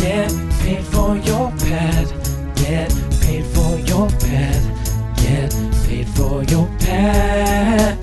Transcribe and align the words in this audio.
Get 0.00 0.32
paid 0.60 0.82
for 0.86 1.14
your 1.18 1.50
pad. 1.50 2.08
Get 2.56 2.90
paid 3.20 3.44
for 3.44 3.78
your 3.80 4.08
pad. 4.08 5.16
Get 5.18 5.54
paid 5.84 6.08
for 6.08 6.42
your 6.44 6.66
pad. 6.78 7.98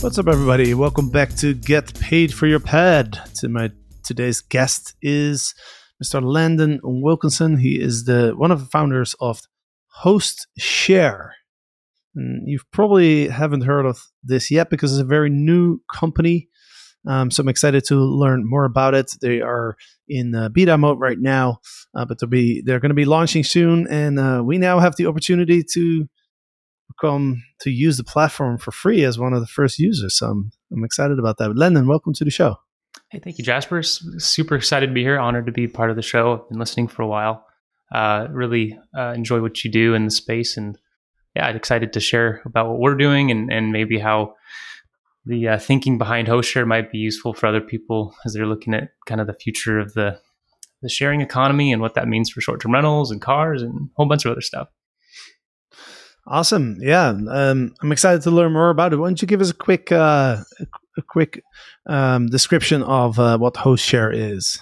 What's 0.00 0.18
up, 0.18 0.26
everybody? 0.26 0.74
Welcome 0.74 1.08
back 1.08 1.36
to 1.36 1.54
Get 1.54 1.94
Paid 2.00 2.34
for 2.34 2.48
Your 2.48 2.58
Pad. 2.58 3.20
To 3.36 3.48
my 3.48 3.70
today's 4.02 4.40
guest 4.40 4.94
is 5.00 5.54
Mr. 6.02 6.20
Landon 6.20 6.80
Wilkinson. 6.82 7.58
He 7.58 7.80
is 7.80 8.06
the 8.06 8.34
one 8.36 8.50
of 8.50 8.58
the 8.58 8.66
founders 8.66 9.14
of 9.20 9.42
Host 9.86 10.48
Share. 10.58 11.36
And 12.14 12.48
you 12.48 12.60
probably 12.72 13.28
haven't 13.28 13.62
heard 13.62 13.86
of 13.86 14.00
this 14.22 14.50
yet 14.50 14.70
because 14.70 14.92
it's 14.92 15.02
a 15.02 15.06
very 15.06 15.30
new 15.30 15.80
company. 15.92 16.48
Um, 17.06 17.30
so 17.30 17.42
I'm 17.42 17.48
excited 17.48 17.84
to 17.86 17.96
learn 17.96 18.48
more 18.48 18.64
about 18.64 18.94
it. 18.94 19.12
They 19.20 19.40
are 19.40 19.76
in 20.08 20.34
uh, 20.34 20.48
beta 20.48 20.78
mode 20.78 21.00
right 21.00 21.18
now, 21.18 21.58
uh, 21.94 22.04
but 22.04 22.18
they'll 22.18 22.30
be 22.30 22.62
they're 22.64 22.80
going 22.80 22.90
to 22.90 22.94
be 22.94 23.04
launching 23.04 23.44
soon, 23.44 23.86
and 23.88 24.18
uh, 24.18 24.42
we 24.44 24.58
now 24.58 24.78
have 24.78 24.96
the 24.96 25.06
opportunity 25.06 25.62
to 25.72 26.08
come 27.00 27.42
to 27.60 27.70
use 27.70 27.96
the 27.96 28.04
platform 28.04 28.56
for 28.56 28.70
free 28.70 29.04
as 29.04 29.18
one 29.18 29.32
of 29.32 29.40
the 29.40 29.46
first 29.46 29.78
users. 29.78 30.18
So 30.18 30.28
I'm, 30.28 30.50
I'm 30.72 30.84
excited 30.84 31.18
about 31.18 31.38
that. 31.38 31.56
Landon, 31.56 31.86
welcome 31.86 32.14
to 32.14 32.24
the 32.24 32.30
show. 32.30 32.56
Hey, 33.10 33.18
thank 33.18 33.38
you, 33.38 33.44
Jasper. 33.44 33.82
Super 33.82 34.54
excited 34.54 34.86
to 34.86 34.92
be 34.92 35.02
here. 35.02 35.18
Honored 35.18 35.46
to 35.46 35.52
be 35.52 35.66
part 35.66 35.90
of 35.90 35.96
the 35.96 36.02
show. 36.02 36.34
I've 36.34 36.48
been 36.48 36.58
listening 36.58 36.88
for 36.88 37.02
a 37.02 37.06
while. 37.06 37.44
Uh, 37.92 38.28
really 38.30 38.78
uh, 38.96 39.12
enjoy 39.14 39.40
what 39.40 39.62
you 39.62 39.70
do 39.70 39.94
in 39.94 40.04
the 40.06 40.10
space, 40.10 40.56
and 40.56 40.78
yeah, 41.34 41.46
I'm 41.46 41.56
excited 41.56 41.92
to 41.92 42.00
share 42.00 42.42
about 42.44 42.68
what 42.68 42.78
we're 42.78 42.96
doing 42.96 43.30
and 43.30 43.52
and 43.52 43.72
maybe 43.72 43.98
how 43.98 44.34
the 45.26 45.48
uh, 45.48 45.58
thinking 45.58 45.98
behind 45.98 46.28
HostShare 46.28 46.66
might 46.66 46.92
be 46.92 46.98
useful 46.98 47.32
for 47.32 47.46
other 47.46 47.60
people 47.60 48.14
as 48.24 48.34
they're 48.34 48.46
looking 48.46 48.74
at 48.74 48.90
kind 49.06 49.20
of 49.20 49.26
the 49.26 49.34
future 49.34 49.78
of 49.78 49.94
the 49.94 50.20
the 50.82 50.88
sharing 50.88 51.22
economy 51.22 51.72
and 51.72 51.80
what 51.80 51.94
that 51.94 52.08
means 52.08 52.30
for 52.30 52.40
short 52.40 52.60
term 52.60 52.74
rentals 52.74 53.10
and 53.10 53.22
cars 53.22 53.62
and 53.62 53.74
a 53.74 53.92
whole 53.96 54.06
bunch 54.06 54.24
of 54.24 54.32
other 54.32 54.42
stuff. 54.42 54.68
Awesome. 56.26 56.78
Yeah. 56.80 57.08
Um, 57.08 57.74
I'm 57.82 57.92
excited 57.92 58.22
to 58.22 58.30
learn 58.30 58.52
more 58.52 58.70
about 58.70 58.92
it. 58.92 58.96
Why 58.96 59.08
don't 59.08 59.20
you 59.20 59.28
give 59.28 59.42
us 59.42 59.50
a 59.50 59.54
quick, 59.54 59.92
uh, 59.92 60.38
a 60.96 61.02
quick 61.02 61.42
um, 61.86 62.28
description 62.28 62.82
of 62.82 63.18
uh, 63.18 63.36
what 63.36 63.54
HostShare 63.54 64.14
is? 64.14 64.58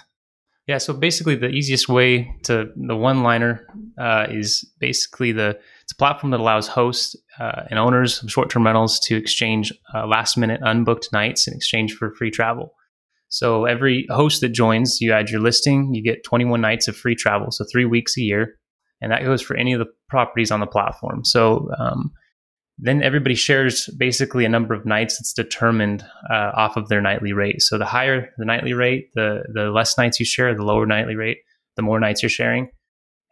Yeah, 0.67 0.77
so 0.77 0.93
basically, 0.93 1.35
the 1.35 1.49
easiest 1.49 1.89
way 1.89 2.37
to 2.43 2.69
the 2.75 2.95
one 2.95 3.21
liner 3.21 3.67
uh, 3.97 4.27
is 4.29 4.63
basically 4.79 5.33
the 5.33 5.59
it's 5.83 5.91
a 5.91 5.95
platform 5.95 6.31
that 6.31 6.39
allows 6.39 6.67
hosts 6.67 7.15
uh, 7.39 7.63
and 7.69 7.77
owners 7.77 8.23
of 8.23 8.31
short 8.31 8.49
term 8.49 8.65
rentals 8.65 8.99
to 9.01 9.15
exchange 9.15 9.73
uh, 9.93 10.07
last 10.07 10.37
minute 10.37 10.61
unbooked 10.61 11.11
nights 11.11 11.47
in 11.47 11.53
exchange 11.53 11.93
for 11.93 12.13
free 12.15 12.31
travel. 12.31 12.73
So 13.27 13.65
every 13.65 14.05
host 14.09 14.41
that 14.41 14.49
joins, 14.49 15.01
you 15.01 15.11
add 15.11 15.29
your 15.29 15.41
listing, 15.41 15.93
you 15.93 16.03
get 16.03 16.23
21 16.23 16.61
nights 16.61 16.87
of 16.87 16.95
free 16.95 17.15
travel, 17.15 17.51
so 17.51 17.65
three 17.71 17.85
weeks 17.85 18.15
a 18.17 18.21
year, 18.21 18.55
and 19.01 19.11
that 19.11 19.23
goes 19.23 19.41
for 19.41 19.57
any 19.57 19.73
of 19.73 19.79
the 19.79 19.87
properties 20.07 20.51
on 20.51 20.59
the 20.59 20.67
platform. 20.67 21.25
So 21.25 21.67
um, 21.79 22.11
then 22.77 23.03
everybody 23.03 23.35
shares 23.35 23.89
basically 23.97 24.45
a 24.45 24.49
number 24.49 24.73
of 24.73 24.85
nights 24.85 25.17
that's 25.17 25.33
determined 25.33 26.05
uh, 26.29 26.51
off 26.55 26.77
of 26.77 26.89
their 26.89 27.01
nightly 27.01 27.33
rate. 27.33 27.61
So 27.61 27.77
the 27.77 27.85
higher 27.85 28.29
the 28.37 28.45
nightly 28.45 28.73
rate, 28.73 29.09
the 29.15 29.43
the 29.53 29.71
less 29.71 29.97
nights 29.97 30.19
you 30.19 30.25
share, 30.25 30.55
the 30.55 30.63
lower 30.63 30.85
nightly 30.85 31.15
rate, 31.15 31.39
the 31.75 31.81
more 31.81 31.99
nights 31.99 32.23
you're 32.23 32.29
sharing. 32.29 32.69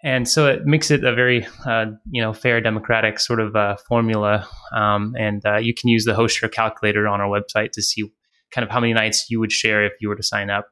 And 0.04 0.28
so 0.28 0.48
it 0.48 0.66
makes 0.66 0.90
it 0.90 1.04
a 1.04 1.14
very, 1.14 1.46
uh, 1.66 1.86
you 2.10 2.22
know, 2.22 2.34
fair, 2.34 2.60
democratic 2.60 3.20
sort 3.20 3.40
of 3.40 3.56
uh, 3.56 3.76
formula. 3.88 4.48
Um, 4.74 5.14
and 5.18 5.46
uh, 5.46 5.58
you 5.58 5.74
can 5.74 5.90
use 5.90 6.06
the 6.06 6.16
host 6.16 6.38
share 6.38 6.50
calculator 6.50 7.08
on 7.08 7.22
our 7.22 7.28
website 7.28 7.72
to 7.74 7.84
see 7.84 8.12
kind 8.52 8.64
of 8.64 8.72
how 8.72 8.80
many 8.80 8.94
nights 8.94 9.28
you 9.30 9.40
would 9.40 9.52
share 9.52 9.86
if 9.86 9.94
you 10.02 10.10
were 10.10 10.16
to 10.16 10.24
sign 10.24 10.50
up. 10.50 10.68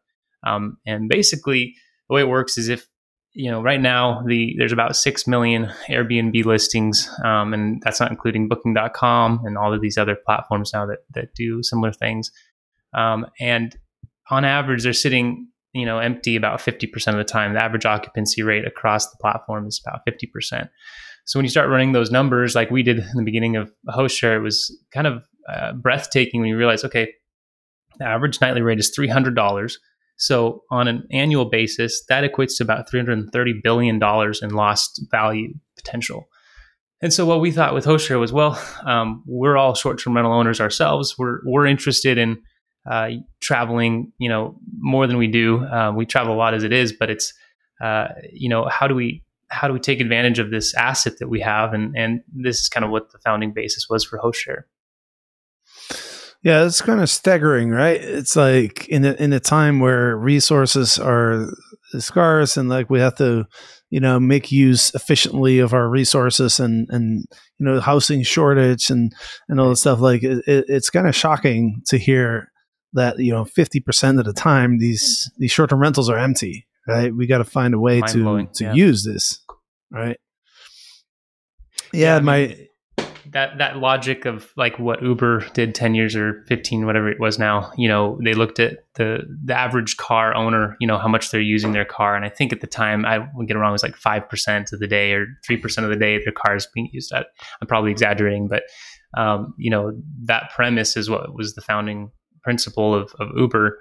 Um, 0.46 0.78
and 0.86 1.10
basically, 1.10 1.76
the 2.10 2.16
way 2.16 2.22
it 2.22 2.28
works 2.28 2.58
is 2.58 2.70
if 2.70 2.88
you 3.34 3.52
know, 3.52 3.62
right 3.62 3.80
now 3.80 4.24
the 4.26 4.56
there's 4.58 4.72
about 4.72 4.96
six 4.96 5.28
million 5.28 5.72
Airbnb 5.88 6.44
listings, 6.46 7.10
um, 7.24 7.54
and 7.54 7.82
that's 7.84 8.00
not 8.00 8.12
including 8.12 8.48
Booking.com 8.48 9.42
and 9.46 9.58
all 9.58 9.74
of 9.74 9.82
these 9.82 9.98
other 9.98 10.18
platforms 10.26 10.72
now 10.74 10.86
that 10.88 11.00
that 11.14 11.34
do 11.36 11.62
similar 11.62 11.94
things. 11.94 12.32
Um, 12.94 13.28
and 13.40 13.78
on 14.32 14.46
average, 14.46 14.84
they're 14.84 14.94
sitting, 14.94 15.48
you 15.74 15.86
know, 15.86 16.00
empty 16.00 16.36
about 16.36 16.62
fifty 16.62 16.88
percent 16.88 17.18
of 17.18 17.26
the 17.26 17.32
time. 17.32 17.54
The 17.54 17.64
average 17.64 17.86
occupancy 17.86 18.42
rate 18.42 18.66
across 18.66 19.10
the 19.10 19.18
platform 19.20 19.68
is 19.68 19.82
about 19.86 20.02
fifty 20.06 20.28
percent. 20.28 20.70
So 21.26 21.38
when 21.38 21.46
you 21.46 21.50
start 21.50 21.70
running 21.70 21.92
those 21.92 22.12
numbers, 22.12 22.56
like 22.56 22.72
we 22.72 22.84
did 22.84 23.00
in 23.00 23.16
the 23.16 23.24
beginning 23.24 23.56
of 23.56 23.72
HostShare, 23.88 24.38
it 24.38 24.42
was 24.42 24.76
kind 24.92 25.06
of 25.06 25.24
uh, 25.48 25.74
breathtaking 25.74 26.42
when 26.42 26.50
you 26.50 26.58
realize, 26.58 26.84
okay, 26.84 27.14
the 28.00 28.06
average 28.06 28.42
nightly 28.42 28.62
rate 28.62 28.80
is 28.80 28.92
three 28.96 29.08
hundred 29.08 29.36
dollars 29.36 29.78
so 30.20 30.64
on 30.70 30.90
an 30.90 31.08
annual 31.12 31.46
basis, 31.46 32.04
that 32.10 32.30
equates 32.30 32.58
to 32.58 32.64
about 32.64 32.92
$330 32.92 33.64
billion 33.64 33.96
in 33.96 34.50
lost 34.50 35.02
value 35.10 35.54
potential. 35.78 36.28
And 37.02 37.14
so 37.14 37.26
what 37.26 37.40
we 37.40 37.52
thought 37.52 37.74
with 37.74 37.86
HostShare 37.86 38.20
was, 38.20 38.34
well, 38.34 38.62
um, 38.84 39.24
we're 39.26 39.56
all 39.56 39.74
short-term 39.74 40.18
rental 40.18 40.34
owners 40.34 40.60
ourselves. 40.60 41.18
We're 41.18 41.40
we're 41.46 41.66
interested 41.66 42.18
in 42.18 42.42
uh, 42.90 43.10
traveling, 43.42 44.12
you 44.18 44.30
know, 44.30 44.60
more 44.78 45.08
than 45.08 45.18
we 45.18 45.28
do. 45.28 45.64
Uh, 45.66 45.92
we 45.96 46.06
travel 46.06 46.34
a 46.34 46.38
lot 46.38 46.54
as 46.54 46.64
it 46.64 46.74
is, 46.74 46.94
but 46.94 47.10
it's, 47.10 47.34
uh, 47.84 48.08
you 48.32 48.50
know, 48.50 48.68
how 48.70 48.88
do 48.88 48.96
we 48.96 49.24
how 49.50 49.68
do 49.68 49.74
we 49.74 49.80
take 49.80 50.00
advantage 50.00 50.38
of 50.38 50.52
this 50.52 50.76
asset 50.76 51.18
that 51.20 51.28
we 51.28 51.40
have? 51.42 51.74
And 51.74 51.96
and 51.98 52.22
this 52.34 52.60
is 52.60 52.70
kind 52.70 52.86
of 52.86 52.92
what 52.92 53.12
the 53.12 53.20
founding 53.20 53.54
basis 53.54 53.88
was 53.90 54.06
for 54.06 54.20
HostShare. 54.20 54.64
Yeah, 56.42 56.66
it's 56.66 56.82
kind 56.82 57.02
of 57.02 57.10
staggering, 57.10 57.70
right? 57.70 58.00
It's 58.00 58.38
like 58.38 58.88
in 58.88 59.04
a, 59.04 59.12
in 59.14 59.34
a 59.34 59.42
time 59.42 59.82
where 59.82 60.16
resources 60.16 60.98
are 60.98 61.52
scarce 61.98 62.56
and 62.56 62.70
like 62.70 62.90
we 62.90 63.02
have 63.02 63.16
to, 63.16 63.46
you 63.90 64.00
know, 64.00 64.22
make 64.22 64.50
use 64.50 64.94
efficiently 64.96 65.60
of 65.60 65.74
our 65.74 65.90
resources 65.90 66.60
and 66.60 66.88
and 66.92 67.26
you 67.58 67.66
know 67.66 67.82
housing 67.82 68.24
shortage 68.24 68.90
and 68.90 69.12
and 69.50 69.60
all 69.60 69.70
this 69.70 69.82
stuff. 69.82 70.00
Like 70.00 70.24
it, 70.24 70.44
it's 70.48 70.90
kind 70.90 71.08
of 71.08 71.16
shocking 71.16 71.82
to 71.88 71.98
hear 71.98 72.52
that 72.94 73.20
you 73.20 73.32
know 73.32 73.46
fifty 73.46 73.80
percent 73.80 74.20
of 74.20 74.26
the 74.26 74.34
time 74.34 74.80
these 74.80 75.32
these 75.38 75.52
short 75.52 75.70
term 75.70 75.80
rentals 75.80 76.10
are 76.10 76.18
empty. 76.18 76.68
Right? 76.88 77.16
We 77.16 77.28
got 77.28 77.38
to 77.38 77.44
find 77.44 77.74
a 77.74 77.80
way 77.80 78.02
to 78.02 78.48
to 78.56 78.64
yeah. 78.64 78.74
use 78.74 79.04
this. 79.04 79.40
Right? 79.92 80.20
Yeah, 81.94 82.16
yeah 82.16 82.20
my. 82.20 82.48
Mean, 82.48 82.66
that 83.32 83.58
that 83.58 83.78
logic 83.78 84.26
of 84.26 84.52
like 84.58 84.80
what 84.80 85.02
Uber 85.02 85.46
did 85.54 85.76
10 85.76 85.94
years 85.94 86.16
or 86.16 86.44
15 86.48 86.86
whatever 86.86 87.10
it 87.10 87.20
was 87.20 87.38
now 87.38 87.72
you 87.78 87.88
know 87.88 88.18
they 88.24 88.34
looked 88.34 88.60
at 88.60 88.80
the 88.96 89.20
the 89.44 89.54
average 89.54 89.98
car 89.98 90.36
owner 90.36 90.76
you 90.80 90.88
know 90.88 90.98
how 90.98 91.08
much 91.08 91.32
they're 91.32 91.42
using 91.42 91.72
their 91.72 91.86
car 91.86 92.16
and 92.16 92.26
I 92.26 92.30
think 92.30 92.52
at 92.52 92.62
the 92.62 92.68
time 92.68 93.06
I 93.06 93.20
would 93.36 93.48
get 93.48 93.56
it 93.56 93.60
wrong 93.60 93.70
it 93.70 93.74
was 93.74 93.84
like 93.84 93.96
5% 93.96 94.74
of 94.74 94.80
the 94.80 94.88
day 94.88 95.14
or 95.14 95.28
3% 95.48 95.84
of 95.84 95.90
the 95.90 95.96
day 95.96 96.20
their 96.24 96.34
car 96.34 96.56
is 96.56 96.68
being 96.74 96.90
used 96.92 97.12
at 97.14 97.28
I'm 97.62 97.68
probably 97.68 97.92
exaggerating 97.92 98.48
but 98.48 98.64
um, 99.18 99.54
you 99.58 99.70
know 99.70 99.94
that 100.26 100.52
premise 100.54 100.96
is 100.96 101.10
what 101.10 101.34
was 101.34 101.56
the 101.56 101.62
founding 101.62 102.12
principle 102.50 102.96
of, 102.96 103.14
of 103.20 103.30
Uber. 103.36 103.80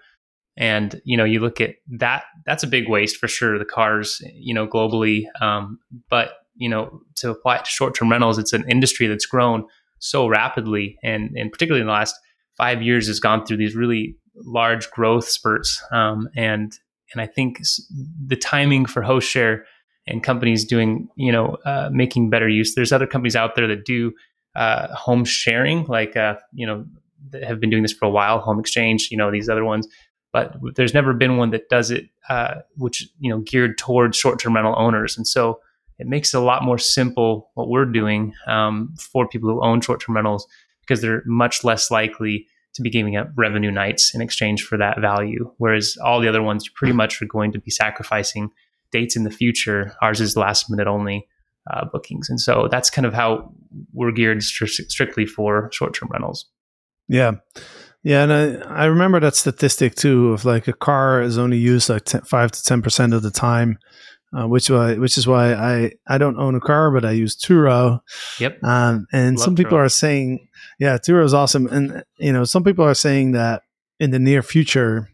And 0.56 1.00
you 1.04 1.16
know 1.16 1.24
you 1.24 1.40
look 1.40 1.60
at 1.60 1.76
that 1.98 2.24
that's 2.44 2.64
a 2.64 2.66
big 2.66 2.88
waste 2.88 3.16
for 3.16 3.28
sure 3.28 3.58
the 3.58 3.64
cars 3.64 4.20
you 4.34 4.54
know 4.54 4.66
globally. 4.66 5.24
Um, 5.40 5.78
but 6.10 6.30
you 6.54 6.68
know 6.68 7.00
to 7.16 7.30
apply 7.30 7.56
it 7.56 7.64
to 7.64 7.70
short-term 7.70 8.10
rentals 8.10 8.38
it's 8.38 8.52
an 8.52 8.64
industry 8.68 9.06
that's 9.06 9.26
grown 9.26 9.64
so 10.00 10.26
rapidly 10.26 10.98
and 11.04 11.30
and 11.36 11.52
particularly 11.52 11.82
in 11.82 11.86
the 11.86 11.92
last 11.92 12.16
five 12.56 12.82
years 12.82 13.06
has 13.06 13.20
gone 13.20 13.46
through 13.46 13.56
these 13.56 13.76
really 13.76 14.16
large 14.44 14.90
growth 14.90 15.28
spurts. 15.28 15.82
Um, 15.92 16.28
and 16.36 16.72
and 17.12 17.22
I 17.22 17.26
think 17.26 17.60
the 18.26 18.36
timing 18.36 18.84
for 18.84 19.00
host 19.00 19.28
share 19.28 19.64
and 20.06 20.22
companies 20.22 20.64
doing 20.64 21.08
you 21.16 21.32
know 21.32 21.56
uh, 21.64 21.88
making 21.92 22.30
better 22.30 22.48
use 22.48 22.74
there's 22.74 22.92
other 22.92 23.06
companies 23.06 23.36
out 23.36 23.54
there 23.54 23.66
that 23.68 23.84
do 23.84 24.12
uh, 24.56 24.88
home 24.94 25.24
sharing 25.24 25.84
like 25.84 26.16
uh, 26.16 26.34
you 26.52 26.66
know 26.66 26.84
have 27.42 27.60
been 27.60 27.70
doing 27.70 27.82
this 27.82 27.92
for 27.92 28.06
a 28.06 28.10
while 28.10 28.40
home 28.40 28.58
exchange 28.60 29.08
you 29.10 29.16
know 29.16 29.30
these 29.30 29.48
other 29.48 29.64
ones 29.64 29.88
but 30.32 30.56
there's 30.74 30.94
never 30.94 31.12
been 31.12 31.36
one 31.36 31.50
that 31.50 31.68
does 31.68 31.90
it 31.90 32.08
uh, 32.28 32.56
which 32.76 33.08
you 33.18 33.30
know 33.30 33.38
geared 33.40 33.78
towards 33.78 34.16
short-term 34.16 34.54
rental 34.54 34.74
owners 34.76 35.16
and 35.16 35.26
so 35.26 35.60
it 35.98 36.06
makes 36.06 36.32
it 36.32 36.36
a 36.36 36.40
lot 36.40 36.62
more 36.62 36.78
simple 36.78 37.50
what 37.54 37.68
we're 37.68 37.84
doing 37.84 38.32
um, 38.46 38.94
for 38.98 39.28
people 39.28 39.48
who 39.50 39.62
own 39.64 39.80
short 39.80 40.00
term 40.00 40.14
rentals 40.14 40.46
because 40.80 41.02
they're 41.02 41.22
much 41.26 41.64
less 41.64 41.90
likely 41.90 42.46
to 42.74 42.82
be 42.82 42.90
giving 42.90 43.16
up 43.16 43.28
revenue 43.36 43.70
nights 43.70 44.14
in 44.14 44.20
exchange 44.20 44.62
for 44.62 44.78
that 44.78 45.00
value. 45.00 45.52
Whereas 45.58 45.96
all 46.02 46.20
the 46.20 46.28
other 46.28 46.42
ones, 46.42 46.64
you 46.64 46.72
pretty 46.74 46.92
much 46.92 47.20
are 47.20 47.26
going 47.26 47.52
to 47.52 47.58
be 47.58 47.70
sacrificing 47.70 48.50
dates 48.92 49.16
in 49.16 49.24
the 49.24 49.30
future. 49.30 49.94
Ours 50.00 50.20
is 50.20 50.36
last 50.36 50.70
minute 50.70 50.86
only 50.86 51.26
uh, 51.70 51.84
bookings. 51.86 52.30
And 52.30 52.40
so 52.40 52.68
that's 52.70 52.88
kind 52.88 53.04
of 53.04 53.12
how 53.12 53.52
we're 53.92 54.12
geared 54.12 54.38
stri- 54.38 54.68
strictly 54.68 55.26
for 55.26 55.68
short 55.72 55.94
term 55.94 56.08
rentals. 56.12 56.46
Yeah. 57.08 57.32
Yeah, 58.04 58.22
and 58.22 58.32
I, 58.32 58.82
I 58.82 58.84
remember 58.86 59.18
that 59.20 59.34
statistic 59.34 59.94
too 59.94 60.32
of 60.32 60.44
like 60.44 60.68
a 60.68 60.72
car 60.72 61.20
is 61.20 61.36
only 61.36 61.58
used 61.58 61.88
like 61.88 62.04
10, 62.04 62.22
five 62.22 62.52
to 62.52 62.62
ten 62.62 62.80
percent 62.80 63.12
of 63.12 63.22
the 63.22 63.30
time, 63.30 63.78
uh, 64.32 64.46
which 64.46 64.70
why 64.70 64.94
which 64.94 65.18
is 65.18 65.26
why 65.26 65.52
I 65.52 65.92
I 66.06 66.16
don't 66.16 66.38
own 66.38 66.54
a 66.54 66.60
car, 66.60 66.92
but 66.92 67.04
I 67.04 67.10
use 67.10 67.36
Turo. 67.36 68.00
Yep. 68.38 68.62
Um, 68.62 69.06
and 69.12 69.36
Love 69.36 69.44
some 69.44 69.56
people 69.56 69.76
Turo. 69.78 69.86
are 69.86 69.88
saying, 69.88 70.48
yeah, 70.78 70.96
Turo 70.96 71.24
is 71.24 71.34
awesome, 71.34 71.66
and 71.66 72.04
you 72.18 72.32
know, 72.32 72.44
some 72.44 72.62
people 72.62 72.84
are 72.84 72.94
saying 72.94 73.32
that 73.32 73.62
in 73.98 74.12
the 74.12 74.20
near 74.20 74.42
future, 74.42 75.10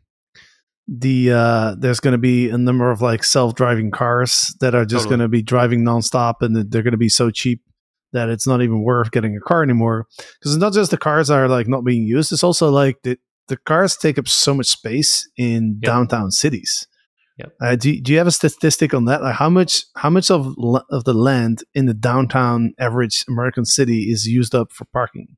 the 0.87 1.33
uh, 1.33 1.75
there's 1.79 2.01
going 2.01 2.13
to 2.13 2.19
be 2.19 2.51
a 2.51 2.59
number 2.59 2.91
of 2.91 3.01
like 3.01 3.25
self-driving 3.25 3.93
cars 3.93 4.55
that 4.61 4.75
are 4.75 4.85
just 4.85 5.05
Totally. 5.05 5.11
going 5.17 5.21
to 5.21 5.29
be 5.29 5.43
driving 5.43 5.81
nonstop, 5.85 6.35
and 6.43 6.71
they're 6.71 6.83
going 6.83 6.93
to 6.93 6.99
be 6.99 7.09
so 7.09 7.31
cheap 7.31 7.63
that 8.15 8.31
it's 8.31 8.47
not 8.47 8.63
even 8.63 8.83
worth 8.83 9.11
getting 9.11 9.37
a 9.37 9.41
car 9.41 9.63
anymore. 9.63 10.07
Because 10.17 10.55
it's 10.55 10.61
not 10.61 10.73
just 10.73 10.91
the 10.91 10.97
cars 10.97 11.29
are 11.31 11.49
like 11.49 11.69
not 11.69 11.85
being 11.85 12.05
used; 12.05 12.33
it's 12.33 12.43
also 12.43 12.71
like 12.71 13.03
the 13.03 13.19
the 13.49 13.59
cars 13.59 13.97
take 13.97 14.19
up 14.19 14.27
so 14.27 14.55
much 14.55 14.69
space 14.69 15.29
in 15.37 15.79
Yep. 15.83 15.87
downtown 15.87 16.31
cities. 16.31 16.87
Yep. 17.37 17.53
Uh, 17.61 17.77
do, 17.77 18.01
do 18.01 18.13
you 18.13 18.19
have 18.19 18.29
a 18.29 18.31
statistic 18.31 18.95
on 18.95 19.07
that? 19.07 19.21
Like 19.21 19.35
how 19.35 19.51
much 19.51 19.85
how 19.97 20.09
much 20.09 20.31
of 20.31 20.55
of 20.91 21.05
the 21.05 21.15
land 21.15 21.65
in 21.75 21.87
the 21.87 21.95
downtown 21.95 22.73
average 22.79 23.25
American 23.29 23.65
city 23.65 24.05
is 24.11 24.27
used 24.27 24.55
up 24.55 24.73
for 24.73 24.87
parking? 24.87 25.37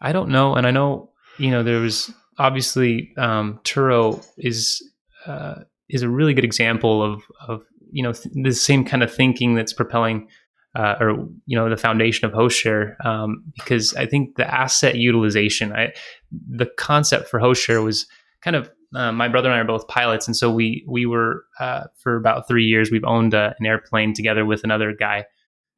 I 0.00 0.12
don't 0.12 0.28
know, 0.28 0.54
and 0.54 0.66
I 0.66 0.70
know 0.70 1.10
you 1.38 1.50
know 1.50 1.62
there 1.62 1.80
was 1.80 2.12
obviously 2.38 3.12
um, 3.16 3.60
Turo 3.64 4.24
is 4.36 4.86
uh, 5.26 5.62
is 5.88 6.02
a 6.02 6.08
really 6.08 6.34
good 6.34 6.44
example 6.44 7.02
of 7.02 7.22
of 7.48 7.62
you 7.90 8.02
know 8.02 8.12
th- 8.12 8.34
the 8.34 8.52
same 8.52 8.84
kind 8.84 9.02
of 9.02 9.12
thinking 9.12 9.54
that's 9.54 9.72
propelling 9.72 10.28
uh, 10.74 10.96
or 11.00 11.28
you 11.46 11.56
know 11.56 11.68
the 11.68 11.76
foundation 11.76 12.26
of 12.26 12.32
HostShare 12.32 13.04
um, 13.04 13.44
because 13.54 13.94
I 13.94 14.06
think 14.06 14.36
the 14.36 14.52
asset 14.52 14.96
utilization, 14.96 15.72
I 15.72 15.92
the 16.30 16.66
concept 16.78 17.28
for 17.28 17.40
HostShare 17.40 17.82
was 17.84 18.06
kind 18.42 18.56
of 18.56 18.70
uh, 18.94 19.12
my 19.12 19.28
brother 19.28 19.48
and 19.48 19.56
I 19.56 19.60
are 19.60 19.64
both 19.64 19.88
pilots, 19.88 20.26
and 20.26 20.36
so 20.36 20.50
we 20.52 20.84
we 20.88 21.06
were 21.06 21.44
uh, 21.60 21.84
for 21.96 22.16
about 22.16 22.48
three 22.48 22.64
years 22.64 22.90
we've 22.90 23.04
owned 23.04 23.34
an 23.34 23.54
airplane 23.64 24.14
together 24.14 24.44
with 24.44 24.64
another 24.64 24.92
guy. 24.92 25.26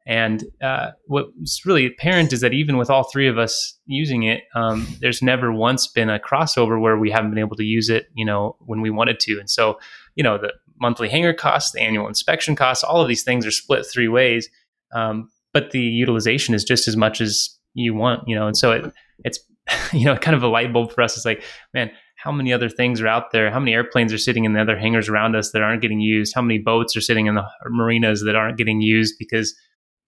And 0.09 0.45
uh, 0.63 0.93
what's 1.07 1.67
really 1.67 1.85
apparent 1.85 2.33
is 2.33 2.41
that 2.41 2.53
even 2.53 2.77
with 2.77 2.91
all 2.91 3.11
three 3.11 3.27
of 3.27 3.39
us 3.39 3.77
using 3.87 4.23
it, 4.23 4.45
um, 4.55 4.87
there's 5.01 5.21
never 5.21 5.53
once 5.53 5.89
been 5.89 6.09
a 6.09 6.21
crossover 6.21 6.81
where 6.81 6.97
we 6.97 7.11
haven't 7.11 7.31
been 7.31 7.41
able 7.41 7.57
to 7.57 7.65
use 7.65 7.91
it, 7.91 8.07
you 8.15 8.25
know, 8.25 8.55
when 8.61 8.81
we 8.81 8.89
wanted 8.89 9.19
to. 9.21 9.41
And 9.41 9.51
so, 9.51 9.81
you 10.15 10.23
know, 10.23 10.39
the 10.39 10.53
monthly 10.81 11.09
hangar 11.09 11.35
costs, 11.35 11.73
the 11.73 11.81
annual 11.81 12.07
inspection 12.07 12.55
costs, 12.55 12.85
all 12.85 13.03
of 13.03 13.09
these 13.09 13.25
things 13.25 13.45
are 13.45 13.51
split 13.51 13.85
three 13.93 14.07
ways. 14.07 14.49
Um, 14.95 15.31
but 15.53 15.71
the 15.71 15.81
utilization 15.81 16.55
is 16.55 16.65
just 16.65 16.89
as 16.89 16.97
much 16.97 17.21
as 17.21 17.51
you 17.75 17.95
want, 17.95 18.23
you 18.27 18.35
know. 18.35 18.47
And 18.47 18.57
so 18.57 18.73
it, 18.73 18.93
it's, 19.25 19.39
you 19.93 20.05
know, 20.05 20.17
kind 20.17 20.37
of 20.37 20.43
a 20.43 20.49
light 20.49 20.73
bulb 20.73 20.93
for 20.93 21.03
us. 21.03 21.17
It's 21.17 21.25
like, 21.25 21.43
man, 21.75 21.91
how 22.17 22.33
many 22.33 22.53
other 22.53 22.69
things 22.69 23.01
are 23.01 23.09
out 23.09 23.31
there? 23.31 23.51
How 23.51 23.59
many 23.59 23.75
airplanes 23.75 24.13
are 24.13 24.19
sitting 24.19 24.45
in 24.45 24.53
the 24.53 24.61
other 24.61 24.79
hangars 24.79 25.09
around 25.09 25.37
us 25.37 25.53
that 25.53 25.63
aren't 25.63 25.83
getting 25.83 26.01
used? 26.01 26.35
How 26.35 26.43
many 26.43 26.59
boats 26.59 26.97
are 26.97 27.01
sitting 27.01 27.27
in 27.27 27.35
the 27.35 27.45
marinas 27.69 28.25
that 28.25 28.37
aren't 28.37 28.59
getting 28.59 28.81
used 28.81 29.15
because 29.19 29.55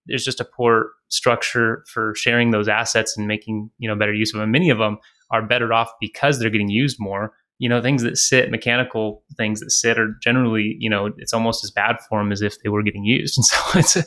there's 0.09 0.25
just 0.25 0.41
a 0.41 0.45
poor 0.45 0.93
structure 1.09 1.85
for 1.87 2.15
sharing 2.17 2.51
those 2.51 2.69
assets 2.69 3.17
and 3.17 3.27
making 3.27 3.71
you 3.79 3.89
know 3.89 3.95
better 3.95 4.15
use 4.15 4.33
of 4.35 4.41
them. 4.41 4.51
Many 4.51 4.71
of 4.71 4.79
them 4.79 4.99
are 5.31 5.47
better 5.47 5.73
off 5.73 5.91
because 6.01 6.39
they're 6.39 6.51
getting 6.51 6.71
used 6.71 6.97
more. 6.99 7.35
You 7.59 7.69
know, 7.69 7.83
things 7.83 8.03
that 8.05 8.17
sit, 8.17 8.51
mechanical 8.51 9.25
things 9.37 9.59
that 9.61 9.71
sit, 9.71 9.99
are 9.99 10.15
generally 10.23 10.77
you 10.79 10.89
know 10.89 11.11
it's 11.17 11.33
almost 11.33 11.65
as 11.65 11.71
bad 11.71 11.97
for 12.09 12.19
them 12.21 12.31
as 12.33 12.41
if 12.43 12.61
they 12.63 12.69
were 12.69 12.83
getting 12.83 13.05
used. 13.05 13.37
And 13.39 13.45
so 13.45 13.57
it's 13.79 13.97
a, 13.97 14.05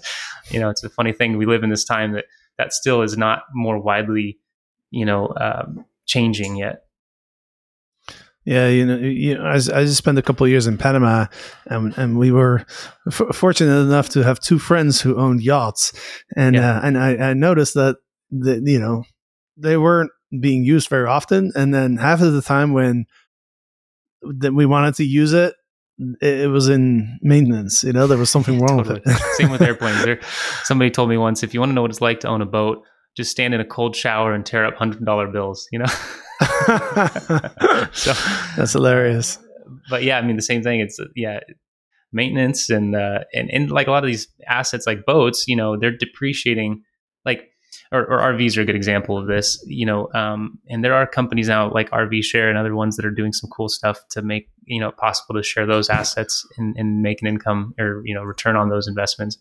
you 0.54 0.60
know 0.60 0.70
it's 0.70 0.84
a 0.84 0.90
funny 0.90 1.14
thing. 1.14 1.38
We 1.38 1.46
live 1.46 1.64
in 1.64 1.70
this 1.70 1.84
time 1.84 2.14
that 2.14 2.26
that 2.58 2.74
still 2.74 3.02
is 3.02 3.18
not 3.18 3.44
more 3.54 3.80
widely 3.80 4.38
you 4.90 5.06
know 5.06 5.34
um, 5.40 5.86
changing 6.06 6.56
yet. 6.58 6.84
Yeah, 8.44 8.70
you 8.70 8.86
know, 8.88 8.98
you 8.98 9.38
know, 9.38 9.44
I, 9.46 9.54
I 9.54 9.84
just 9.86 9.98
spent 9.98 10.18
a 10.18 10.24
couple 10.24 10.46
of 10.46 10.50
years 10.50 10.66
in 10.66 10.76
Panama, 10.78 11.28
and 11.68 11.96
and 11.96 12.18
we 12.18 12.32
were 12.32 12.66
f- 13.08 13.36
fortunate 13.36 13.82
enough 13.82 14.10
to 14.10 14.24
have 14.24 14.40
two 14.40 14.58
friends 14.58 15.00
who 15.00 15.16
owned 15.18 15.44
yachts, 15.44 15.94
and 16.36 16.56
Yeah. 16.56 16.78
uh, 16.78 16.82
and 16.84 16.98
I, 16.98 17.18
I 17.18 17.34
noticed 17.36 17.76
that 17.76 17.98
the 18.32 18.60
you 18.66 18.80
know 18.80 19.04
they 19.58 19.78
weren't 19.78 20.10
being 20.40 20.64
used 20.64 20.90
very 20.90 21.08
often, 21.08 21.52
and 21.56 21.72
then 21.72 21.98
half 21.98 22.22
of 22.22 22.34
the 22.34 22.42
time 22.42 22.74
when 22.74 23.06
that 24.22 24.54
we 24.54 24.66
wanted 24.66 24.96
to 24.96 25.04
use 25.04 25.34
it, 25.34 25.56
it, 26.22 26.50
was 26.50 26.70
in 26.70 27.20
maintenance. 27.22 27.84
You 27.84 27.94
know, 27.94 28.08
there 28.08 28.18
was 28.18 28.30
something 28.30 28.60
wrong 28.62 28.80
Totally. 28.80 29.02
with 29.06 29.16
it. 29.16 29.22
Same 29.36 29.52
with 29.52 29.62
airplanes. 29.62 30.04
There, 30.04 30.20
somebody 30.64 30.92
told 30.92 31.10
me 31.10 31.18
once, 31.18 31.44
if 31.44 31.54
you 31.54 31.60
want 31.60 31.72
to 31.72 31.74
know 31.74 31.82
what 31.82 31.92
it's 31.92 32.02
like 32.02 32.20
to 32.22 32.28
own 32.28 32.42
a 32.42 32.46
boat, 32.46 32.84
just 33.16 33.32
stand 33.32 33.54
in 33.54 33.60
a 33.60 33.66
cold 33.66 33.96
shower 33.96 34.34
and 34.34 34.46
tear 34.46 34.66
up 34.66 34.76
hundred 34.76 35.06
dollar 35.06 35.28
bills. 35.28 35.68
You 35.72 35.80
know. 35.80 35.86
so, 37.92 38.14
That's 38.56 38.74
hilarious. 38.74 39.38
but 39.90 40.04
yeah, 40.04 40.18
I 40.18 40.22
mean 40.22 40.38
the 40.38 40.42
same 40.42 40.64
thing. 40.64 40.80
It's 40.80 41.00
yeah, 41.16 41.40
maintenance 42.14 42.70
and 42.70 42.96
uh, 42.96 43.20
and 43.34 43.50
and 43.52 43.72
like 43.72 43.88
a 43.88 43.92
lot 43.92 44.04
of 44.04 44.08
these 44.08 44.28
assets, 44.48 44.88
like 44.88 45.06
boats, 45.06 45.46
you 45.48 45.56
know, 45.56 45.78
they're 45.78 45.96
depreciating. 45.96 46.84
Like 47.26 47.51
or, 47.92 48.02
or 48.06 48.20
RVs 48.34 48.58
are 48.58 48.62
a 48.62 48.66
good 48.66 48.76
example 48.76 49.18
of 49.18 49.28
this. 49.28 49.64
You 49.68 49.86
know, 49.86 50.10
um, 50.14 50.60
and 50.70 50.84
there 50.84 50.94
are 50.94 51.06
companies 51.08 51.48
now 51.48 51.72
like 51.72 51.90
RV 51.92 52.24
Share 52.24 52.50
and 52.50 52.58
other 52.58 52.76
ones 52.76 52.96
that 52.98 53.06
are 53.06 53.12
doing 53.12 53.34
some 53.34 53.50
cool 53.50 53.70
stuff 53.70 54.00
to 54.10 54.22
make 54.22 54.50
you 54.66 54.80
know 54.80 54.92
possible 54.92 55.36
to 55.36 55.44
share 55.44 55.66
those 55.66 55.90
assets 55.90 56.46
and, 56.58 56.76
and 56.78 57.02
make 57.02 57.22
an 57.22 57.28
income 57.28 57.74
or 57.80 58.02
you 58.06 58.14
know 58.14 58.24
return 58.24 58.56
on 58.56 58.70
those 58.70 58.88
investments. 58.88 59.38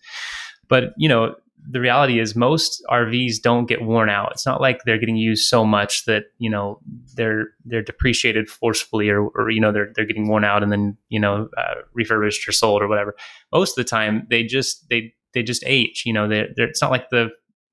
But 0.69 0.95
you 0.97 1.09
know, 1.09 1.35
the 1.69 1.81
reality 1.81 2.19
is 2.19 2.35
most 2.35 2.83
RVs 2.91 3.41
don't 3.43 3.67
get 3.67 3.83
worn 3.83 4.09
out. 4.09 4.33
It's 4.33 4.47
not 4.47 4.61
like 4.61 4.83
they're 4.85 4.99
getting 4.99 5.17
used 5.17 5.49
so 5.49 5.65
much 5.65 6.05
that 6.07 6.25
you 6.39 6.51
know 6.51 6.81
they're 7.15 7.49
they're 7.65 7.83
depreciated 7.83 8.49
forcefully 8.49 9.09
or, 9.09 9.29
or 9.29 9.51
you 9.51 9.61
know 9.61 9.73
they're 9.73 9.93
they're 9.95 10.07
getting 10.07 10.29
worn 10.29 10.45
out 10.45 10.63
and 10.63 10.73
then 10.73 10.97
you 11.09 11.21
know 11.21 11.49
uh, 11.57 11.75
refurbished 11.93 12.49
or 12.49 12.53
sold 12.53 12.83
or 12.83 12.89
whatever. 12.89 13.15
Most 13.53 13.77
of 13.77 13.85
the 13.85 13.89
time, 13.89 14.27
they 14.31 14.45
just 14.45 14.89
they 14.89 15.13
they 15.35 15.43
just 15.43 15.63
age. 15.67 16.05
You 16.07 16.13
know, 16.13 16.29
they 16.29 16.49
they're, 16.57 16.69
it's 16.69 16.83
not 16.83 16.91
like 16.91 17.11
the 17.11 17.29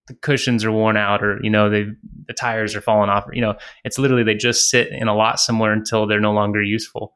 the 0.07 0.15
cushions 0.15 0.63
are 0.63 0.71
worn 0.71 0.98
out 0.98 1.24
or 1.24 1.39
you 1.44 1.50
know 1.50 1.69
the 1.69 1.95
tires 2.38 2.75
are 2.75 2.81
falling 2.81 3.09
off. 3.09 3.25
You 3.31 3.42
know, 3.42 3.56
it's 3.83 4.00
literally 4.00 4.24
they 4.24 4.36
just 4.36 4.69
sit 4.69 4.89
in 4.89 5.07
a 5.07 5.15
lot 5.15 5.39
somewhere 5.39 5.74
until 5.74 6.07
they're 6.07 6.19
no 6.19 6.33
longer 6.33 6.62
useful. 6.62 7.13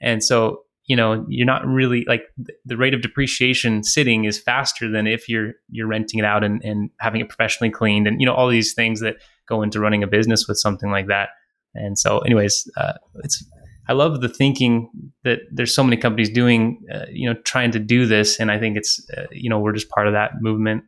And 0.00 0.22
so 0.22 0.64
you 0.86 0.96
know 0.96 1.24
you're 1.28 1.46
not 1.46 1.66
really 1.66 2.04
like 2.06 2.24
the 2.64 2.76
rate 2.76 2.94
of 2.94 3.00
depreciation 3.00 3.82
sitting 3.82 4.24
is 4.24 4.38
faster 4.38 4.90
than 4.90 5.06
if 5.06 5.28
you're 5.28 5.52
you're 5.70 5.86
renting 5.86 6.20
it 6.20 6.24
out 6.24 6.44
and, 6.44 6.62
and 6.64 6.90
having 7.00 7.20
it 7.20 7.28
professionally 7.28 7.70
cleaned 7.70 8.06
and 8.06 8.20
you 8.20 8.26
know 8.26 8.34
all 8.34 8.48
these 8.48 8.74
things 8.74 9.00
that 9.00 9.16
go 9.46 9.62
into 9.62 9.80
running 9.80 10.02
a 10.02 10.06
business 10.06 10.46
with 10.46 10.58
something 10.58 10.90
like 10.90 11.06
that 11.06 11.30
and 11.74 11.98
so 11.98 12.18
anyways 12.20 12.70
uh, 12.76 12.92
it's 13.22 13.44
i 13.88 13.92
love 13.92 14.20
the 14.20 14.28
thinking 14.28 14.90
that 15.24 15.40
there's 15.50 15.74
so 15.74 15.82
many 15.82 15.96
companies 15.96 16.30
doing 16.30 16.80
uh, 16.92 17.06
you 17.10 17.28
know 17.28 17.38
trying 17.44 17.70
to 17.70 17.78
do 17.78 18.06
this 18.06 18.38
and 18.38 18.50
i 18.50 18.58
think 18.58 18.76
it's 18.76 19.04
uh, 19.16 19.24
you 19.30 19.48
know 19.48 19.58
we're 19.58 19.72
just 19.72 19.88
part 19.88 20.06
of 20.06 20.12
that 20.12 20.32
movement 20.40 20.84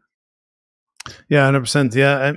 Yeah, 1.28 1.44
hundred 1.44 1.60
percent. 1.60 1.94
Yeah, 1.94 2.18
I, 2.18 2.28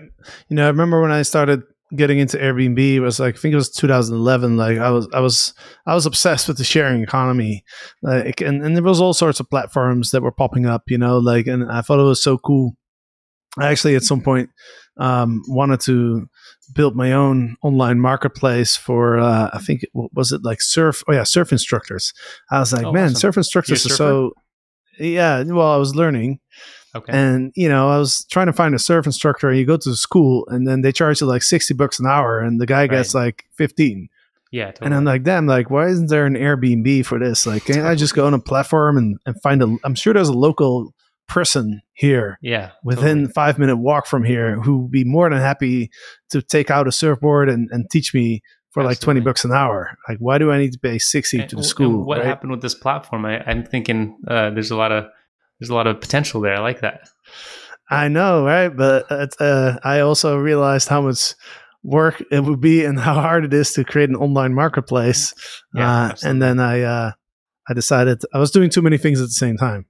you 0.49 0.55
know, 0.55 0.65
I 0.65 0.67
remember 0.67 1.01
when 1.01 1.11
I 1.11 1.21
started 1.23 1.63
getting 1.95 2.19
into 2.19 2.37
Airbnb. 2.37 2.77
It 2.79 2.99
was 2.99 3.19
like 3.19 3.35
I 3.35 3.37
think 3.39 3.53
it 3.53 3.57
was 3.57 3.69
2011. 3.71 4.57
Like 4.57 4.77
I 4.77 4.91
was, 4.91 5.07
I 5.13 5.19
was, 5.19 5.53
I 5.87 5.95
was 5.95 6.05
obsessed 6.05 6.47
with 6.47 6.57
the 6.57 6.63
sharing 6.63 7.01
economy. 7.01 7.63
Like, 8.01 8.41
and 8.41 8.63
and 8.63 8.75
there 8.75 8.83
was 8.83 9.01
all 9.01 9.13
sorts 9.13 9.39
of 9.39 9.49
platforms 9.49 10.11
that 10.11 10.21
were 10.21 10.31
popping 10.31 10.65
up. 10.65 10.83
You 10.87 10.97
know, 10.97 11.17
like, 11.17 11.47
and 11.47 11.71
I 11.71 11.81
thought 11.81 11.99
it 11.99 12.03
was 12.03 12.21
so 12.21 12.37
cool. 12.37 12.75
I 13.57 13.71
actually 13.71 13.95
at 13.95 14.03
some 14.03 14.21
point 14.21 14.49
um, 14.97 15.41
wanted 15.47 15.79
to 15.81 16.27
build 16.75 16.95
my 16.95 17.13
own 17.13 17.55
online 17.63 17.99
marketplace 17.99 18.75
for 18.75 19.17
uh, 19.17 19.49
I 19.53 19.59
think 19.59 19.81
what 19.93 20.13
was 20.13 20.31
it 20.31 20.43
like 20.43 20.61
surf 20.61 21.03
oh 21.07 21.13
yeah 21.13 21.23
surf 21.23 21.51
instructors 21.51 22.13
I 22.51 22.59
was 22.59 22.71
like 22.71 22.85
Oh, 22.85 22.91
man 22.91 23.05
awesome. 23.05 23.15
surf 23.15 23.37
instructors 23.37 23.85
You're 23.85 23.95
so 23.95 24.33
yeah 24.99 25.41
well 25.43 25.71
I 25.71 25.77
was 25.77 25.95
learning 25.95 26.39
okay 26.95 27.11
and 27.13 27.51
you 27.55 27.69
know, 27.69 27.89
I 27.89 27.97
was 27.97 28.25
trying 28.31 28.47
to 28.47 28.53
find 28.53 28.73
a 28.75 28.79
surf 28.79 29.05
instructor. 29.05 29.49
And 29.49 29.57
you 29.59 29.65
go 29.65 29.77
to 29.77 29.89
the 29.89 29.95
school, 29.95 30.45
and 30.49 30.67
then 30.67 30.81
they 30.81 30.91
charge 30.91 31.21
you 31.21 31.27
like 31.27 31.43
sixty 31.43 31.73
bucks 31.73 31.99
an 31.99 32.07
hour, 32.07 32.39
and 32.39 32.59
the 32.59 32.65
guy 32.65 32.87
gets 32.87 33.13
like 33.13 33.45
fifteen. 33.55 34.09
yeah 34.51 34.67
totally. 34.71 34.85
And 34.87 34.95
I'm 34.95 35.05
like, 35.05 35.23
damn, 35.23 35.45
like, 35.45 35.69
why 35.69 35.87
isn't 35.87 36.07
there 36.09 36.25
an 36.25 36.35
Airbnb 36.35 37.05
for 37.05 37.19
this? 37.19 37.45
Like, 37.45 37.65
can't 37.65 37.85
I 37.85 37.95
just 37.95 38.15
go 38.15 38.25
on 38.25 38.33
a 38.33 38.39
platform 38.39 38.97
and, 38.97 39.17
and 39.25 39.39
find 39.41 39.61
a? 39.61 39.77
I'm 39.83 39.95
sure 39.95 40.13
there's 40.13 40.29
a 40.29 40.33
local 40.33 40.93
person 41.27 41.79
here 41.93 42.39
yeah 42.41 42.71
within 42.83 43.17
totally. 43.19 43.33
five 43.33 43.59
minute 43.59 43.77
walk 43.77 44.07
from 44.07 44.23
here 44.23 44.59
who 44.61 44.79
would 44.79 44.91
be 44.91 45.03
more 45.03 45.29
than 45.29 45.37
happy 45.39 45.91
to 46.27 46.41
take 46.41 46.71
out 46.71 46.87
a 46.87 46.91
surfboard 46.91 47.47
and, 47.49 47.69
and 47.71 47.87
teach 47.91 48.15
me 48.15 48.41
for 48.71 48.83
like 48.83 48.99
20 48.99 49.19
bucks 49.19 49.45
an 49.45 49.51
hour. 49.51 49.95
Like, 50.07 50.17
why 50.17 50.39
do 50.39 50.51
I 50.51 50.57
need 50.57 50.73
to 50.73 50.79
pay 50.79 50.97
60 50.97 51.39
And 51.39 51.49
to 51.51 51.55
the 51.57 51.63
school? 51.63 52.03
what 52.03 52.17
right? 52.17 52.25
happened 52.25 52.49
with 52.51 52.61
this 52.63 52.73
platform 52.73 53.25
I, 53.25 53.43
i'm 53.45 53.63
thinking 53.63 54.17
uh, 54.27 54.49
there's 54.49 54.71
a 54.71 54.75
lot 54.75 54.91
of 54.91 55.05
there's 55.59 55.69
a 55.69 55.75
lot 55.75 55.87
of 55.87 55.99
potential 56.01 56.41
there 56.41 56.55
i 56.55 56.59
like 56.59 56.81
that 56.81 57.09
I 57.91 58.07
know, 58.07 58.45
right? 58.45 58.69
But 58.69 59.07
uh, 59.41 59.79
I 59.83 60.01
also 60.01 60.37
realized 60.37 60.89
how 60.89 61.01
much 61.01 61.33
work 61.81 62.23
it 62.31 62.43
would 62.43 62.61
be 62.61 62.85
and 62.85 62.99
how 62.99 63.15
hard 63.15 63.45
it 63.45 63.51
is 63.51 63.73
to 63.73 63.83
create 63.83 64.09
an 64.09 64.15
online 64.15 64.53
marketplace. 64.53 65.33
Yeah, 65.73 66.09
uh, 66.09 66.15
and 66.23 66.39
then 66.39 66.59
I, 66.59 66.81
uh, 66.81 67.11
I 67.67 67.73
decided 67.73 68.21
I 68.31 68.37
was 68.37 68.51
doing 68.51 68.69
too 68.69 68.83
many 68.83 68.99
things 68.99 69.19
at 69.19 69.25
the 69.25 69.31
same 69.33 69.57
time. 69.57 69.87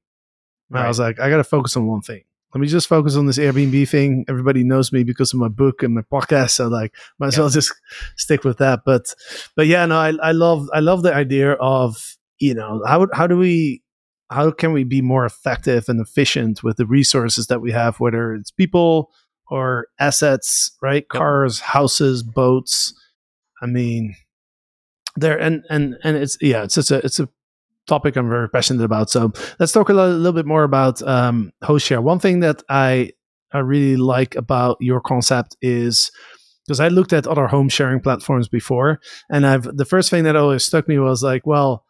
And 0.69 0.79
I 0.79 0.88
was 0.88 0.97
like, 0.97 1.19
I 1.19 1.29
got 1.29 1.38
to 1.38 1.43
focus 1.43 1.75
on 1.75 1.88
one 1.88 1.99
thing. 2.01 2.23
Let 2.55 2.61
me 2.61 2.67
just 2.67 2.88
focus 2.88 3.17
on 3.17 3.25
this 3.25 3.38
Airbnb 3.38 3.89
thing. 3.89 4.23
Everybody 4.29 4.63
knows 4.63 4.93
me 4.93 5.03
because 5.03 5.33
of 5.33 5.39
my 5.41 5.49
book 5.49 5.83
and 5.83 5.93
my 5.95 6.01
podcast, 6.09 6.51
so 6.51 6.69
like, 6.69 6.95
might 7.19 7.27
as 7.27 7.35
Yeah. 7.35 7.41
well 7.41 7.49
just 7.49 7.73
stick 8.15 8.45
with 8.45 8.59
that. 8.59 8.83
But, 8.85 9.13
but 9.57 9.67
yeah, 9.67 9.85
no, 9.85 9.97
I, 9.97 10.13
I 10.23 10.31
love, 10.31 10.69
I 10.73 10.79
love 10.79 11.03
the 11.03 11.13
idea 11.13 11.51
of 11.53 12.15
you 12.39 12.53
know 12.53 12.81
how 12.88 13.05
how 13.13 13.27
do 13.27 13.35
we 13.38 13.83
how 14.29 14.51
can 14.51 14.74
we 14.74 14.83
be 14.83 15.01
more 15.01 15.25
effective 15.25 15.89
and 15.89 16.00
efficient 16.00 16.63
with 16.63 16.77
the 16.77 16.86
resources 16.86 17.48
that 17.48 17.62
we 17.62 17.71
have, 17.71 18.00
whether 18.00 18.33
it's 18.33 18.51
people 18.51 19.12
or 19.50 19.88
assets, 20.00 20.71
right? 20.81 21.07
Cars, 21.09 21.59
houses, 21.59 22.21
boats. 22.21 22.93
I 23.62 23.65
mean, 23.65 24.15
there 25.15 25.39
and 25.39 25.65
and 25.69 25.98
and 26.03 26.17
it's 26.17 26.38
yeah 26.41 26.63
it's 26.63 26.75
just 26.75 26.91
a 26.91 27.03
it's 27.05 27.19
a 27.19 27.27
topic 27.88 28.15
i'm 28.15 28.29
very 28.29 28.48
passionate 28.48 28.83
about 28.83 29.09
so 29.09 29.31
let's 29.59 29.71
talk 29.71 29.89
a 29.89 29.93
little, 29.93 30.15
little 30.15 30.33
bit 30.33 30.45
more 30.45 30.63
about 30.63 31.01
um 31.07 31.51
host 31.63 31.86
share 31.86 32.01
one 32.01 32.19
thing 32.19 32.39
that 32.39 32.62
i 32.69 33.12
i 33.51 33.57
really 33.57 33.98
like 33.98 34.36
about 34.36 34.77
your 34.79 35.01
concept 35.01 35.57
is 35.62 36.12
because 36.65 36.79
i 36.79 36.88
looked 36.88 37.13
at 37.13 37.25
other 37.25 37.48
home 37.48 37.67
sharing 37.67 38.00
platforms 38.00 38.48
before 38.48 39.00
and 39.31 39.45
i've 39.45 39.63
the 39.75 39.86
first 39.86 40.09
thing 40.09 40.24
that 40.24 40.36
always 40.36 40.63
struck 40.63 40.88
me 40.88 41.00
was 41.00 41.24
like 41.24 41.48
well 41.48 41.83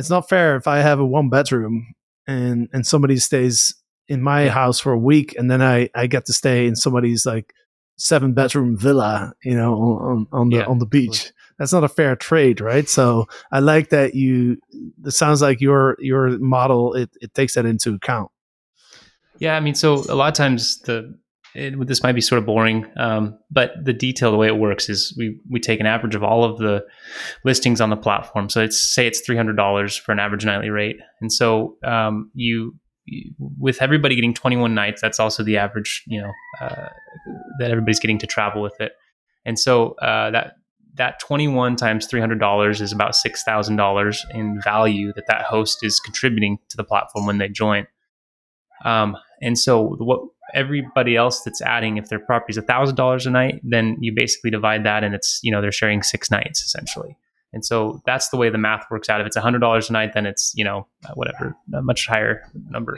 it's 0.00 0.10
not 0.10 0.28
fair 0.28 0.56
if 0.56 0.66
i 0.66 0.78
have 0.78 0.98
a 0.98 1.06
one 1.06 1.28
bedroom 1.28 1.94
and 2.26 2.68
and 2.72 2.86
somebody 2.86 3.16
stays 3.18 3.74
in 4.08 4.20
my 4.22 4.48
house 4.48 4.80
for 4.80 4.92
a 4.92 4.98
week 4.98 5.34
and 5.38 5.50
then 5.50 5.62
i 5.62 5.88
i 5.94 6.06
get 6.06 6.26
to 6.26 6.32
stay 6.32 6.66
in 6.66 6.74
somebody's 6.74 7.24
like 7.24 7.52
seven 7.96 8.32
bedroom 8.32 8.76
villa 8.76 9.32
you 9.44 9.54
know 9.54 9.74
on, 9.74 10.26
on, 10.32 10.40
on 10.40 10.48
the 10.48 10.56
Yeah, 10.56 10.64
on 10.64 10.78
the 10.78 10.86
beach. 10.86 11.32
That's 11.58 11.74
not 11.74 11.84
a 11.84 11.88
fair 11.88 12.16
trade 12.16 12.60
right? 12.60 12.88
So 12.88 13.28
i 13.52 13.60
like 13.60 13.90
that 13.90 14.14
you 14.14 14.56
it 15.04 15.10
sounds 15.10 15.42
like 15.42 15.60
your 15.60 15.96
your 16.00 16.38
model 16.38 16.94
it, 16.94 17.10
it 17.20 17.34
takes 17.34 17.54
that 17.54 17.66
into 17.66 17.94
account. 17.94 18.30
Yeah, 19.38 19.56
I 19.56 19.60
mean, 19.60 19.74
so 19.74 20.04
a 20.08 20.14
lot 20.14 20.28
of 20.28 20.34
times 20.34 20.80
the 20.80 21.14
it, 21.54 21.86
this 21.86 22.02
might 22.02 22.12
be 22.12 22.20
sort 22.20 22.38
of 22.38 22.46
boring, 22.46 22.86
um, 22.96 23.38
but 23.50 23.72
the 23.82 23.92
detail, 23.92 24.30
the 24.30 24.36
way 24.36 24.46
it 24.46 24.58
works 24.58 24.88
is 24.88 25.14
we 25.18 25.40
we 25.50 25.58
take 25.58 25.80
an 25.80 25.86
average 25.86 26.14
of 26.14 26.22
all 26.22 26.44
of 26.44 26.58
the 26.58 26.84
listings 27.44 27.80
on 27.80 27.90
the 27.90 27.96
platform. 27.96 28.48
So 28.48 28.62
it's 28.62 28.80
say 28.80 29.06
it's 29.06 29.20
three 29.20 29.36
hundred 29.36 29.56
dollars 29.56 29.96
for 29.96 30.12
an 30.12 30.18
average 30.18 30.44
nightly 30.44 30.70
rate, 30.70 30.96
and 31.20 31.32
so 31.32 31.76
um, 31.84 32.30
you, 32.34 32.76
you 33.04 33.32
with 33.38 33.82
everybody 33.82 34.14
getting 34.14 34.34
twenty 34.34 34.56
one 34.56 34.74
nights, 34.74 35.00
that's 35.00 35.18
also 35.18 35.42
the 35.42 35.56
average, 35.56 36.04
you 36.06 36.20
know, 36.20 36.32
uh, 36.60 36.88
that 37.58 37.70
everybody's 37.70 38.00
getting 38.00 38.18
to 38.18 38.26
travel 38.26 38.62
with 38.62 38.80
it, 38.80 38.92
and 39.44 39.58
so 39.58 39.92
uh, 40.02 40.30
that 40.30 40.54
that 40.94 41.20
21 41.20 41.76
times 41.76 42.06
$300 42.08 42.80
is 42.80 42.92
about 42.92 43.12
$6,000 43.12 44.16
in 44.34 44.60
value 44.60 45.12
that 45.14 45.26
that 45.28 45.42
host 45.42 45.78
is 45.82 46.00
contributing 46.00 46.58
to 46.68 46.76
the 46.76 46.82
platform 46.82 47.26
when 47.26 47.38
they 47.38 47.48
join. 47.48 47.86
Um, 48.84 49.16
and 49.40 49.58
so 49.58 49.96
what 49.98 50.20
everybody 50.54 51.16
else 51.16 51.42
that's 51.42 51.60
adding, 51.62 51.96
if 51.96 52.08
their 52.08 52.18
property 52.18 52.52
is 52.52 52.56
a 52.56 52.62
$1,000 52.62 53.26
a 53.26 53.30
night, 53.30 53.60
then 53.62 53.96
you 54.00 54.12
basically 54.14 54.50
divide 54.50 54.84
that 54.84 55.04
and 55.04 55.14
it's, 55.14 55.40
you 55.42 55.50
know, 55.50 55.60
they're 55.60 55.72
sharing 55.72 56.02
six 56.02 56.30
nights 56.30 56.62
essentially. 56.64 57.16
And 57.52 57.64
so 57.64 58.00
that's 58.06 58.28
the 58.28 58.36
way 58.36 58.48
the 58.48 58.58
math 58.58 58.86
works 58.90 59.08
out. 59.08 59.20
If 59.20 59.26
it's 59.26 59.36
a 59.36 59.40
$100 59.40 59.90
a 59.90 59.92
night, 59.92 60.12
then 60.14 60.26
it's, 60.26 60.52
you 60.54 60.64
know, 60.64 60.86
whatever, 61.14 61.56
a 61.74 61.82
much 61.82 62.06
higher 62.06 62.42
number. 62.68 62.96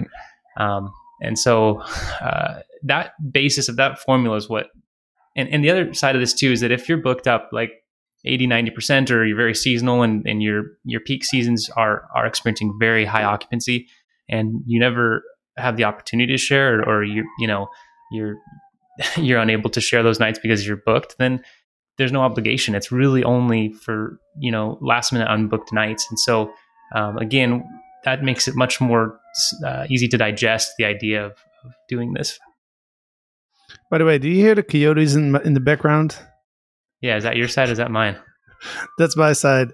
Um, 0.58 0.92
and 1.22 1.38
so 1.38 1.80
uh, 2.20 2.60
that 2.82 3.12
basis 3.32 3.68
of 3.68 3.76
that 3.76 3.98
formula 3.98 4.36
is 4.36 4.48
what, 4.48 4.68
and, 5.36 5.48
and 5.48 5.64
the 5.64 5.70
other 5.70 5.94
side 5.94 6.14
of 6.14 6.20
this 6.20 6.34
too 6.34 6.52
is 6.52 6.60
that 6.60 6.70
if 6.70 6.88
you're 6.88 6.98
booked 6.98 7.26
up 7.26 7.48
like 7.52 7.72
80, 8.24 8.46
90% 8.46 9.10
or 9.10 9.24
you're 9.24 9.36
very 9.36 9.54
seasonal 9.54 10.02
and, 10.02 10.26
and 10.26 10.42
your, 10.42 10.64
your 10.84 11.00
peak 11.00 11.24
seasons 11.24 11.70
are, 11.70 12.06
are 12.14 12.26
experiencing 12.26 12.76
very 12.78 13.04
high 13.04 13.24
occupancy 13.24 13.88
and 14.28 14.62
you 14.66 14.78
never 14.78 15.24
have 15.56 15.76
the 15.76 15.84
opportunity 15.84 16.32
to 16.32 16.38
share 16.38 16.80
or, 16.80 16.88
or 16.88 17.04
you, 17.04 17.24
you 17.38 17.46
know, 17.46 17.68
you're, 18.12 18.36
you're 19.16 19.40
unable 19.40 19.70
to 19.70 19.80
share 19.80 20.02
those 20.02 20.20
nights 20.20 20.38
because 20.42 20.66
you're 20.66 20.82
booked, 20.84 21.16
then 21.18 21.42
there's 21.98 22.12
no 22.12 22.22
obligation. 22.22 22.74
It's 22.74 22.90
really 22.90 23.22
only 23.22 23.72
for, 23.72 24.18
you 24.38 24.50
know, 24.50 24.78
last 24.80 25.12
minute 25.12 25.28
unbooked 25.28 25.72
nights. 25.72 26.06
And 26.10 26.18
so, 26.18 26.52
um, 26.94 27.18
again, 27.18 27.62
that 28.04 28.22
makes 28.22 28.48
it 28.48 28.56
much 28.56 28.80
more 28.80 29.18
uh, 29.64 29.86
easy 29.88 30.08
to 30.08 30.16
digest 30.16 30.72
the 30.78 30.84
idea 30.84 31.24
of, 31.24 31.32
of 31.64 31.72
doing 31.88 32.12
this. 32.12 32.38
by 33.90 33.98
the 33.98 34.04
way 34.04 34.18
do 34.18 34.28
you 34.28 34.36
hear 34.36 34.54
the 34.54 34.62
coyotes 34.62 35.14
in 35.14 35.36
in 35.44 35.54
the 35.54 35.60
background 35.60 36.16
Yeah. 37.00 37.16
Is 37.16 37.24
that 37.24 37.36
your 37.36 37.48
side? 37.48 37.70
Is 37.70 37.78
that 37.78 37.90
mine? 37.90 38.16
that's 38.98 39.16
my 39.16 39.32
side 39.32 39.72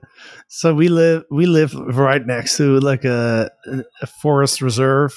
so 0.49 0.75
we 0.75 0.89
live 0.89 1.25
we 1.31 1.45
live 1.47 1.75
right 1.75 2.27
next 2.27 2.57
to 2.57 2.81
like 2.81 3.05
a, 3.05 3.51
a 4.01 4.07
forest 4.07 4.63
reserve 4.63 5.13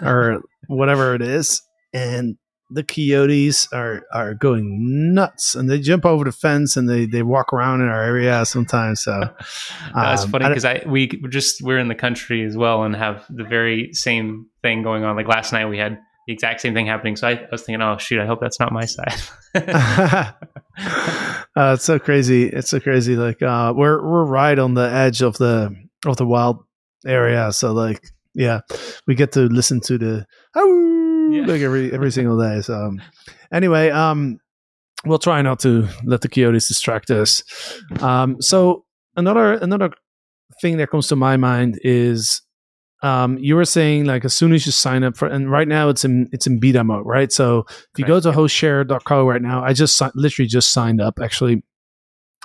or 0.00 0.42
whatever 0.68 1.14
it 1.14 1.22
is 1.22 1.62
and 1.92 2.36
the 2.70 2.82
coyotes 2.82 3.70
are 3.72 4.02
are 4.14 4.34
going 4.34 5.12
nuts 5.14 5.54
and 5.54 5.68
they 5.68 5.78
jump 5.78 6.06
over 6.06 6.24
the 6.24 6.32
fence 6.32 6.76
and 6.76 6.88
they 6.88 7.04
they 7.04 7.22
walk 7.22 7.52
around 7.52 7.82
in 7.82 7.88
our 7.88 8.02
area 8.02 8.44
sometimes 8.46 9.02
so 9.02 9.20
That's 9.94 10.24
um, 10.24 10.30
funny 10.30 10.48
because 10.48 10.64
I 10.64 10.82
we 10.86 11.10
we're 11.22 11.28
just 11.28 11.62
we're 11.62 11.78
in 11.78 11.88
the 11.88 11.94
country 11.94 12.44
as 12.44 12.56
well 12.56 12.82
and 12.82 12.96
have 12.96 13.24
the 13.28 13.44
very 13.44 13.92
same 13.92 14.46
thing 14.62 14.82
going 14.82 15.04
on. 15.04 15.16
Like 15.16 15.28
last 15.28 15.52
night 15.52 15.66
we 15.66 15.78
had 15.78 15.98
the 16.26 16.32
exact 16.32 16.60
same 16.60 16.74
thing 16.74 16.86
happening. 16.86 17.16
So 17.16 17.28
I, 17.28 17.32
I 17.32 17.48
was 17.50 17.62
thinking, 17.62 17.82
oh 17.82 17.98
shoot, 17.98 18.20
I 18.20 18.26
hope 18.26 18.40
that's 18.40 18.60
not 18.60 18.72
my 18.72 18.84
side. 18.84 19.20
uh, 19.54 20.32
it's 21.56 21.84
so 21.84 21.98
crazy 21.98 22.44
it's 22.44 22.70
so 22.70 22.80
crazy 22.80 23.14
like 23.14 23.42
uh 23.42 23.74
we're 23.76 24.02
we're 24.02 24.24
right 24.24 24.58
on 24.58 24.72
the 24.72 24.90
edge 24.90 25.20
of 25.20 25.36
the 25.36 25.74
of 26.06 26.16
the 26.16 26.24
wild 26.24 26.64
area 27.06 27.52
so 27.52 27.72
like 27.72 28.08
yeah 28.34 28.60
we 29.06 29.14
get 29.14 29.32
to 29.32 29.40
listen 29.42 29.80
to 29.80 29.98
the 29.98 30.26
"Ow!" 30.56 31.28
Yeah. 31.30 31.46
like 31.46 31.60
every 31.62 31.92
every 31.92 32.10
single 32.18 32.38
day 32.38 32.60
so 32.62 32.74
um, 32.74 33.02
anyway 33.52 33.90
um 33.90 34.38
we'll 35.04 35.18
try 35.18 35.42
not 35.42 35.60
to 35.60 35.88
let 36.04 36.20
the 36.20 36.28
coyotes 36.28 36.68
distract 36.68 37.10
us 37.10 37.42
um 38.00 38.40
so 38.40 38.84
another 39.16 39.54
another 39.54 39.90
thing 40.60 40.76
that 40.78 40.90
comes 40.90 41.08
to 41.08 41.16
my 41.16 41.36
mind 41.36 41.78
is 41.82 42.42
um, 43.02 43.36
you 43.38 43.56
were 43.56 43.64
saying 43.64 44.04
like 44.04 44.24
as 44.24 44.32
soon 44.32 44.52
as 44.52 44.64
you 44.64 44.70
sign 44.70 45.02
up 45.02 45.16
for 45.16 45.26
and 45.26 45.50
right 45.50 45.66
now 45.66 45.88
it's 45.88 46.04
in 46.04 46.28
it's 46.30 46.46
in 46.46 46.60
beta 46.60 46.84
mode 46.84 47.04
right 47.04 47.32
so 47.32 47.64
if 47.68 47.98
you 47.98 48.04
go 48.04 48.20
to 48.20 48.30
hostshare.co 48.30 49.26
right 49.26 49.42
now 49.42 49.64
i 49.64 49.72
just 49.72 49.98
si- 49.98 50.06
literally 50.14 50.46
just 50.46 50.72
signed 50.72 51.00
up 51.00 51.18
actually 51.20 51.64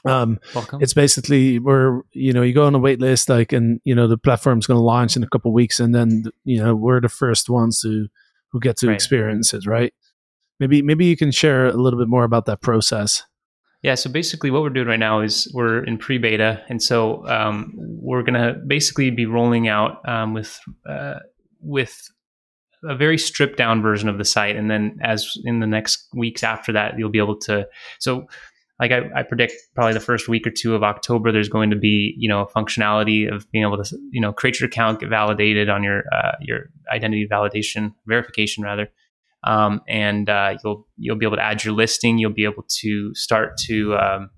um, 0.07 0.39
Welcome. 0.55 0.81
it's 0.81 0.93
basically 0.93 1.59
where 1.59 2.01
you 2.11 2.33
know 2.33 2.41
you 2.41 2.53
go 2.53 2.65
on 2.65 2.75
a 2.75 2.79
wait 2.79 2.99
list 2.99 3.29
like 3.29 3.53
and 3.53 3.79
you 3.83 3.93
know 3.95 4.07
the 4.07 4.17
platform's 4.17 4.67
going 4.67 4.77
to 4.77 4.83
launch 4.83 5.15
in 5.15 5.23
a 5.23 5.27
couple 5.29 5.51
weeks 5.53 5.79
and 5.79 5.93
then 5.93 6.25
you 6.43 6.61
know 6.63 6.75
we're 6.75 7.01
the 7.01 7.09
first 7.09 7.49
ones 7.49 7.81
to 7.81 8.07
who 8.51 8.59
get 8.59 8.77
to 8.77 8.87
Right. 8.87 8.95
experience 8.95 9.53
it 9.53 9.65
right 9.65 9.93
maybe 10.59 10.81
maybe 10.81 11.05
you 11.05 11.17
can 11.17 11.31
share 11.31 11.67
a 11.67 11.73
little 11.73 11.99
bit 11.99 12.07
more 12.07 12.23
about 12.23 12.45
that 12.45 12.61
process 12.61 13.23
Yeah, 13.83 13.95
so 13.95 14.09
basically, 14.09 14.49
what 14.49 14.63
we're 14.63 14.73
doing 14.73 14.87
right 14.87 14.99
now 14.99 15.21
is 15.21 15.47
we're 15.53 15.83
in 15.85 15.97
pre-beta, 15.99 16.63
and 16.67 16.81
so 16.81 17.21
um, 17.27 17.71
we're 17.77 18.23
going 18.23 18.33
to 18.41 18.59
basically 18.65 19.11
be 19.11 19.27
rolling 19.27 19.67
out 19.69 20.01
um, 20.09 20.33
with 20.33 20.59
uh, 20.89 21.19
with 21.61 22.09
a 22.83 22.95
very 22.95 23.17
stripped 23.17 23.55
down 23.57 23.81
version 23.83 24.09
of 24.09 24.17
the 24.17 24.25
site, 24.25 24.55
and 24.57 24.69
then 24.69 24.97
as 25.03 25.27
in 25.45 25.59
the 25.59 25.67
next 25.67 26.07
weeks 26.15 26.43
after 26.43 26.73
that, 26.73 26.97
you'll 26.97 27.11
be 27.13 27.19
able 27.21 27.37
to. 27.41 27.67
So, 27.99 28.25
like 28.79 28.91
I, 28.91 29.10
I 29.15 29.24
predict, 29.24 29.53
probably 29.74 29.93
the 29.93 30.00
first 30.00 30.27
week 30.27 30.46
or 30.46 30.51
two 30.51 30.75
of 30.75 30.84
October, 30.84 31.31
there's 31.31 31.50
going 31.50 31.69
to 31.72 31.75
be 31.75 32.13
you 32.17 32.29
know 32.29 32.41
a 32.41 32.48
functionality 32.48 33.34
of 33.34 33.50
being 33.51 33.63
able 33.63 33.84
to 33.84 33.98
you 34.12 34.22
know 34.22 34.34
create 34.34 34.60
your 34.60 34.67
account, 34.67 35.00
get 35.00 35.10
validated 35.10 35.69
on 35.69 35.84
your 35.84 36.03
uh, 36.13 36.34
your 36.41 36.69
identity 36.91 37.27
validation 37.29 37.93
verification 38.05 38.63
rather 38.63 38.89
um, 39.43 39.81
and 39.88 40.29
uh, 40.29 40.55
you'll 40.63 40.88
you'll 40.98 41.15
be 41.15 41.25
able 41.25 41.38
to 41.38 41.43
add 41.43 41.63
your 41.63 41.74
listing. 41.74 42.17
You'll 42.17 42.34
be 42.34 42.43
able 42.43 42.65
to 42.81 43.13
start 43.13 43.57
to 43.67 43.96
um, 43.96 44.29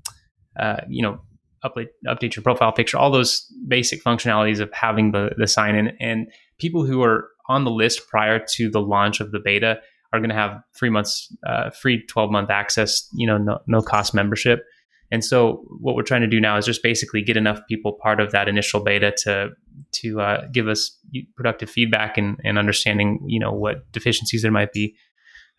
uh, 0.60 0.82
you 0.88 1.02
know 1.02 1.20
update 1.64 1.88
update 2.08 2.36
your 2.36 2.44
profile 2.44 2.72
picture. 2.72 2.98
All 2.98 3.12
those 3.12 3.46
basic 3.68 4.04
functionalities 4.04 4.60
of 4.60 4.72
having 4.74 5.12
the 5.12 5.32
the 5.38 5.48
sign 5.48 5.76
in. 5.76 5.90
And 6.00 6.28
people 6.60 6.86
who 6.86 7.02
are 7.02 7.30
on 7.48 7.64
the 7.64 7.72
list 7.72 8.08
prior 8.08 8.44
to 8.56 8.70
the 8.70 8.82
launch 8.82 9.20
of 9.20 9.32
the 9.32 9.40
beta 9.40 9.80
are 10.12 10.20
going 10.20 10.30
to 10.30 10.36
have 10.36 10.62
free 10.74 10.90
months, 10.90 11.36
uh, 11.46 11.70
free 11.70 12.06
twelve 12.08 12.32
month 12.32 12.50
access. 12.50 13.08
You 13.14 13.28
know, 13.28 13.38
no 13.38 13.60
no 13.68 13.82
cost 13.82 14.14
membership. 14.14 14.64
And 15.12 15.26
so 15.26 15.64
what 15.80 15.96
we're 15.96 16.04
trying 16.04 16.22
to 16.22 16.28
do 16.28 16.40
now 16.40 16.58
is 16.58 16.66
just 16.66 16.84
basically 16.84 17.24
get 17.24 17.36
enough 17.36 17.60
people 17.68 17.98
part 18.02 18.20
of 18.20 18.32
that 18.32 18.48
initial 18.48 18.84
beta 18.84 19.12
to 19.24 19.50
to 19.94 20.22
uh, 20.22 20.48
give 20.52 20.68
us 20.68 20.96
productive 21.36 21.70
feedback 21.70 22.18
and, 22.18 22.38
and 22.44 22.60
understanding, 22.60 23.20
you 23.26 23.40
know, 23.40 23.52
what 23.52 23.92
deficiencies 23.92 24.44
there 24.44 24.52
might 24.52 24.72
be. 24.72 24.96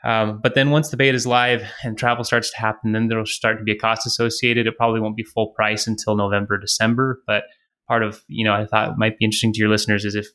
Um, 0.04 0.40
but 0.42 0.54
then 0.54 0.70
once 0.70 0.90
the 0.90 0.96
beta 0.96 1.16
is 1.16 1.26
live 1.26 1.62
and 1.82 1.98
travel 1.98 2.24
starts 2.24 2.50
to 2.52 2.58
happen, 2.58 2.92
then 2.92 3.08
there'll 3.08 3.26
start 3.26 3.58
to 3.58 3.64
be 3.64 3.72
a 3.72 3.78
cost 3.78 4.06
associated. 4.06 4.66
It 4.66 4.76
probably 4.76 5.00
won't 5.00 5.16
be 5.16 5.24
full 5.24 5.48
price 5.48 5.86
until 5.86 6.16
November, 6.16 6.56
December. 6.56 7.20
But 7.26 7.44
part 7.88 8.02
of, 8.02 8.22
you 8.28 8.44
know, 8.44 8.54
I 8.54 8.66
thought 8.66 8.98
might 8.98 9.18
be 9.18 9.24
interesting 9.24 9.52
to 9.52 9.58
your 9.58 9.68
listeners 9.68 10.04
is 10.04 10.14
if, 10.14 10.28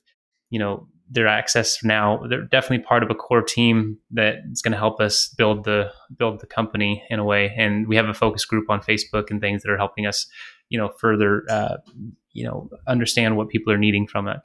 you 0.49 0.59
know, 0.59 0.87
their 1.09 1.27
access 1.27 1.83
now, 1.83 2.21
they're 2.29 2.43
definitely 2.43 2.83
part 2.83 3.03
of 3.03 3.09
a 3.11 3.15
core 3.15 3.41
team 3.41 3.97
that 4.11 4.37
is 4.51 4.61
going 4.61 4.71
to 4.71 4.77
help 4.77 4.99
us 4.99 5.29
build 5.29 5.63
the 5.63 5.91
build 6.17 6.39
the 6.39 6.47
company 6.47 7.03
in 7.09 7.19
a 7.19 7.23
way. 7.23 7.53
And 7.57 7.87
we 7.87 7.95
have 7.95 8.09
a 8.09 8.13
focus 8.13 8.45
group 8.45 8.69
on 8.69 8.81
Facebook 8.81 9.29
and 9.29 9.39
things 9.39 9.61
that 9.63 9.71
are 9.71 9.77
helping 9.77 10.07
us, 10.07 10.27
you 10.69 10.79
know, 10.79 10.91
further, 10.99 11.43
uh, 11.49 11.77
you 12.31 12.43
know, 12.43 12.69
understand 12.87 13.37
what 13.37 13.49
people 13.49 13.71
are 13.71 13.77
needing 13.77 14.07
from 14.07 14.27
it. 14.27 14.39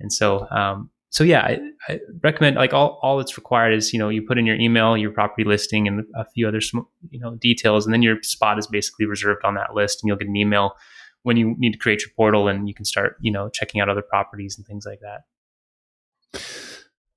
And 0.00 0.12
so, 0.12 0.46
um, 0.50 0.90
so 1.10 1.24
yeah, 1.24 1.42
I, 1.42 1.58
I, 1.88 2.00
recommend 2.22 2.56
like 2.56 2.72
all, 2.72 2.98
all 3.02 3.18
that's 3.18 3.36
required 3.36 3.74
is, 3.74 3.92
you 3.92 3.98
know, 3.98 4.08
you 4.08 4.22
put 4.22 4.38
in 4.38 4.46
your 4.46 4.56
email, 4.56 4.96
your 4.96 5.10
property 5.10 5.44
listing 5.44 5.86
and 5.86 6.04
a 6.14 6.24
few 6.24 6.48
other, 6.48 6.60
sm- 6.60 6.88
you 7.10 7.20
know, 7.20 7.36
details. 7.36 7.86
And 7.86 7.92
then 7.92 8.02
your 8.02 8.22
spot 8.22 8.58
is 8.58 8.66
basically 8.66 9.06
reserved 9.06 9.44
on 9.44 9.54
that 9.54 9.74
list 9.74 10.02
and 10.02 10.08
you'll 10.08 10.16
get 10.16 10.28
an 10.28 10.36
email 10.36 10.72
when 11.22 11.36
you 11.36 11.54
need 11.58 11.72
to 11.72 11.78
create 11.78 12.00
your 12.00 12.10
portal 12.16 12.48
and 12.48 12.66
you 12.66 12.74
can 12.74 12.84
start, 12.84 13.16
you 13.20 13.30
know, 13.30 13.48
checking 13.48 13.80
out 13.80 13.88
other 13.88 14.02
properties 14.02 14.56
and 14.56 14.66
things 14.66 14.84
like 14.86 15.00
that. 15.00 15.20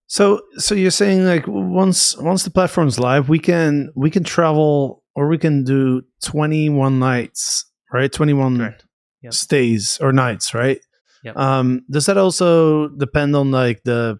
So, 0.08 0.42
so 0.58 0.76
you're 0.76 0.92
saying 0.92 1.26
like 1.26 1.46
once 1.48 2.16
once 2.18 2.44
the 2.44 2.52
platform's 2.52 3.00
live, 3.00 3.28
we 3.28 3.40
can 3.40 3.92
we 3.96 4.12
can 4.12 4.24
travel 4.24 5.04
or 5.16 5.28
we 5.28 5.38
can 5.38 5.64
do 5.64 6.04
21 6.24 7.00
nights, 7.00 7.66
right? 7.92 8.12
21 8.12 8.58
Correct. 8.58 8.86
Yep. 9.24 9.34
stays 9.34 9.98
or 10.02 10.14
nights, 10.14 10.54
right? 10.54 10.80
Yep. 11.24 11.38
Um, 11.38 11.86
does 11.90 12.06
that 12.06 12.18
also 12.18 12.90
depend 12.90 13.36
on 13.36 13.50
like 13.50 13.82
the 13.84 14.20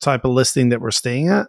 type 0.00 0.24
of 0.24 0.32
listing 0.32 0.70
that 0.70 0.80
we're 0.80 0.90
staying 0.90 1.28
at? 1.28 1.48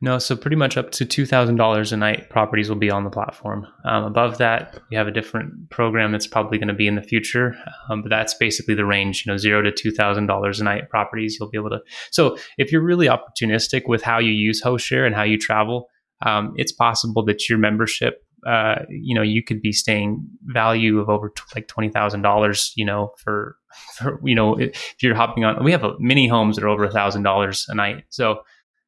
No, 0.00 0.18
so 0.18 0.36
pretty 0.36 0.56
much 0.56 0.76
up 0.76 0.90
to 0.92 1.06
two 1.06 1.24
thousand 1.24 1.56
dollars 1.56 1.92
a 1.92 1.96
night, 1.96 2.28
properties 2.28 2.68
will 2.68 2.76
be 2.76 2.90
on 2.90 3.04
the 3.04 3.10
platform. 3.10 3.66
Um, 3.84 4.04
above 4.04 4.38
that, 4.38 4.78
we 4.90 4.96
have 4.96 5.06
a 5.06 5.12
different 5.12 5.70
program 5.70 6.12
that's 6.12 6.26
probably 6.26 6.58
going 6.58 6.68
to 6.68 6.74
be 6.74 6.86
in 6.86 6.96
the 6.96 7.02
future, 7.02 7.56
um, 7.88 8.02
but 8.02 8.10
that's 8.10 8.34
basically 8.34 8.74
the 8.74 8.84
range. 8.84 9.24
You 9.24 9.32
know, 9.32 9.38
zero 9.38 9.62
to 9.62 9.72
two 9.72 9.92
thousand 9.92 10.26
dollars 10.26 10.60
a 10.60 10.64
night 10.64 10.90
properties. 10.90 11.36
You'll 11.38 11.48
be 11.48 11.58
able 11.58 11.70
to. 11.70 11.80
So 12.10 12.36
if 12.58 12.72
you're 12.72 12.82
really 12.82 13.06
opportunistic 13.06 13.82
with 13.86 14.02
how 14.02 14.18
you 14.18 14.32
use 14.32 14.62
HostShare 14.62 15.06
and 15.06 15.14
how 15.14 15.22
you 15.22 15.38
travel, 15.38 15.88
um, 16.26 16.52
it's 16.56 16.72
possible 16.72 17.24
that 17.26 17.48
your 17.48 17.58
membership, 17.58 18.24
uh, 18.46 18.80
you 18.88 19.14
know, 19.14 19.22
you 19.22 19.42
could 19.42 19.62
be 19.62 19.72
staying 19.72 20.26
value 20.42 20.98
of 20.98 21.08
over 21.08 21.30
t- 21.30 21.42
like 21.54 21.68
twenty 21.68 21.88
thousand 21.88 22.22
dollars. 22.22 22.72
You 22.76 22.84
know, 22.84 23.12
for 23.22 23.56
for 23.96 24.20
you 24.24 24.34
know, 24.34 24.58
if 24.58 24.96
you're 25.00 25.14
hopping 25.14 25.44
on, 25.44 25.62
we 25.64 25.70
have 25.70 25.84
mini 26.00 26.26
homes 26.26 26.56
that 26.56 26.64
are 26.64 26.68
over 26.68 26.84
a 26.84 26.90
thousand 26.90 27.22
dollars 27.22 27.64
a 27.68 27.74
night. 27.76 28.04
So 28.10 28.40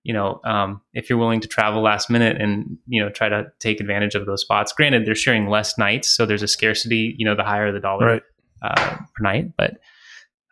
you 0.06 0.12
know, 0.12 0.40
um, 0.44 0.80
if 0.94 1.10
you're 1.10 1.18
willing 1.18 1.40
to 1.40 1.48
travel 1.48 1.82
last 1.82 2.08
minute 2.08 2.40
and 2.40 2.78
you 2.86 3.02
know 3.02 3.10
try 3.10 3.28
to 3.28 3.46
take 3.58 3.80
advantage 3.80 4.14
of 4.14 4.24
those 4.24 4.42
spots. 4.42 4.72
Granted, 4.72 5.04
they're 5.04 5.16
sharing 5.16 5.48
less 5.48 5.76
nights, 5.76 6.08
so 6.16 6.24
there's 6.24 6.44
a 6.44 6.48
scarcity. 6.48 7.14
You 7.18 7.26
know, 7.26 7.34
the 7.34 7.42
higher 7.42 7.72
the 7.72 7.80
dollar 7.80 8.06
Right. 8.06 8.22
uh, 8.62 8.96
per 9.14 9.22
night, 9.22 9.46
but 9.58 9.72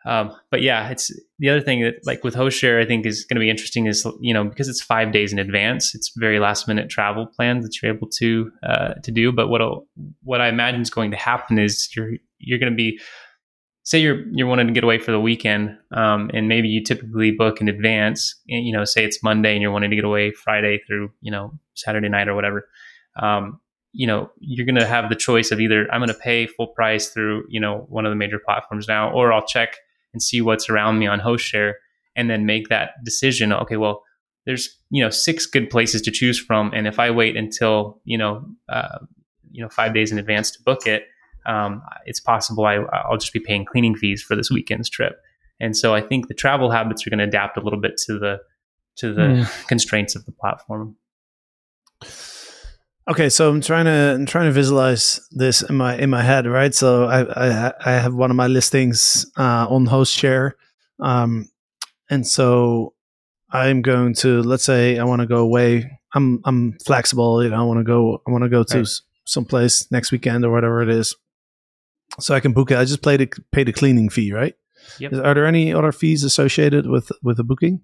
um, 0.05 0.35
but 0.51 0.61
yeah, 0.61 0.89
it's 0.89 1.09
the 1.39 1.49
other 1.49 1.61
thing 1.61 1.81
that 1.83 1.95
like 2.05 2.23
with 2.23 2.35
host 2.35 2.59
share, 2.59 2.79
I 2.81 2.85
think 2.85 3.05
is 3.05 3.23
going 3.23 3.35
to 3.35 3.39
be 3.39 3.49
interesting 3.49 3.87
is 3.87 4.05
you 4.19 4.33
know 4.33 4.43
because 4.43 4.67
it's 4.67 4.81
five 4.81 5.13
days 5.13 5.31
in 5.31 5.39
advance, 5.39 5.95
it's 5.95 6.11
very 6.17 6.39
last 6.39 6.67
minute 6.67 6.89
travel 6.89 7.25
plans 7.25 7.63
that 7.65 7.81
you're 7.81 7.93
able 7.95 8.09
to 8.19 8.51
uh, 8.61 8.93
to 9.03 9.11
do. 9.11 9.31
But 9.31 9.47
what 9.47 9.61
what 10.23 10.41
I 10.41 10.49
imagine 10.49 10.81
is 10.81 10.89
going 10.89 11.11
to 11.11 11.17
happen 11.17 11.57
is 11.57 11.89
you're 11.95 12.11
you're 12.39 12.59
going 12.59 12.71
to 12.71 12.75
be 12.75 12.99
say 13.85 13.99
you're 13.99 14.25
you're 14.31 14.47
wanting 14.47 14.67
to 14.67 14.73
get 14.73 14.83
away 14.83 14.97
for 14.97 15.11
the 15.11 15.19
weekend, 15.19 15.77
um, 15.91 16.29
and 16.33 16.49
maybe 16.49 16.67
you 16.67 16.83
typically 16.83 17.31
book 17.31 17.61
in 17.61 17.69
advance. 17.69 18.35
And, 18.49 18.65
you 18.65 18.73
know, 18.73 18.83
say 18.83 19.05
it's 19.05 19.23
Monday 19.23 19.53
and 19.53 19.61
you're 19.61 19.71
wanting 19.71 19.91
to 19.91 19.95
get 19.95 20.05
away 20.05 20.31
Friday 20.31 20.81
through 20.85 21.11
you 21.21 21.31
know 21.31 21.53
Saturday 21.75 22.09
night 22.09 22.27
or 22.27 22.35
whatever. 22.35 22.67
Um, 23.15 23.61
you 23.93 24.05
know, 24.05 24.29
you're 24.39 24.65
going 24.65 24.75
to 24.75 24.85
have 24.85 25.09
the 25.09 25.15
choice 25.15 25.51
of 25.51 25.61
either 25.61 25.87
I'm 25.89 26.01
going 26.01 26.09
to 26.09 26.19
pay 26.19 26.47
full 26.47 26.67
price 26.67 27.09
through 27.09 27.45
you 27.47 27.59
know 27.59 27.85
one 27.87 28.05
of 28.05 28.11
the 28.11 28.15
major 28.15 28.39
platforms 28.39 28.87
now, 28.87 29.11
or 29.11 29.31
I'll 29.31 29.45
check 29.45 29.77
and 30.13 30.21
see 30.21 30.41
what's 30.41 30.69
around 30.69 30.99
me 30.99 31.07
on 31.07 31.19
HostShare, 31.19 31.73
and 32.15 32.29
then 32.29 32.45
make 32.45 32.69
that 32.69 32.91
decision. 33.05 33.53
Okay, 33.53 33.77
well, 33.77 34.03
there's 34.45 34.77
you 34.89 35.03
know 35.03 35.11
six 35.11 35.45
good 35.45 35.69
places 35.69 36.01
to 36.01 36.11
choose 36.11 36.39
from, 36.39 36.71
and 36.73 36.87
if 36.87 36.99
I 36.99 37.11
wait 37.11 37.37
until 37.37 38.01
you 38.03 38.17
know 38.17 38.45
uh, 38.67 38.97
you 39.51 39.61
know 39.61 39.69
five 39.69 39.93
days 39.93 40.11
in 40.11 40.17
advance 40.17 40.49
to 40.51 40.63
book 40.63 40.87
it 40.87 41.05
um, 41.45 41.81
it's 42.05 42.19
possible 42.19 42.65
I, 42.65 42.75
I'll 42.75 43.17
just 43.17 43.33
be 43.33 43.39
paying 43.39 43.65
cleaning 43.65 43.95
fees 43.95 44.21
for 44.21 44.35
this 44.35 44.49
weekend's 44.51 44.89
trip. 44.89 45.19
And 45.59 45.75
so 45.77 45.93
I 45.95 46.01
think 46.01 46.27
the 46.27 46.33
travel 46.33 46.69
habits 46.71 47.05
are 47.05 47.09
going 47.09 47.19
to 47.19 47.25
adapt 47.25 47.57
a 47.57 47.61
little 47.61 47.79
bit 47.79 47.97
to 48.05 48.19
the 48.19 48.39
to 48.97 49.13
the 49.13 49.21
Mm. 49.21 49.67
constraints 49.67 50.15
of 50.15 50.25
the 50.25 50.31
platform. 50.31 50.95
Okay, 53.07 53.29
so 53.29 53.49
I'm 53.49 53.61
trying 53.61 53.85
to 53.85 54.15
I'm 54.15 54.25
trying 54.25 54.45
to 54.45 54.51
visualize 54.51 55.19
this 55.31 55.61
in 55.61 55.75
my 55.75 55.95
in 55.95 56.09
my 56.09 56.23
head, 56.23 56.47
right? 56.47 56.73
So 56.73 57.05
I 57.05 57.21
I, 57.21 57.73
I 57.85 57.91
have 57.91 58.15
one 58.15 58.31
of 58.31 58.35
my 58.37 58.47
listings 58.47 59.27
uh, 59.37 59.67
on 59.69 59.85
HostShare, 59.85 60.53
um, 60.99 61.47
and 62.09 62.25
so 62.25 62.93
I'm 63.51 63.83
going 63.83 64.15
to 64.15 64.41
let's 64.41 64.63
say 64.63 64.97
I 64.97 65.03
want 65.03 65.21
to 65.21 65.27
go 65.27 65.37
away. 65.37 65.99
I'm 66.15 66.41
I'm 66.45 66.77
flexible, 66.85 67.43
you 67.43 67.49
know. 67.51 67.57
I 67.61 67.63
want 67.63 67.79
to 67.79 67.83
go. 67.83 68.21
I 68.27 68.31
want 68.31 68.43
to 68.43 68.49
go 68.49 68.63
to 68.63 68.77
Right. 68.77 68.81
s 68.87 69.01
someplace 69.25 69.87
next 69.91 70.11
weekend 70.11 70.43
or 70.43 70.51
whatever 70.51 70.81
it 70.81 70.89
is. 70.89 71.15
So 72.19 72.33
I 72.35 72.39
can 72.39 72.53
book 72.53 72.71
it. 72.71 72.77
I 72.77 72.85
just 72.85 73.01
pay 73.03 73.17
the 73.17 73.27
pay 73.51 73.63
the 73.63 73.73
cleaning 73.73 74.09
fee, 74.09 74.31
right? 74.31 74.55
Yep. 74.99 75.13
Is- 75.13 75.19
Are 75.19 75.33
there 75.33 75.45
any 75.45 75.73
other 75.73 75.91
fees 75.91 76.23
associated 76.23 76.87
with 76.87 77.11
with 77.23 77.37
the 77.37 77.43
booking? 77.43 77.81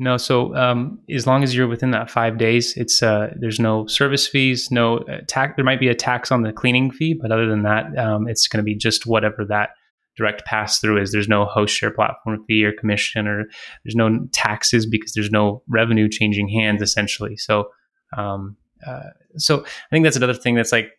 No, 0.00 0.16
so 0.16 0.54
um, 0.54 1.00
as 1.12 1.26
long 1.26 1.42
as 1.42 1.56
you're 1.56 1.66
within 1.66 1.90
that 1.90 2.08
five 2.08 2.38
days, 2.38 2.76
it's 2.76 3.02
uh, 3.02 3.34
there's 3.36 3.58
no 3.58 3.84
service 3.88 4.28
fees, 4.28 4.70
no 4.70 4.98
uh, 4.98 5.18
tax. 5.26 5.54
There 5.56 5.64
might 5.64 5.80
be 5.80 5.88
a 5.88 5.94
tax 5.94 6.30
on 6.30 6.42
the 6.42 6.52
cleaning 6.52 6.92
fee, 6.92 7.14
but 7.20 7.32
other 7.32 7.48
than 7.48 7.62
that, 7.64 7.98
um, 7.98 8.28
it's 8.28 8.46
going 8.46 8.58
to 8.58 8.62
be 8.64 8.76
just 8.76 9.06
whatever 9.06 9.44
that 9.46 9.70
direct 10.16 10.44
pass 10.44 10.78
through 10.78 11.02
is. 11.02 11.10
There's 11.10 11.26
no 11.28 11.46
host 11.46 11.74
share 11.74 11.90
platform 11.90 12.44
fee 12.46 12.64
or 12.64 12.72
commission, 12.72 13.26
or 13.26 13.46
there's 13.84 13.96
no 13.96 14.28
taxes 14.32 14.86
because 14.86 15.14
there's 15.14 15.32
no 15.32 15.62
revenue 15.68 16.08
changing 16.08 16.48
hands 16.48 16.80
essentially. 16.80 17.36
So, 17.36 17.68
um, 18.16 18.56
uh, 18.86 19.10
so 19.36 19.64
I 19.64 19.90
think 19.90 20.04
that's 20.04 20.16
another 20.16 20.32
thing 20.34 20.54
that's 20.54 20.70
like 20.70 20.92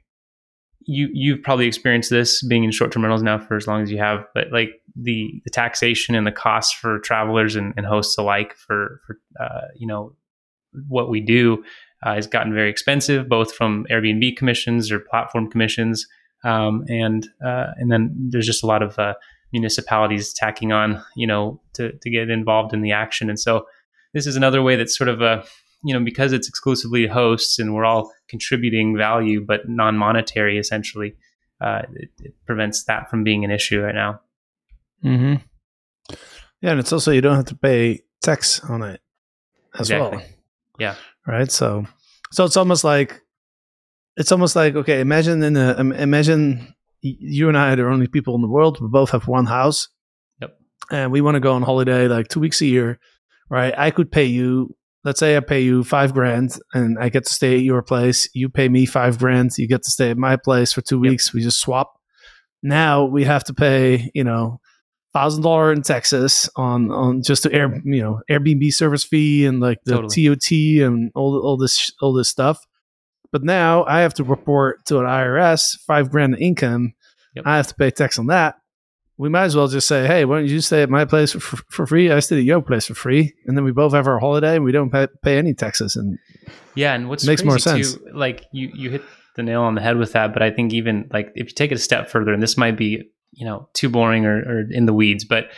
you 0.90 1.10
you've 1.14 1.44
probably 1.44 1.68
experienced 1.68 2.10
this 2.10 2.44
being 2.44 2.64
in 2.64 2.72
short 2.72 2.92
term 2.92 3.04
rentals 3.04 3.22
now 3.22 3.38
for 3.38 3.56
as 3.56 3.68
long 3.68 3.82
as 3.82 3.92
you 3.92 4.00
have, 4.00 4.26
but 4.34 4.52
like 4.52 4.72
the 4.96 5.30
the 5.46 5.52
taxation 5.52 6.16
and 6.16 6.26
the 6.26 6.32
costs 6.32 6.74
for 6.74 7.00
travelers 7.00 7.56
and, 7.56 7.74
and 7.78 7.86
hosts 7.86 8.18
alike 8.18 8.56
for 8.56 9.00
for 9.06 9.20
uh, 9.40 9.68
you 9.76 9.86
know 9.86 10.14
what 10.88 11.10
we 11.10 11.22
do 11.22 11.64
uh, 12.04 12.16
has 12.16 12.28
gotten 12.28 12.54
very 12.54 12.70
expensive, 12.70 13.30
both 13.30 13.54
from 13.54 13.86
Airbnb 13.92 14.36
commissions 14.36 14.92
or 14.92 15.00
platform 15.00 15.50
commissions, 15.50 16.08
um, 16.44 16.84
and 16.88 17.28
uh, 17.46 17.68
and 17.78 17.92
then 17.92 18.16
there's 18.30 18.48
just 18.48 18.64
a 18.64 18.68
lot 18.68 18.82
of 18.82 18.98
uh, 18.98 19.14
municipalities 19.54 20.34
tacking 20.34 20.72
on, 20.72 21.04
you 21.16 21.28
know, 21.28 21.62
to 21.74 21.92
to 21.92 22.10
get 22.10 22.32
involved 22.32 22.74
in 22.74 22.82
the 22.82 22.92
action, 22.92 23.30
and 23.30 23.40
so 23.40 23.68
this 24.14 24.26
is 24.26 24.36
another 24.36 24.64
way 24.64 24.76
that's 24.76 24.98
sort 24.98 25.10
of 25.10 25.22
a 25.22 25.44
you 25.84 25.94
know 25.94 26.04
because 26.04 26.34
it's 26.34 26.48
exclusively 26.50 27.08
hosts 27.08 27.60
and 27.60 27.74
we're 27.74 27.86
all 27.86 28.12
contributing 28.28 28.98
value 28.98 29.44
but 29.46 29.68
non-monetary 29.68 30.58
essentially 30.58 31.16
uh, 31.62 31.82
it, 31.96 32.10
it 32.22 32.34
prevents 32.46 32.84
that 32.86 33.10
from 33.10 33.24
being 33.24 33.44
an 33.44 33.52
issue 33.52 33.82
right 33.82 33.96
now 33.96 34.20
Mm-hmm. 35.04 36.16
Yeah, 36.62 36.72
and 36.72 36.80
it's 36.80 36.92
also 36.92 37.12
you 37.12 37.22
don't 37.22 37.36
have 37.36 37.46
to 37.46 37.56
pay 37.56 38.02
tax 38.22 38.60
on 38.62 38.84
it 38.84 39.02
as 39.78 39.90
well. 39.90 40.22
Yeah. 40.78 40.96
Right. 41.26 41.52
So, 41.52 41.86
so 42.32 42.46
it's 42.46 42.58
almost 42.58 42.84
like 42.84 43.22
it's 44.18 44.32
almost 44.32 44.56
like 44.56 44.76
okay. 44.76 45.00
Imagine 45.00 45.42
in 45.44 45.56
a 45.56 45.80
im- 45.80 45.94
imagine 45.94 46.74
you 47.02 47.48
and 47.48 47.58
I 47.58 47.72
are 47.72 47.76
the 47.78 47.88
only 47.88 48.08
people 48.08 48.36
in 48.36 48.42
the 48.42 48.48
world. 48.48 48.82
We 48.82 48.88
both 48.88 49.12
have 49.12 49.28
one 49.28 49.46
house. 49.46 49.88
Yep. 50.42 50.58
And 50.92 51.12
we 51.12 51.22
want 51.22 51.36
to 51.36 51.40
go 51.40 51.54
on 51.54 51.62
holiday 51.62 52.08
like 52.08 52.28
two 52.28 52.40
weeks 52.40 52.62
a 52.62 52.66
year, 52.66 53.00
right? 53.50 53.74
I 53.78 53.92
could 53.92 54.12
pay 54.12 54.26
you. 54.26 54.76
Let's 55.06 55.20
say 55.20 55.38
I 55.38 55.40
pay 55.40 55.62
you 55.62 55.84
five 55.84 56.14
grand, 56.14 56.58
and 56.74 56.98
I 57.00 57.08
get 57.10 57.26
to 57.26 57.34
stay 57.34 57.56
at 57.56 57.62
your 57.64 57.82
place. 57.82 58.30
You 58.34 58.50
pay 58.50 58.68
me 58.68 58.86
five 58.86 59.18
grand. 59.18 59.52
You 59.58 59.68
get 59.68 59.84
to 59.84 59.90
stay 59.90 60.10
at 60.12 60.18
my 60.18 60.36
place 60.36 60.74
for 60.74 60.82
two 60.82 61.02
Yep. 61.02 61.10
weeks. 61.12 61.34
We 61.34 61.42
just 61.42 61.62
swap. 61.62 61.94
Now 62.62 63.06
we 63.06 63.24
have 63.24 63.46
to 63.46 63.54
pay, 63.54 64.12
you 64.14 64.24
know, 64.26 64.60
thousand 65.14 65.44
dollar 65.44 65.72
in 65.72 65.82
Texas 65.82 66.50
on 66.58 66.92
on 66.92 67.24
just 67.24 67.44
the 67.44 67.52
air 67.54 67.82
you 67.84 68.02
know 68.02 68.20
Airbnb 68.30 68.72
service 68.74 69.04
fee 69.04 69.46
and 69.46 69.60
like 69.60 69.80
the 69.86 69.96
Totally. 70.02 70.28
TOT 70.28 70.86
and 70.86 71.12
all 71.16 71.40
all 71.40 71.56
this 71.58 71.90
all 72.02 72.14
this 72.14 72.28
stuff. 72.30 72.60
But 73.32 73.44
now 73.44 73.86
I 73.86 74.02
have 74.02 74.14
to 74.16 74.24
report 74.24 74.86
to 74.88 75.00
an 75.00 75.06
IRS 75.06 75.80
five 75.88 76.12
grand 76.12 76.36
in 76.36 76.42
income. 76.42 76.94
Yep. 77.36 77.46
I 77.48 77.56
have 77.58 77.68
to 77.68 77.76
pay 77.76 77.90
tax 77.92 78.20
on 78.20 78.28
that. 78.28 78.56
We 79.20 79.28
might 79.28 79.44
as 79.44 79.56
well 79.56 79.68
just 79.68 79.86
say, 79.86 80.08
hey, 80.08 80.24
why 80.24 80.38
don't 80.38 80.48
you 80.48 80.62
stay 80.62 80.82
at 80.82 80.90
my 80.90 81.04
place 81.04 81.34
for, 81.34 81.58
for 81.70 81.86
free? 81.86 82.10
I 82.10 82.22
stay 82.22 82.38
at 82.38 82.46
your 82.46 82.62
place 82.62 82.88
for 82.88 82.94
free, 82.94 83.36
and 83.46 83.58
then 83.58 83.66
we 83.66 83.74
both 83.74 83.92
have 83.92 84.08
our 84.08 84.18
holiday 84.18 84.56
and 84.56 84.64
we 84.64 84.72
don't 84.72 84.90
pay, 84.90 85.08
pay 85.22 85.38
any 85.38 85.54
taxes. 85.54 85.98
And 85.98 86.18
Yeah, 86.74 86.94
and 86.94 87.10
what's 87.10 87.28
Makes 87.28 87.42
crazy 87.42 87.50
more 87.50 87.60
sense. 87.60 87.96
too, 87.96 88.12
like 88.14 88.46
you 88.54 88.72
you 88.74 88.90
hit 88.90 89.04
the 89.36 89.44
nail 89.44 89.64
on 89.64 89.76
the 89.76 89.82
head 89.82 89.98
with 89.98 90.14
that, 90.14 90.34
but 90.34 90.42
I 90.42 90.52
think 90.52 90.74
even 90.74 91.10
like 91.12 91.34
if 91.36 91.50
you 91.50 91.54
take 91.54 91.72
it 91.72 91.76
a 91.76 91.80
step 91.80 92.10
further, 92.10 92.32
and 92.32 92.42
this 92.42 92.58
might 92.58 92.78
be 92.78 93.04
you 93.34 93.46
know 93.46 93.68
too 93.74 93.90
boring 93.90 94.26
or, 94.26 94.38
or 94.38 94.64
in 94.72 94.86
the 94.86 94.94
weeds, 94.94 95.26
but 95.26 95.52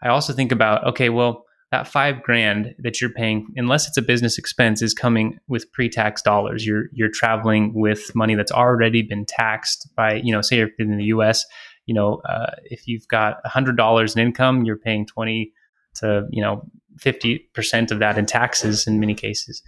I 0.00 0.08
also 0.08 0.32
think 0.32 0.52
about 0.52 0.86
okay, 0.90 1.08
well 1.08 1.46
that 1.70 1.86
five 1.86 2.20
grand 2.22 2.74
that 2.78 3.00
you're 3.00 3.10
paying, 3.10 3.46
unless 3.54 3.86
it's 3.86 3.96
a 3.96 4.02
business 4.02 4.38
expense, 4.38 4.82
is 4.82 4.92
coming 4.92 5.38
with 5.46 5.70
pre-tax 5.72 6.20
dollars. 6.20 6.66
You're 6.66 6.86
you're 6.92 7.10
traveling 7.12 7.72
with 7.74 8.14
money 8.14 8.34
that's 8.34 8.52
already 8.52 9.02
been 9.02 9.24
taxed 9.24 9.88
by 9.96 10.14
you 10.14 10.32
know 10.32 10.42
say 10.42 10.56
you're 10.58 10.70
in 10.78 10.96
the 10.96 11.04
U.S. 11.04 11.44
You 11.90 11.94
know 11.98 12.10
uh, 12.32 12.52
if 12.76 12.86
you've 12.88 13.08
got 13.08 13.44
hundred 13.44 13.76
dollars 13.76 14.14
in 14.14 14.22
income, 14.26 14.64
you're 14.64 14.82
paying 14.88 15.06
twenty 15.06 15.52
to 15.96 16.06
you 16.30 16.40
know 16.40 16.62
fifty 16.98 17.32
percent 17.52 17.90
of 17.90 17.98
that 17.98 18.16
in 18.16 18.26
taxes 18.26 18.86
in 18.86 19.00
many 19.00 19.14
cases. 19.14 19.60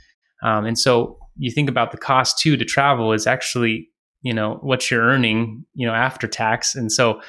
Um, 0.45 0.65
and 0.65 0.79
so 0.79 1.19
you 1.37 1.51
think 1.51 1.69
about 1.69 1.91
the 1.91 1.99
cost 1.99 2.39
too 2.39 2.57
to 2.57 2.65
travel 2.65 3.13
is 3.13 3.27
actually, 3.27 3.89
you 4.23 4.35
know, 4.35 4.59
what 4.63 4.89
you're 4.89 5.03
earning, 5.03 5.65
you 5.75 5.87
know, 5.87 5.95
after 5.95 6.29
tax. 6.29 6.77
And 6.77 6.93
so 6.93 7.21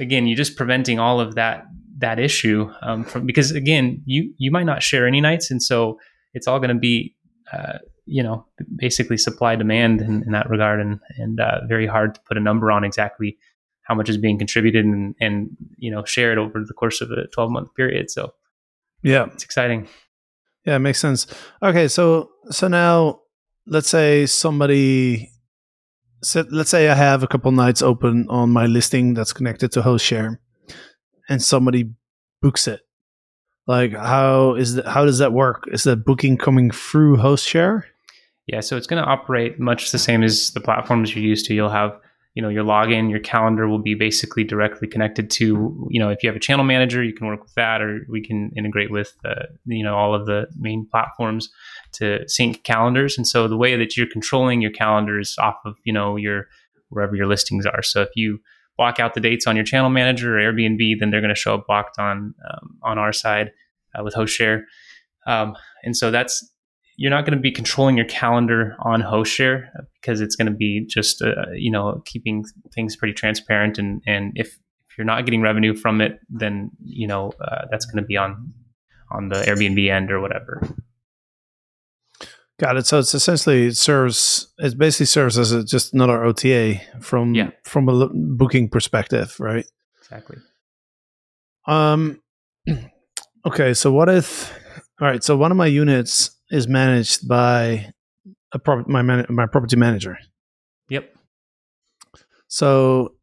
again, 0.00 0.26
you're 0.26 0.42
just 0.44 0.56
preventing 0.56 0.98
all 0.98 1.20
of 1.20 1.36
that 1.36 1.64
that 1.98 2.18
issue 2.18 2.68
um, 2.82 3.04
from 3.04 3.24
because 3.26 3.52
again, 3.52 4.02
you 4.06 4.34
you 4.38 4.50
might 4.50 4.66
not 4.66 4.82
share 4.82 5.06
any 5.06 5.20
nights, 5.20 5.52
and 5.52 5.62
so 5.62 5.98
it's 6.34 6.48
all 6.48 6.58
going 6.58 6.74
to 6.76 6.80
be, 6.80 7.14
uh, 7.52 7.78
you 8.06 8.24
know, 8.24 8.44
basically 8.74 9.18
supply 9.18 9.54
demand 9.54 10.00
in, 10.00 10.24
in 10.26 10.32
that 10.32 10.50
regard, 10.50 10.80
and 10.80 10.98
and 11.18 11.38
uh, 11.38 11.60
very 11.68 11.86
hard 11.86 12.16
to 12.16 12.20
put 12.26 12.36
a 12.36 12.40
number 12.40 12.72
on 12.72 12.82
exactly 12.82 13.36
how 13.84 13.94
much 13.94 14.08
is 14.08 14.18
being 14.18 14.38
contributed 14.38 14.84
and 14.84 15.14
and 15.20 15.50
you 15.76 15.90
know 15.90 16.04
shared 16.04 16.38
over 16.38 16.64
the 16.66 16.74
course 16.74 17.00
of 17.00 17.10
a 17.10 17.26
12 17.28 17.50
month 17.50 17.68
period. 17.74 18.10
So 18.10 18.32
yeah, 19.02 19.26
it's 19.32 19.44
exciting. 19.44 19.88
Yeah, 20.64 20.76
it 20.76 20.80
makes 20.80 21.00
sense. 21.00 21.26
Okay, 21.62 21.88
so 21.88 22.30
so 22.50 22.68
now 22.68 23.20
let's 23.66 23.88
say 23.88 24.26
somebody 24.26 25.32
so 26.22 26.44
let's 26.50 26.70
say 26.70 26.88
I 26.88 26.94
have 26.94 27.22
a 27.22 27.26
couple 27.26 27.50
nights 27.50 27.82
open 27.82 28.26
on 28.28 28.50
my 28.50 28.66
listing 28.66 29.14
that's 29.14 29.32
connected 29.32 29.72
to 29.72 29.82
HostShare, 29.82 30.38
and 31.28 31.42
somebody 31.42 31.90
books 32.40 32.68
it. 32.68 32.80
Like, 33.66 33.92
how 33.92 34.54
is 34.54 34.76
that? 34.76 34.86
How 34.86 35.04
does 35.04 35.18
that 35.18 35.32
work? 35.32 35.64
Is 35.72 35.82
that 35.84 36.04
booking 36.04 36.38
coming 36.38 36.70
through 36.70 37.16
HostShare? 37.16 37.82
Yeah, 38.46 38.60
so 38.60 38.76
it's 38.76 38.86
going 38.86 39.02
to 39.02 39.08
operate 39.08 39.58
much 39.60 39.92
the 39.92 39.98
same 39.98 40.22
as 40.22 40.50
the 40.50 40.60
platforms 40.60 41.14
you're 41.14 41.24
used 41.24 41.46
to. 41.46 41.54
You'll 41.54 41.70
have 41.70 41.92
you 42.34 42.42
know 42.42 42.48
your 42.48 42.64
login 42.64 43.10
your 43.10 43.20
calendar 43.20 43.68
will 43.68 43.78
be 43.78 43.94
basically 43.94 44.42
directly 44.42 44.88
connected 44.88 45.30
to 45.30 45.86
you 45.90 46.00
know 46.00 46.08
if 46.08 46.22
you 46.22 46.28
have 46.28 46.36
a 46.36 46.40
channel 46.40 46.64
manager 46.64 47.02
you 47.02 47.12
can 47.12 47.26
work 47.26 47.42
with 47.42 47.54
that 47.54 47.82
or 47.82 48.06
we 48.08 48.24
can 48.24 48.50
integrate 48.56 48.90
with 48.90 49.14
uh, 49.24 49.46
you 49.66 49.84
know 49.84 49.96
all 49.96 50.14
of 50.14 50.26
the 50.26 50.46
main 50.56 50.86
platforms 50.90 51.50
to 51.92 52.26
sync 52.28 52.64
calendars. 52.64 53.16
And 53.16 53.26
so 53.26 53.46
the 53.48 53.56
way 53.56 53.76
that 53.76 53.96
you're 53.96 54.06
controlling 54.10 54.62
your 54.62 54.70
calendar 54.70 55.20
is 55.20 55.36
off 55.38 55.56
of 55.64 55.76
you 55.84 55.92
know 55.92 56.16
your 56.16 56.48
wherever 56.88 57.14
your 57.14 57.26
listings 57.26 57.66
are. 57.66 57.82
So 57.82 58.02
if 58.02 58.10
you 58.16 58.40
block 58.76 58.98
out 58.98 59.14
the 59.14 59.20
dates 59.20 59.46
on 59.46 59.56
your 59.56 59.64
channel 59.64 59.90
manager 59.90 60.38
or 60.38 60.40
airbnb 60.40 60.98
then 60.98 61.10
they're 61.10 61.20
going 61.20 61.34
to 61.34 61.38
show 61.38 61.54
up 61.54 61.66
blocked 61.66 61.98
on 61.98 62.34
um, 62.50 62.78
on 62.82 62.98
our 62.98 63.12
side 63.12 63.52
uh, 63.94 64.02
with 64.02 64.14
hostshare 64.14 64.62
um, 65.26 65.54
and 65.84 65.96
so 65.96 66.10
that's 66.10 66.51
you're 67.02 67.10
not 67.10 67.24
going 67.26 67.36
to 67.36 67.42
be 67.42 67.50
controlling 67.50 67.96
your 67.96 68.06
calendar 68.06 68.76
on 68.78 69.02
HostShare 69.02 69.66
because 70.00 70.20
it's 70.20 70.36
going 70.36 70.46
to 70.46 70.56
be 70.56 70.86
just 70.86 71.20
uh, 71.20 71.50
you 71.54 71.70
know 71.70 72.00
keeping 72.04 72.44
things 72.74 72.94
pretty 72.96 73.12
transparent 73.14 73.76
and 73.76 74.00
and 74.06 74.32
if, 74.36 74.48
if 74.88 74.96
you're 74.96 75.04
not 75.04 75.24
getting 75.24 75.42
revenue 75.42 75.74
from 75.74 76.00
it 76.00 76.20
then 76.30 76.70
you 76.84 77.08
know 77.08 77.32
uh, 77.40 77.62
that's 77.70 77.86
going 77.86 78.02
to 78.02 78.06
be 78.06 78.16
on 78.16 78.52
on 79.10 79.28
the 79.30 79.34
Airbnb 79.48 79.90
end 79.90 80.10
or 80.12 80.20
whatever. 80.20 80.62
Got 82.60 82.76
it. 82.76 82.86
So 82.86 83.00
it's 83.00 83.14
essentially 83.14 83.66
it 83.66 83.76
serves 83.76 84.52
it 84.58 84.78
basically 84.78 85.06
serves 85.06 85.36
as 85.38 85.50
a, 85.50 85.64
just 85.64 85.92
another 85.94 86.22
OTA 86.24 86.80
from 87.00 87.34
Yeah. 87.34 87.50
from 87.64 87.88
a 87.88 88.08
booking 88.14 88.68
perspective, 88.68 89.34
right? 89.40 89.66
Exactly. 90.00 90.36
Um. 91.66 92.20
Okay, 93.44 93.74
so 93.74 93.90
what 93.90 94.08
if? 94.08 94.52
All 95.00 95.08
right, 95.08 95.24
so 95.24 95.36
one 95.36 95.50
of 95.50 95.56
my 95.56 95.66
units 95.66 96.30
is 96.52 96.68
managed 96.68 97.26
by 97.26 97.92
a 98.52 98.58
prop- 98.60 98.86
my 98.86 99.02
man- 99.02 99.26
my 99.30 99.46
property 99.46 99.74
manager. 99.76 100.16
Yep. 100.90 101.12
So, 102.48 103.14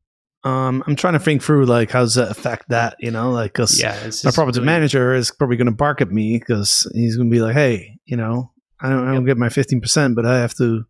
um, 0.44 0.84
I'm 0.88 0.96
trying 0.96 1.14
to 1.14 1.20
think 1.20 1.44
through 1.44 1.66
like 1.66 1.92
how 1.92 2.00
does 2.02 2.16
that 2.16 2.32
affect 2.32 2.70
that? 2.70 2.96
You 3.00 3.12
know, 3.12 3.32
like 3.32 3.54
because 3.54 3.80
Yeah. 3.80 3.94
My 4.24 4.32
property 4.32 4.60
really- 4.60 4.66
manager 4.66 5.14
is 5.14 5.32
probably 5.32 5.58
going 5.58 5.68
to 5.68 5.72
bark 5.76 6.02
at 6.02 6.12
me 6.12 6.38
because 6.40 6.90
he's 6.94 7.16
going 7.18 7.30
to 7.30 7.34
be 7.34 7.42
like, 7.42 7.54
"Hey, 7.56 8.00
you 8.06 8.18
know, 8.18 8.52
I 8.80 8.90
don't, 8.90 9.04
I 9.08 9.14
don't 9.14 9.26
Yep. 9.26 9.26
get 9.26 9.38
my 9.38 9.50
15 9.50 9.82
percent, 9.82 10.16
but 10.16 10.26
I 10.26 10.40
have 10.40 10.56
to, 10.56 10.86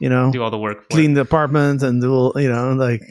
you 0.00 0.08
know, 0.08 0.30
do 0.32 0.42
all 0.42 0.50
the 0.50 0.58
work. 0.58 0.88
Clean 0.88 1.10
it. 1.12 1.14
the 1.14 1.20
apartment 1.22 1.82
and 1.82 2.00
do 2.00 2.12
all, 2.14 2.32
you 2.36 2.48
know, 2.50 2.72
like 2.74 3.02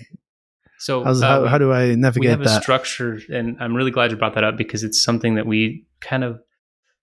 So 0.80 1.04
uh, 1.04 1.14
how 1.22 1.46
how 1.46 1.58
do 1.58 1.72
I 1.72 1.90
we 1.90 1.96
navigate 1.98 2.30
have 2.32 2.42
a 2.42 2.46
that? 2.46 2.64
structure, 2.64 3.20
and 3.32 3.58
I'm 3.60 3.76
really 3.76 3.92
glad 3.92 4.10
you 4.12 4.18
brought 4.18 4.36
that 4.36 4.44
up 4.44 4.58
because 4.58 4.84
it's 4.84 5.04
something 5.04 5.36
that 5.36 5.46
we 5.46 5.86
kind 6.02 6.24
of 6.24 6.40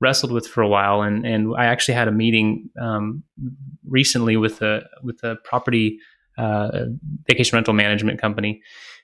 wrestled 0.00 0.32
with 0.32 0.46
for 0.46 0.62
a 0.62 0.68
while, 0.68 1.02
and 1.02 1.26
and 1.26 1.54
I 1.56 1.66
actually 1.66 1.94
had 1.94 2.08
a 2.08 2.12
meeting 2.12 2.70
um, 2.80 3.22
recently 3.86 4.36
with 4.36 4.62
a 4.62 4.82
with 5.02 5.22
a 5.22 5.36
property 5.44 5.98
uh, 6.38 6.86
vacation 7.26 7.56
rental 7.56 7.74
management 7.74 8.20
company, 8.20 8.62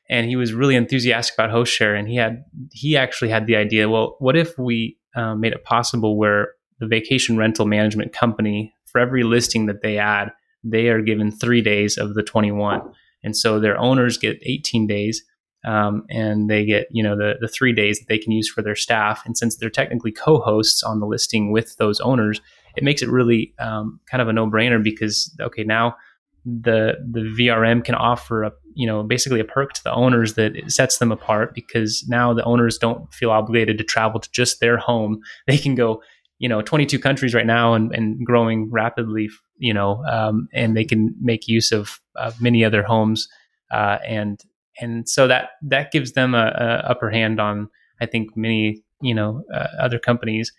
and 0.09 0.27
he 0.27 0.37
was 0.37 0.53
really 0.53 0.77
enthusiastic 0.77 1.35
about 1.35 1.51
HostShare, 1.51 1.99
and 1.99 2.09
he 2.09 2.17
had 2.17 2.45
he 2.73 2.97
actually 2.97 3.31
had 3.31 3.47
the 3.47 3.57
idea. 3.57 3.89
Well, 3.89 4.17
what 4.19 4.37
if 4.37 4.59
we 4.59 4.99
uh, 5.15 5.35
made 5.35 5.53
it 5.53 5.65
possible 5.65 6.17
where 6.17 6.53
the 6.79 6.87
vacation 6.87 7.37
rental 7.37 7.67
management 7.67 8.13
company, 8.13 8.75
for 8.87 9.01
every 9.01 9.23
listing 9.23 9.67
that 9.67 9.83
they 9.83 9.99
add, 9.99 10.33
they 10.63 10.89
are 10.89 11.01
given 11.01 11.31
three 11.31 11.63
days 11.63 11.97
of 11.97 12.15
the 12.15 12.23
21 12.23 12.83
and 13.27 13.37
so 13.37 13.59
their 13.59 13.79
owners 13.79 14.17
get 14.17 14.39
18 14.43 14.87
days 14.87 15.25
um, 15.67 16.05
and 16.09 16.49
they 16.49 16.65
get 16.65 16.87
you 16.91 17.03
know 17.03 17.17
the, 17.17 17.35
the 17.41 17.49
three 17.49 17.73
days 17.73 17.99
that 17.99 18.09
they 18.09 18.19
can 18.19 18.33
use 18.33 18.49
for 18.49 18.63
their 18.63 18.77
staff. 18.77 19.23
And 19.27 19.37
since 19.37 19.57
they're 19.57 19.71
technically 19.71 20.13
co-hosts 20.13 20.83
on 20.83 21.01
the 21.01 21.07
listing 21.07 21.53
with 21.53 21.77
those 21.77 22.01
owners 22.01 22.41
it 22.77 22.85
makes 22.85 23.03
it 23.03 23.09
really 23.09 23.55
um, 23.59 24.01
kind 24.11 24.23
of 24.23 24.29
a 24.29 24.33
no-brainer 24.33 24.83
because 24.83 25.35
okay 25.41 25.65
now 25.65 25.97
the 26.45 26.95
the 27.11 27.21
vrm 27.39 27.85
can 27.85 27.97
offer 27.97 28.45
a 28.45 28.53
you 28.75 28.87
know 28.87 29.03
basically 29.03 29.41
a 29.41 29.45
perk 29.45 29.73
to 29.73 29.83
the 29.83 29.93
owners 29.93 30.35
that 30.35 30.53
sets 30.69 30.99
them 30.99 31.11
apart 31.11 31.55
because 31.55 32.05
now 32.09 32.33
the 32.33 32.45
owners 32.45 32.79
don't 32.79 33.13
feel 33.13 33.31
obligated 33.31 33.79
to 33.79 33.85
travel 33.85 34.21
to 34.21 34.31
just 34.31 34.61
their 34.61 34.77
home. 34.77 35.21
They 35.47 35.59
can 35.59 35.75
go 35.75 36.03
you 36.39 36.49
know 36.49 36.61
22 36.61 36.99
countries 36.99 37.35
right 37.35 37.47
now 37.47 37.73
and, 37.75 37.93
and 37.95 38.25
growing 38.25 38.71
rapidly 38.71 39.31
you 39.57 39.73
know 39.73 40.05
um, 40.05 40.49
and 40.53 40.77
they 40.77 40.85
can 40.85 41.15
make 41.21 41.49
use 41.49 41.73
of, 41.73 41.99
of 42.15 42.41
many 42.41 42.65
other 42.65 42.83
homes 42.83 43.27
uh, 43.73 43.99
and 44.07 44.41
and 44.81 45.09
so 45.09 45.27
that 45.27 45.51
that 45.63 45.91
gives 45.93 46.13
them 46.13 46.35
a, 46.35 46.47
a 46.47 46.91
upper 46.91 47.11
hand 47.11 47.41
on 47.41 47.69
i 48.01 48.07
think 48.07 48.37
many 48.37 48.83
you 49.01 49.15
know 49.15 49.43
uh, 49.53 49.69
other 49.81 49.99
companies 49.99 50.53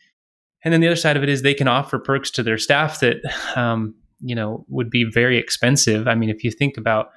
and 0.63 0.73
then 0.73 0.81
the 0.81 0.87
other 0.87 0.95
side 0.95 1.17
of 1.17 1.23
it 1.23 1.29
is 1.29 1.41
they 1.41 1.53
can 1.53 1.67
offer 1.67 1.99
perks 1.99 2.31
to 2.31 2.43
their 2.43 2.57
staff 2.57 2.99
that 2.99 3.17
um, 3.55 3.93
you 4.19 4.35
know 4.35 4.65
would 4.67 4.89
be 4.89 5.03
very 5.03 5.37
expensive 5.37 6.07
i 6.07 6.15
mean 6.15 6.29
if 6.29 6.43
you 6.43 6.51
think 6.51 6.77
about 6.77 7.09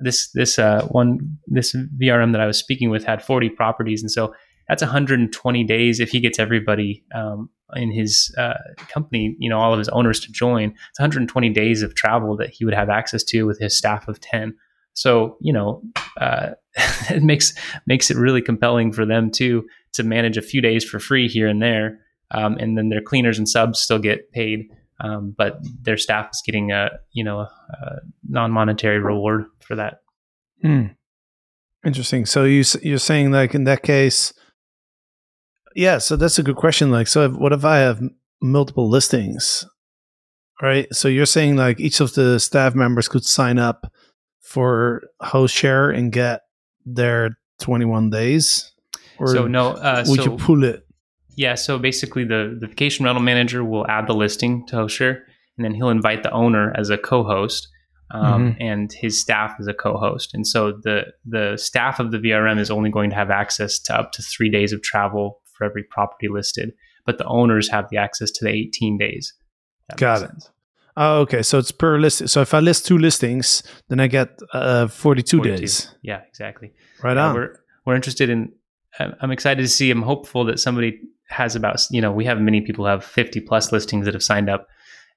this 0.00 0.30
this 0.32 0.58
uh, 0.58 0.86
one 0.88 1.18
this 1.46 1.74
vrm 2.00 2.32
that 2.32 2.40
i 2.40 2.46
was 2.46 2.58
speaking 2.58 2.90
with 2.90 3.04
had 3.04 3.22
40 3.22 3.50
properties 3.50 4.02
and 4.02 4.10
so 4.10 4.32
that's 4.68 4.82
120 4.82 5.64
days 5.64 5.98
if 5.98 6.10
he 6.10 6.20
gets 6.20 6.38
everybody 6.38 7.02
um, 7.14 7.48
in 7.74 7.90
his 7.90 8.34
uh, 8.38 8.54
company, 8.88 9.34
you 9.38 9.48
know, 9.48 9.58
all 9.58 9.72
of 9.72 9.78
his 9.78 9.88
owners 9.88 10.20
to 10.20 10.32
join. 10.32 10.74
It's 10.90 10.98
120 10.98 11.48
days 11.50 11.82
of 11.82 11.94
travel 11.94 12.36
that 12.36 12.50
he 12.50 12.64
would 12.64 12.74
have 12.74 12.90
access 12.90 13.22
to 13.24 13.44
with 13.44 13.58
his 13.58 13.76
staff 13.76 14.08
of 14.08 14.20
10. 14.20 14.54
So, 14.98 15.36
you 15.40 15.52
know, 15.52 15.80
uh, 16.20 16.50
it 17.10 17.22
makes 17.22 17.54
makes 17.86 18.10
it 18.10 18.16
really 18.16 18.42
compelling 18.42 18.92
for 18.92 19.06
them 19.06 19.30
too 19.30 19.64
to 19.92 20.02
manage 20.02 20.36
a 20.36 20.42
few 20.42 20.60
days 20.60 20.84
for 20.84 20.98
free 20.98 21.28
here 21.28 21.46
and 21.46 21.62
there, 21.62 22.00
um, 22.32 22.56
and 22.56 22.76
then 22.76 22.88
their 22.88 23.00
cleaners 23.00 23.38
and 23.38 23.48
subs 23.48 23.80
still 23.80 24.00
get 24.00 24.32
paid, 24.32 24.66
um, 24.98 25.36
but 25.38 25.60
their 25.82 25.96
staff 25.96 26.30
is 26.32 26.42
getting 26.44 26.72
a 26.72 26.90
you 27.12 27.22
know 27.22 27.38
a 27.42 27.96
non 28.28 28.50
monetary 28.50 28.98
reward 28.98 29.44
for 29.60 29.76
that. 29.76 30.00
Hmm. 30.62 30.86
Interesting. 31.86 32.26
So 32.26 32.42
you 32.42 32.64
you're 32.82 32.98
saying 32.98 33.30
like 33.30 33.54
in 33.54 33.64
that 33.64 33.84
case, 33.84 34.32
yeah. 35.76 35.98
So 35.98 36.16
that's 36.16 36.40
a 36.40 36.42
good 36.42 36.56
question. 36.56 36.90
Like, 36.90 37.06
so 37.06 37.22
if, 37.22 37.32
what 37.34 37.52
if 37.52 37.64
I 37.64 37.78
have 37.78 38.02
multiple 38.42 38.90
listings, 38.90 39.64
right? 40.60 40.92
So 40.92 41.06
you're 41.06 41.24
saying 41.24 41.54
like 41.54 41.78
each 41.78 42.00
of 42.00 42.14
the 42.14 42.40
staff 42.40 42.74
members 42.74 43.06
could 43.06 43.24
sign 43.24 43.60
up 43.60 43.92
for 44.48 45.02
host 45.20 45.54
share 45.54 45.90
and 45.90 46.10
get 46.10 46.40
their 46.86 47.38
21 47.60 48.08
days, 48.08 48.72
or 49.18 49.28
so 49.28 49.46
no, 49.46 49.72
uh, 49.72 50.04
would 50.06 50.22
so 50.22 50.30
you 50.30 50.38
pull 50.38 50.64
it? 50.64 50.86
Yeah, 51.36 51.54
so 51.54 51.78
basically 51.78 52.24
the, 52.24 52.56
the 52.58 52.66
vacation 52.66 53.04
rental 53.04 53.22
manager 53.22 53.62
will 53.62 53.86
add 53.88 54.06
the 54.06 54.14
listing 54.14 54.66
to 54.68 54.76
HostShare, 54.76 55.20
and 55.56 55.64
then 55.64 55.74
he'll 55.74 55.90
invite 55.90 56.22
the 56.22 56.32
owner 56.32 56.72
as 56.76 56.88
a 56.90 56.96
co-host, 56.96 57.68
um, 58.10 58.56
and 58.58 58.90
his 58.92 59.20
staff 59.20 59.54
as 59.60 59.66
a 59.66 59.74
co-host. 59.74 60.30
And 60.32 60.46
so 60.46 60.72
the 60.72 61.02
the 61.26 61.56
staff 61.58 62.00
of 62.00 62.10
the 62.10 62.18
VRM 62.18 62.58
is 62.58 62.70
only 62.70 62.90
going 62.90 63.10
to 63.10 63.16
have 63.16 63.30
access 63.30 63.78
to 63.80 63.94
up 63.94 64.12
to 64.12 64.22
three 64.22 64.50
days 64.50 64.72
of 64.72 64.82
travel 64.82 65.40
for 65.52 65.64
every 65.64 65.82
property 65.82 66.28
listed, 66.28 66.72
but 67.04 67.18
the 67.18 67.26
owners 67.26 67.68
have 67.68 67.88
the 67.90 67.98
access 67.98 68.30
to 68.30 68.44
the 68.46 68.50
18 68.50 68.96
days. 68.96 69.34
That 69.88 69.98
Got 69.98 70.22
it. 70.22 70.28
sense. 70.30 70.50
Oh, 71.00 71.20
okay. 71.20 71.42
So 71.42 71.58
it's 71.58 71.70
per 71.70 71.96
list. 71.96 72.28
So 72.28 72.40
if 72.40 72.52
I 72.52 72.58
list 72.58 72.84
two 72.84 72.98
listings, 72.98 73.62
then 73.88 74.00
I 74.00 74.08
get 74.08 74.36
uh, 74.52 74.88
42, 74.88 75.36
42. 75.36 75.56
days. 75.56 75.94
Yeah, 76.02 76.22
exactly. 76.26 76.72
Right 77.02 77.16
on. 77.16 77.34
we're 77.34 77.60
we're 77.86 77.94
interested 77.94 78.28
in. 78.28 78.52
I'm 78.98 79.14
I'm 79.20 79.30
excited 79.30 79.62
to 79.62 79.68
see. 79.68 79.92
I'm 79.92 80.02
hopeful 80.02 80.44
that 80.46 80.58
somebody 80.58 81.00
has 81.28 81.54
about 81.54 81.80
you 81.92 82.00
know 82.00 82.10
we 82.10 82.24
have 82.24 82.40
many 82.40 82.60
people 82.62 82.84
who 82.84 82.90
have 82.90 83.04
50 83.04 83.40
plus 83.42 83.70
listings 83.70 84.06
that 84.06 84.14
have 84.14 84.24
signed 84.24 84.50
up, 84.50 84.66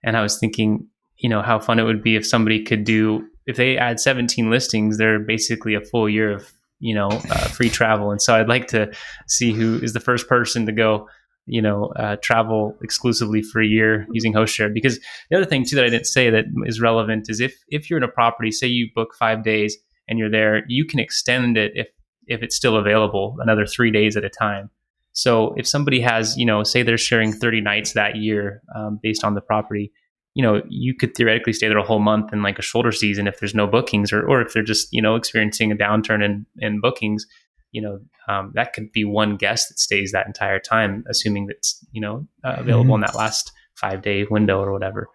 and 0.04 0.16
I 0.16 0.22
was 0.22 0.38
thinking 0.38 0.88
you 1.18 1.30
know 1.30 1.42
how 1.42 1.60
fun 1.60 1.80
it 1.80 1.84
would 1.84 2.04
be 2.04 2.16
if 2.16 2.28
somebody 2.28 2.64
could 2.64 2.84
do 2.84 3.28
if 3.48 3.58
they 3.58 3.78
add 3.78 4.00
17 4.00 4.52
listings, 4.52 4.98
they're 4.98 5.20
basically 5.20 5.74
a 5.74 5.82
full 5.82 6.08
year 6.08 6.32
of 6.32 6.52
you 6.80 6.94
know 6.94 7.08
uh, 7.10 7.48
free 7.48 7.70
travel, 7.70 8.12
and 8.12 8.22
so 8.22 8.36
I'd 8.36 8.50
like 8.50 8.68
to 8.68 8.92
see 9.28 9.52
who 9.52 9.80
is 9.82 9.94
the 9.94 10.00
first 10.00 10.28
person 10.28 10.68
to 10.68 10.72
go 10.72 11.08
you 11.52 11.62
know 11.62 11.88
uh, 11.98 12.16
travel 12.22 12.76
exclusively 12.82 13.42
for 13.42 13.62
a 13.62 13.66
year 13.66 14.08
using 14.14 14.34
HostShare 14.34 14.74
because 14.74 15.00
the 15.30 15.36
other 15.36 15.46
thing 15.46 15.66
too 15.66 15.76
that 15.76 15.84
I 15.86 15.90
didn't 15.90 16.08
say 16.08 16.30
that 16.30 16.46
is 16.66 16.80
relevant 16.80 17.30
is 17.30 17.42
if 17.42 17.62
if 17.68 17.90
you're 17.90 17.98
in 17.98 18.04
a 18.04 18.08
property, 18.08 18.52
say 18.52 18.68
you 18.68 18.88
book 18.96 19.14
five 19.20 19.44
days 19.44 19.78
and 20.08 20.18
you're 20.18 20.32
there, 20.32 20.64
you 20.70 20.86
can 20.86 21.00
extend 21.00 21.58
it 21.58 21.74
if 21.76 21.88
if 22.28 22.42
it's 22.42 22.56
still 22.56 22.78
available 22.78 23.36
another 23.42 23.66
three 23.66 23.92
days 23.92 24.16
at 24.16 24.24
a 24.24 24.30
time. 24.30 24.70
So 25.12 25.54
if 25.58 25.68
somebody 25.68 26.00
has, 26.00 26.38
you 26.38 26.46
know, 26.46 26.64
say 26.64 26.84
they're 26.84 26.98
sharing 26.98 27.34
30 27.34 27.60
nights 27.60 27.94
that 27.94 28.16
year 28.16 28.62
um, 28.74 28.98
based 29.04 29.26
on 29.26 29.34
the 29.34 29.42
property, 29.42 29.92
you 30.36 30.42
know, 30.42 30.62
you 30.70 30.96
could 30.96 31.14
theoretically 31.16 31.52
stay 31.52 31.68
there 31.68 31.78
a 31.78 31.84
whole 31.84 32.00
month 32.00 32.32
in 32.32 32.42
like 32.42 32.58
a 32.60 32.62
shoulder 32.62 32.94
season 32.94 33.28
if 33.28 33.40
there's 33.42 33.54
no 33.54 33.68
bookings 33.68 34.14
or, 34.14 34.26
or 34.26 34.42
if 34.42 34.54
they're 34.54 34.64
just, 34.64 34.88
you 34.94 35.02
know, 35.02 35.16
experiencing 35.16 35.70
a 35.70 35.76
downturn 35.76 36.24
in, 36.24 36.46
in 36.60 36.80
bookings, 36.80 37.26
you 37.72 37.82
know, 37.82 38.00
um, 38.28 38.52
that 38.56 38.74
could 38.74 38.92
be 38.92 39.04
one 39.04 39.38
guest 39.38 39.70
that 39.70 39.80
stays 39.80 40.12
that 40.12 40.28
entire 40.28 40.60
time, 40.60 41.04
assuming 41.10 41.48
that's, 41.48 41.86
you 41.92 42.02
know, 42.02 42.28
uh, 42.44 42.56
available 42.58 42.96
in 42.96 43.02
that 43.02 43.16
last 43.16 43.52
five 43.76 44.02
day 44.02 44.26
window 44.30 44.60
or 44.60 44.72
whatever. 44.72 45.08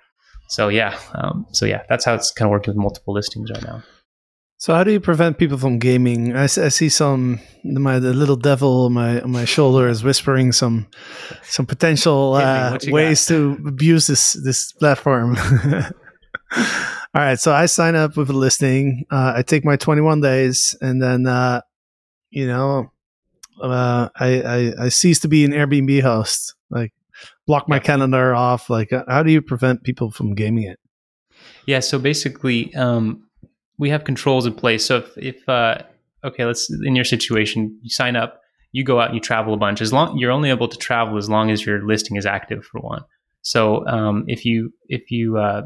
so 0.49 0.69
yeah, 0.69 0.99
um, 1.15 1.47
so 1.53 1.67
yeah, 1.67 1.83
that's 1.89 2.05
how 2.05 2.15
it's 2.15 2.33
kind 2.33 2.49
of 2.49 2.51
working 2.51 2.73
with 2.73 2.83
multiple 2.83 3.15
listings 3.15 3.51
right 3.51 3.63
now. 3.63 3.83
So 4.59 4.75
how 4.75 4.85
do 4.85 4.91
you 4.91 5.01
prevent 5.01 5.39
people 5.39 5.59
from 5.59 5.79
gaming? 5.79 6.35
I, 6.35 6.45
I 6.45 6.47
see 6.47 6.89
some 6.89 7.41
my 7.63 7.99
the 7.99 8.15
little 8.15 8.37
devil 8.37 8.87
on 8.87 8.95
my 8.95 9.21
on 9.21 9.31
my 9.31 9.45
shoulder 9.45 9.87
is 9.87 10.03
whispering 10.03 10.53
some 10.53 10.87
some 11.43 11.67
potential 11.67 12.35
uh, 12.35 12.79
ways 12.87 13.29
got? 13.29 13.35
to 13.35 13.59
abuse 13.67 14.07
this 14.07 14.33
this 14.45 14.73
platform. 14.73 15.37
All 16.57 17.23
right, 17.23 17.39
so 17.39 17.53
I 17.53 17.67
sign 17.67 17.95
up 17.95 18.17
with 18.17 18.31
a 18.31 18.35
listing. 18.35 19.05
Uh, 19.11 19.33
I 19.37 19.43
take 19.43 19.65
my 19.65 19.77
21 19.77 20.21
days, 20.21 20.77
and 20.83 21.03
then 21.03 21.27
uh, 21.27 21.63
you 22.37 22.47
know, 22.47 22.93
uh, 23.63 24.11
I, 24.15 24.43
I 24.43 24.85
I 24.85 24.89
cease 24.91 25.21
to 25.21 25.29
be 25.29 25.47
an 25.47 25.53
Airbnb 25.53 26.03
host. 26.03 26.55
Like 26.69 26.93
block 27.47 27.67
my 27.67 27.79
calendar 27.79 28.35
off. 28.35 28.69
Like, 28.69 28.93
uh, 28.93 29.05
how 29.09 29.23
do 29.23 29.33
you 29.33 29.41
prevent 29.41 29.85
people 29.85 30.11
from 30.11 30.35
gaming 30.35 30.65
it? 30.65 30.79
Yeah, 31.65 31.81
so 31.81 31.99
basically, 31.99 32.75
um, 32.75 33.27
we 33.79 33.89
have 33.89 34.05
controls 34.05 34.45
in 34.45 34.53
place. 34.53 34.85
So 34.85 34.99
if, 34.99 35.17
if 35.17 35.49
uh, 35.49 35.79
okay, 36.25 36.45
let's 36.45 36.71
in 36.85 36.95
your 36.95 37.07
situation, 37.07 37.79
you 37.83 37.89
sign 37.89 38.17
up, 38.17 38.43
you 38.73 38.85
go 38.85 39.01
out 39.01 39.07
and 39.07 39.15
you 39.15 39.21
travel 39.21 39.55
a 39.55 39.57
bunch. 39.57 39.81
As 39.81 39.95
long 39.95 40.19
you're 40.19 40.31
only 40.31 40.51
able 40.51 40.69
to 40.69 40.77
travel 40.77 41.17
as 41.17 41.31
long 41.31 41.51
as 41.51 41.65
your 41.65 41.87
listing 41.87 42.19
is 42.19 42.27
active 42.27 42.67
for 42.67 42.83
one. 42.83 43.03
So 43.41 43.87
um, 43.87 44.25
if 44.27 44.45
you 44.45 44.75
if 44.91 45.11
you 45.11 45.39
uh, 45.39 45.63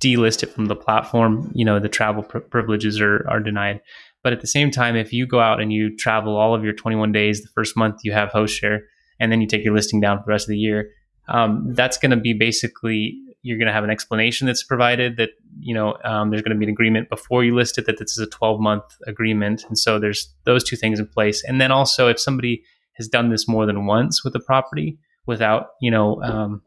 delist 0.00 0.42
it 0.42 0.50
from 0.50 0.66
the 0.66 0.76
platform, 0.76 1.50
you 1.54 1.64
know 1.64 1.80
the 1.80 1.88
travel 1.88 2.24
pr- 2.24 2.38
privileges 2.40 3.00
are 3.00 3.26
are 3.26 3.40
denied. 3.40 3.80
But 4.22 4.32
at 4.32 4.40
the 4.40 4.46
same 4.46 4.70
time, 4.70 4.96
if 4.96 5.12
you 5.12 5.26
go 5.26 5.40
out 5.40 5.60
and 5.60 5.72
you 5.72 5.96
travel 5.96 6.36
all 6.36 6.54
of 6.54 6.64
your 6.64 6.72
21 6.72 7.12
days, 7.12 7.42
the 7.42 7.48
first 7.54 7.76
month 7.76 8.00
you 8.02 8.12
have 8.12 8.30
host 8.30 8.56
share, 8.56 8.82
and 9.20 9.30
then 9.30 9.40
you 9.40 9.46
take 9.46 9.64
your 9.64 9.74
listing 9.74 10.00
down 10.00 10.18
for 10.18 10.24
the 10.26 10.30
rest 10.30 10.46
of 10.46 10.50
the 10.50 10.58
year, 10.58 10.90
um, 11.28 11.72
that's 11.74 11.98
going 11.98 12.10
to 12.10 12.16
be 12.16 12.32
basically 12.32 13.20
you're 13.42 13.58
going 13.58 13.66
to 13.66 13.72
have 13.72 13.84
an 13.84 13.90
explanation 13.90 14.46
that's 14.46 14.64
provided 14.64 15.16
that 15.16 15.30
you 15.60 15.74
know 15.74 15.96
um, 16.04 16.30
there's 16.30 16.42
going 16.42 16.54
to 16.54 16.58
be 16.58 16.64
an 16.64 16.70
agreement 16.70 17.08
before 17.08 17.44
you 17.44 17.54
list 17.54 17.78
it 17.78 17.86
that 17.86 17.98
this 17.98 18.12
is 18.12 18.18
a 18.18 18.26
12 18.26 18.60
month 18.60 18.84
agreement. 19.06 19.64
And 19.68 19.78
so 19.78 19.98
there's 19.98 20.32
those 20.44 20.64
two 20.64 20.76
things 20.76 20.98
in 20.98 21.06
place. 21.06 21.44
And 21.44 21.60
then 21.60 21.70
also 21.70 22.08
if 22.08 22.18
somebody 22.18 22.62
has 22.94 23.08
done 23.08 23.30
this 23.30 23.46
more 23.46 23.64
than 23.64 23.86
once 23.86 24.24
with 24.24 24.32
the 24.32 24.40
property 24.40 24.98
without 25.26 25.68
you 25.80 25.90
know 25.90 26.20
um, 26.22 26.62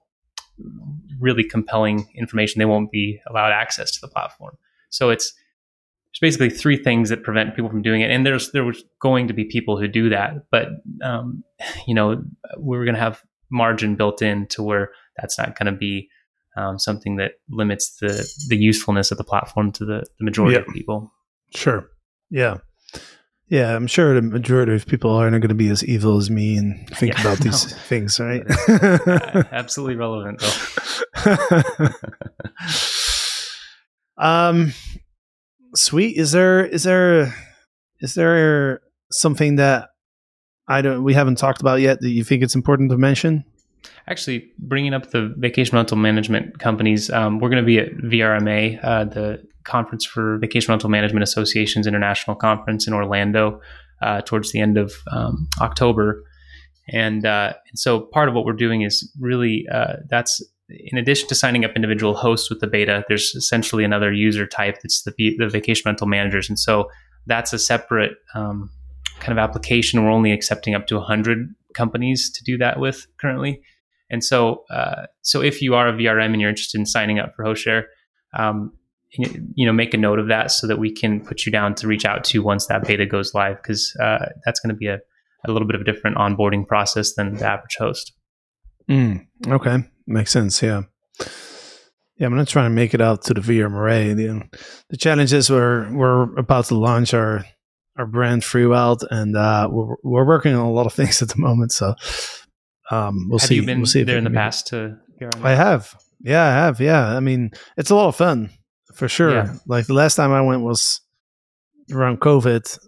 really 1.19 1.43
compelling 1.43 2.07
information 2.15 2.59
they 2.59 2.65
won't 2.65 2.91
be 2.91 3.19
allowed 3.29 3.51
access 3.51 3.91
to 3.91 3.99
the 4.01 4.07
platform. 4.07 4.57
So 4.89 5.09
it's 5.09 5.33
there's 6.13 6.33
basically 6.33 6.49
three 6.49 6.77
things 6.77 7.09
that 7.09 7.23
prevent 7.23 7.55
people 7.55 7.69
from 7.69 7.81
doing 7.81 8.01
it 8.01 8.11
and 8.11 8.25
there's 8.25 8.51
there 8.51 8.63
was 8.63 8.83
going 9.01 9.27
to 9.27 9.33
be 9.33 9.45
people 9.45 9.79
who 9.79 9.87
do 9.87 10.09
that 10.09 10.33
but 10.51 10.67
um, 11.03 11.43
you 11.87 11.93
know 11.93 12.21
we're 12.57 12.85
going 12.85 12.95
to 12.95 13.01
have 13.01 13.21
margin 13.49 13.95
built 13.95 14.21
in 14.21 14.47
to 14.47 14.63
where 14.63 14.91
that's 15.17 15.37
not 15.37 15.57
going 15.57 15.71
to 15.71 15.77
be 15.77 16.09
um, 16.57 16.77
something 16.79 17.15
that 17.17 17.33
limits 17.49 17.97
the 18.01 18.27
the 18.49 18.57
usefulness 18.57 19.11
of 19.11 19.17
the 19.17 19.23
platform 19.23 19.71
to 19.73 19.85
the, 19.85 20.03
the 20.19 20.25
majority 20.25 20.57
of 20.57 20.67
people. 20.67 21.11
Sure. 21.55 21.87
Yeah. 22.29 22.57
Yeah, 23.47 23.75
I'm 23.75 23.87
sure 23.87 24.15
the 24.15 24.21
majority 24.21 24.73
of 24.75 24.85
people 24.85 25.11
aren't 25.11 25.33
going 25.33 25.49
to 25.49 25.55
be 25.55 25.67
as 25.67 25.83
evil 25.83 26.17
as 26.17 26.29
me 26.29 26.55
and 26.55 26.87
think 26.91 27.13
yeah, 27.13 27.21
about 27.21 27.39
no. 27.43 27.51
these 27.51 27.73
things, 27.87 28.17
right? 28.17 28.43
absolutely 29.51 29.97
relevant, 29.97 30.41
though. 31.25 31.89
um, 34.23 34.71
sweet. 35.75 36.17
Is 36.17 36.31
there 36.31 36.65
is 36.65 36.83
there 36.83 37.33
is 37.99 38.15
there 38.15 38.81
something 39.11 39.57
that 39.57 39.89
I 40.67 40.81
don't 40.81 41.03
we 41.03 41.13
haven't 41.13 41.37
talked 41.37 41.61
about 41.61 41.81
yet 41.81 42.01
that 42.01 42.09
you 42.09 42.23
think 42.23 42.43
it's 42.43 42.55
important 42.55 42.91
to 42.91 42.97
mention? 42.97 43.45
Actually, 44.07 44.51
bringing 44.59 44.93
up 44.93 45.11
the 45.11 45.33
vacation 45.37 45.75
rental 45.75 45.97
management 45.97 46.59
companies, 46.59 47.09
um, 47.09 47.39
we're 47.39 47.49
going 47.49 47.63
to 47.63 47.65
be 47.65 47.79
at 47.79 47.91
VRMA, 47.97 48.79
uh, 48.83 49.05
the 49.05 49.43
conference 49.63 50.05
for 50.05 50.37
Vacation 50.37 50.71
Rental 50.71 50.89
Management 50.89 51.23
Associations 51.23 51.87
International 51.87 52.35
Conference 52.35 52.87
in 52.87 52.93
Orlando, 52.93 53.59
uh, 54.01 54.21
towards 54.21 54.51
the 54.51 54.59
end 54.59 54.77
of 54.77 54.93
um, 55.11 55.47
October. 55.61 56.23
And, 56.89 57.25
uh, 57.25 57.53
and 57.69 57.79
so 57.79 58.01
part 58.01 58.27
of 58.27 58.35
what 58.35 58.45
we're 58.45 58.53
doing 58.53 58.81
is 58.81 59.11
really 59.19 59.65
uh, 59.71 59.97
that's 60.09 60.43
in 60.91 60.97
addition 60.97 61.27
to 61.29 61.35
signing 61.35 61.65
up 61.65 61.71
individual 61.75 62.15
hosts 62.15 62.49
with 62.49 62.59
the 62.59 62.67
beta, 62.67 63.03
there's 63.07 63.33
essentially 63.35 63.83
another 63.83 64.11
user 64.11 64.45
type 64.47 64.79
that's 64.81 65.03
the, 65.03 65.13
the 65.37 65.47
vacation 65.47 65.83
rental 65.85 66.07
managers. 66.07 66.49
And 66.49 66.59
so 66.59 66.89
that's 67.25 67.53
a 67.53 67.59
separate 67.59 68.13
um, 68.35 68.69
kind 69.19 69.37
of 69.37 69.41
application. 69.41 70.03
We're 70.03 70.11
only 70.11 70.31
accepting 70.31 70.75
up 70.75 70.87
to 70.87 70.95
100 70.95 71.53
companies 71.73 72.31
to 72.31 72.43
do 72.43 72.57
that 72.57 72.79
with 72.79 73.07
currently. 73.19 73.61
And 74.09 74.23
so, 74.23 74.63
uh, 74.69 75.05
so 75.21 75.41
if 75.41 75.61
you 75.61 75.75
are 75.75 75.87
a 75.87 75.93
VRM 75.93 76.25
and 76.25 76.41
you're 76.41 76.49
interested 76.49 76.79
in 76.79 76.85
signing 76.85 77.19
up 77.19 77.33
for 77.35 77.45
HostShare, 77.45 77.83
um, 78.37 78.73
you 79.11 79.65
know, 79.65 79.73
make 79.73 79.93
a 79.93 79.97
note 79.97 80.19
of 80.19 80.27
that 80.27 80.51
so 80.51 80.67
that 80.67 80.79
we 80.79 80.91
can 80.91 81.19
put 81.19 81.45
you 81.45 81.51
down 81.51 81.75
to 81.75 81.87
reach 81.87 82.05
out 82.05 82.23
to 82.23 82.41
once 82.41 82.67
that 82.67 82.85
beta 82.85 83.05
goes 83.05 83.33
live, 83.33 83.57
because 83.57 83.93
uh, 84.01 84.25
that's 84.45 84.59
going 84.59 84.73
to 84.73 84.75
be 84.75 84.87
a, 84.87 84.99
a 85.45 85.51
little 85.51 85.67
bit 85.67 85.75
of 85.75 85.81
a 85.81 85.83
different 85.83 86.17
onboarding 86.17 86.65
process 86.65 87.13
than 87.15 87.35
the 87.35 87.45
average 87.45 87.75
host. 87.77 88.13
Mm, 88.89 89.25
okay, 89.47 89.77
makes 90.07 90.31
sense. 90.31 90.61
Yeah, 90.61 90.83
yeah. 92.17 92.27
I'm 92.27 92.35
not 92.35 92.47
trying 92.47 92.69
to 92.69 92.75
make 92.75 92.93
it 92.93 93.01
out 93.01 93.23
to 93.23 93.33
the 93.33 93.41
VRMA. 93.41 94.15
The, 94.15 94.59
the 94.89 94.97
challenges 94.97 95.49
we're 95.49 95.91
we're 95.93 96.35
about 96.37 96.65
to 96.65 96.75
launch 96.75 97.13
our 97.13 97.45
our 97.97 98.05
brand 98.05 98.43
Freewild, 98.43 99.03
and 99.09 99.35
uh, 99.35 99.67
we're 99.71 99.95
we're 100.03 100.25
working 100.25 100.53
on 100.53 100.65
a 100.65 100.71
lot 100.71 100.85
of 100.85 100.93
things 100.99 101.21
at 101.21 101.29
the 101.29 101.37
moment. 101.39 101.71
So 101.71 101.95
um, 102.89 103.27
we'll 103.29 103.39
have 103.39 103.47
see. 103.47 103.55
you 103.55 103.65
been 103.65 103.79
we'll 103.79 103.85
see 103.85 104.03
there 104.03 104.17
in 104.17 104.23
the 104.23 104.29
past 104.29 104.67
to? 104.67 104.97
I 105.43 105.51
have. 105.51 105.95
Yeah, 106.19 106.43
I 106.43 106.51
have. 106.51 106.79
Yeah, 106.79 107.15
I 107.15 107.19
mean, 107.19 107.51
it's 107.77 107.91
a 107.91 107.95
lot 107.95 108.07
of 108.07 108.15
fun 108.15 108.49
for 108.93 109.07
sure. 109.07 109.31
Yeah. 109.31 109.55
Like 109.65 109.87
the 109.87 109.93
last 109.93 110.15
time 110.15 110.31
I 110.31 110.41
went 110.41 110.61
was 110.61 111.01
around 111.91 112.19
COVID. 112.19 112.79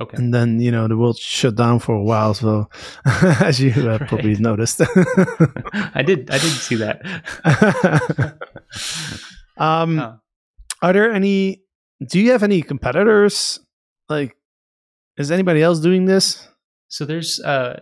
Okay. 0.00 0.16
And 0.16 0.32
then 0.32 0.60
you 0.60 0.70
know 0.70 0.86
the 0.86 0.96
world 0.96 1.18
shut 1.18 1.56
down 1.56 1.80
for 1.80 1.94
a 1.94 2.02
while, 2.02 2.34
so 2.34 2.68
as 3.04 3.60
you 3.60 3.72
uh, 3.76 3.98
right. 3.98 4.08
probably 4.08 4.36
noticed, 4.36 4.80
I 5.94 6.02
did. 6.02 6.30
I 6.30 6.38
did 6.38 6.52
see 6.52 6.76
that. 6.76 7.02
um, 9.56 9.98
oh. 9.98 10.20
are 10.82 10.92
there 10.92 11.10
any? 11.10 11.62
Do 12.06 12.20
you 12.20 12.30
have 12.32 12.44
any 12.44 12.62
competitors? 12.62 13.58
Like, 14.08 14.36
is 15.16 15.32
anybody 15.32 15.62
else 15.62 15.80
doing 15.80 16.04
this? 16.04 16.46
So 16.88 17.04
there's 17.04 17.40
uh, 17.40 17.80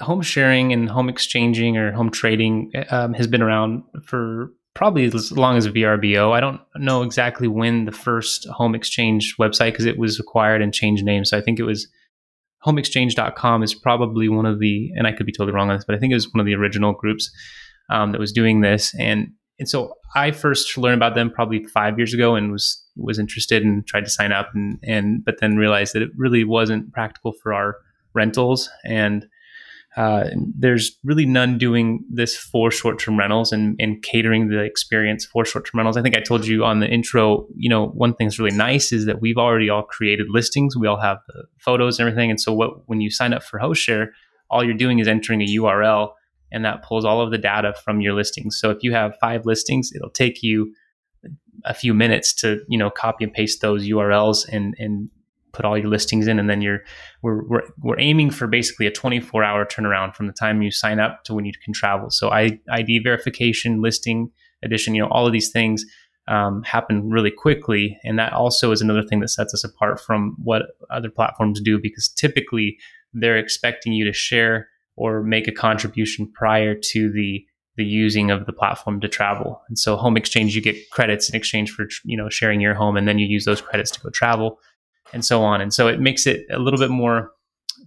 home 0.00 0.22
sharing 0.22 0.72
and 0.72 0.88
home 0.88 1.08
exchanging 1.08 1.78
or 1.78 1.92
home 1.92 2.10
trading 2.10 2.72
um, 2.90 3.14
has 3.14 3.26
been 3.26 3.42
around 3.42 3.82
for 4.04 4.52
probably 4.74 5.04
as 5.04 5.32
long 5.32 5.56
as 5.56 5.68
VRBO. 5.68 6.32
I 6.32 6.40
don't 6.40 6.60
know 6.76 7.02
exactly 7.02 7.48
when 7.48 7.84
the 7.84 7.92
first 7.92 8.46
home 8.48 8.74
exchange 8.74 9.34
website 9.38 9.72
because 9.72 9.86
it 9.86 9.98
was 9.98 10.18
acquired 10.20 10.62
and 10.62 10.72
changed 10.72 11.04
names. 11.04 11.30
So 11.30 11.38
I 11.38 11.40
think 11.40 11.58
it 11.58 11.64
was 11.64 11.88
homeexchange.com 12.64 13.62
is 13.62 13.74
probably 13.74 14.28
one 14.28 14.46
of 14.46 14.60
the, 14.60 14.90
and 14.96 15.06
I 15.06 15.12
could 15.12 15.26
be 15.26 15.32
totally 15.32 15.52
wrong 15.52 15.70
on 15.70 15.76
this, 15.76 15.84
but 15.84 15.96
I 15.96 15.98
think 15.98 16.12
it 16.12 16.16
was 16.16 16.32
one 16.32 16.40
of 16.40 16.46
the 16.46 16.54
original 16.54 16.92
groups 16.92 17.30
um, 17.90 18.12
that 18.12 18.20
was 18.20 18.32
doing 18.32 18.60
this. 18.60 18.94
And 18.98 19.32
and 19.58 19.68
so 19.68 19.92
I 20.16 20.30
first 20.30 20.78
learned 20.78 20.96
about 20.96 21.14
them 21.14 21.30
probably 21.30 21.66
five 21.66 21.98
years 21.98 22.14
ago 22.14 22.34
and 22.34 22.50
was 22.50 22.82
was 22.96 23.18
interested 23.18 23.62
and 23.62 23.86
tried 23.86 24.04
to 24.04 24.10
sign 24.10 24.32
up 24.32 24.48
and 24.54 24.78
and 24.82 25.22
but 25.24 25.38
then 25.40 25.56
realized 25.56 25.94
that 25.94 26.02
it 26.02 26.10
really 26.16 26.44
wasn't 26.44 26.90
practical 26.92 27.34
for 27.42 27.52
our 27.52 27.76
rentals 28.14 28.70
and 28.84 29.26
uh, 30.00 30.30
there's 30.58 30.98
really 31.04 31.26
none 31.26 31.58
doing 31.58 32.02
this 32.10 32.34
for 32.34 32.70
short-term 32.70 33.18
rentals 33.18 33.52
and, 33.52 33.76
and 33.78 34.02
catering 34.02 34.48
the 34.48 34.60
experience 34.60 35.26
for 35.26 35.44
short-term 35.44 35.76
rentals. 35.76 35.98
I 35.98 36.00
think 36.00 36.16
I 36.16 36.20
told 36.20 36.46
you 36.46 36.64
on 36.64 36.80
the 36.80 36.88
intro, 36.88 37.46
you 37.54 37.68
know, 37.68 37.88
one 37.88 38.14
thing 38.14 38.26
that's 38.26 38.38
really 38.38 38.56
nice 38.56 38.92
is 38.92 39.04
that 39.04 39.20
we've 39.20 39.36
already 39.36 39.68
all 39.68 39.82
created 39.82 40.28
listings. 40.30 40.74
We 40.74 40.86
all 40.86 40.98
have 40.98 41.18
the 41.28 41.44
photos 41.58 41.98
and 41.98 42.08
everything. 42.08 42.30
And 42.30 42.40
so 42.40 42.50
what 42.50 42.88
when 42.88 43.02
you 43.02 43.10
sign 43.10 43.34
up 43.34 43.42
for 43.42 43.60
HostShare, 43.60 44.06
all 44.48 44.64
you're 44.64 44.72
doing 44.72 45.00
is 45.00 45.06
entering 45.06 45.42
a 45.42 45.46
URL 45.46 46.12
and 46.50 46.64
that 46.64 46.82
pulls 46.82 47.04
all 47.04 47.20
of 47.20 47.30
the 47.30 47.36
data 47.36 47.74
from 47.84 48.00
your 48.00 48.14
listings. 48.14 48.58
So 48.58 48.70
if 48.70 48.78
you 48.80 48.94
have 48.94 49.18
five 49.20 49.44
listings, 49.44 49.90
it'll 49.94 50.08
take 50.08 50.42
you 50.42 50.72
a 51.66 51.74
few 51.74 51.92
minutes 51.92 52.32
to, 52.36 52.60
you 52.68 52.78
know, 52.78 52.88
copy 52.88 53.24
and 53.24 53.34
paste 53.34 53.60
those 53.60 53.86
URLs 53.86 54.48
and, 54.50 54.74
and 54.78 55.10
put 55.52 55.64
all 55.64 55.76
your 55.76 55.88
listings 55.88 56.26
in, 56.26 56.38
and 56.38 56.48
then 56.48 56.60
you're 56.60 56.80
we're 57.22 57.46
we're, 57.48 57.62
we're 57.78 58.00
aiming 58.00 58.30
for 58.30 58.46
basically 58.46 58.86
a 58.86 58.90
24 58.90 59.44
hour 59.44 59.64
turnaround 59.64 60.14
from 60.14 60.26
the 60.26 60.32
time 60.32 60.62
you 60.62 60.70
sign 60.70 60.98
up 60.98 61.24
to 61.24 61.34
when 61.34 61.44
you 61.44 61.52
can 61.64 61.72
travel. 61.72 62.10
So 62.10 62.30
I, 62.30 62.58
ID 62.70 63.00
verification, 63.04 63.82
listing 63.82 64.30
addition, 64.62 64.94
you 64.94 65.02
know, 65.02 65.08
all 65.08 65.26
of 65.26 65.32
these 65.32 65.50
things 65.50 65.84
um, 66.28 66.62
happen 66.62 67.10
really 67.10 67.30
quickly, 67.30 67.98
and 68.04 68.18
that 68.18 68.32
also 68.32 68.70
is 68.72 68.80
another 68.80 69.02
thing 69.02 69.20
that 69.20 69.28
sets 69.28 69.54
us 69.54 69.64
apart 69.64 70.00
from 70.00 70.36
what 70.42 70.62
other 70.90 71.10
platforms 71.10 71.60
do 71.60 71.78
because 71.80 72.08
typically 72.08 72.78
they're 73.12 73.38
expecting 73.38 73.92
you 73.92 74.04
to 74.04 74.12
share 74.12 74.68
or 74.96 75.22
make 75.22 75.48
a 75.48 75.52
contribution 75.52 76.30
prior 76.32 76.74
to 76.74 77.10
the 77.10 77.44
the 77.76 77.84
using 77.84 78.30
of 78.30 78.44
the 78.44 78.52
platform 78.52 79.00
to 79.00 79.08
travel. 79.08 79.62
And 79.68 79.78
so 79.78 79.96
home 79.96 80.16
exchange, 80.16 80.54
you 80.54 80.60
get 80.60 80.90
credits 80.90 81.30
in 81.30 81.36
exchange 81.36 81.70
for 81.70 81.86
you 82.04 82.16
know 82.16 82.28
sharing 82.28 82.60
your 82.60 82.74
home, 82.74 82.96
and 82.96 83.08
then 83.08 83.18
you 83.18 83.26
use 83.26 83.44
those 83.44 83.60
credits 83.60 83.90
to 83.92 84.00
go 84.00 84.10
travel 84.10 84.58
and 85.12 85.24
so 85.24 85.42
on. 85.42 85.60
And 85.60 85.72
so 85.72 85.88
it 85.88 86.00
makes 86.00 86.26
it 86.26 86.44
a 86.50 86.58
little 86.58 86.78
bit 86.78 86.90
more 86.90 87.32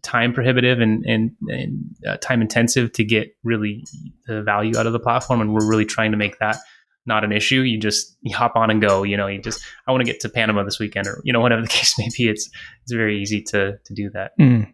time 0.01 0.33
prohibitive 0.33 0.79
and, 0.79 1.05
and, 1.05 1.31
and 1.47 1.83
uh, 2.07 2.17
time 2.17 2.41
intensive 2.41 2.91
to 2.93 3.03
get 3.03 3.29
really 3.43 3.86
the 4.27 4.41
value 4.41 4.77
out 4.77 4.86
of 4.86 4.93
the 4.93 4.99
platform. 4.99 5.41
And 5.41 5.53
we're 5.53 5.67
really 5.67 5.86
trying 5.86 6.12
to 6.12 6.17
make 6.17 6.39
that 6.39 6.57
not 7.05 7.23
an 7.23 7.31
issue. 7.31 7.62
You 7.62 7.79
just 7.79 8.17
you 8.21 8.36
hop 8.36 8.55
on 8.55 8.69
and 8.69 8.81
go. 8.81 9.03
You 9.03 9.17
know, 9.17 9.27
you 9.27 9.41
just 9.41 9.62
I 9.88 9.91
want 9.91 10.05
to 10.05 10.12
get 10.12 10.21
to 10.21 10.29
Panama 10.29 10.63
this 10.63 10.79
weekend, 10.79 11.07
or 11.07 11.21
you 11.23 11.33
know, 11.33 11.41
whatever 11.41 11.62
the 11.62 11.67
case 11.79 11.97
may 11.97 12.09
be. 12.15 12.29
It's 12.29 12.49
it's 12.83 12.93
very 12.93 13.21
easy 13.21 13.41
to 13.43 13.77
to 13.83 13.93
do 13.93 14.09
that. 14.12 14.31
Mm. 14.39 14.73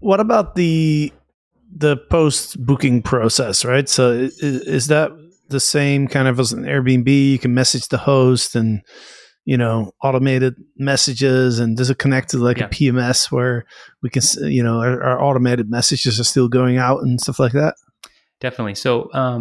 What 0.00 0.20
about 0.20 0.54
the 0.54 1.12
the 1.74 1.96
post 1.96 2.64
booking 2.64 3.02
process? 3.02 3.64
Right. 3.64 3.88
So 3.88 4.10
is, 4.10 4.38
is 4.40 4.86
that 4.88 5.12
the 5.48 5.60
same 5.60 6.08
kind 6.08 6.28
of 6.28 6.40
as 6.40 6.52
an 6.52 6.64
Airbnb? 6.64 7.08
You 7.08 7.38
can 7.38 7.54
message 7.54 7.88
the 7.88 7.98
host 7.98 8.54
and 8.56 8.82
you 9.50 9.56
know 9.56 9.76
automated 10.02 10.54
messages 10.76 11.58
and 11.58 11.76
does 11.76 11.90
it 11.90 11.98
connect 11.98 12.30
to 12.30 12.38
like 12.38 12.58
Yeah. 12.58 12.66
a 12.66 12.68
pms 12.68 13.32
where 13.32 13.64
we 14.02 14.10
can 14.10 14.22
you 14.58 14.62
know 14.62 14.76
our, 14.80 15.02
our 15.02 15.18
automated 15.26 15.70
messages 15.70 16.20
are 16.20 16.24
still 16.32 16.48
going 16.48 16.76
out 16.76 16.98
and 17.02 17.20
stuff 17.20 17.38
like 17.44 17.52
that 17.52 17.74
Definitely. 18.40 18.76
So 18.76 19.12
um, 19.14 19.40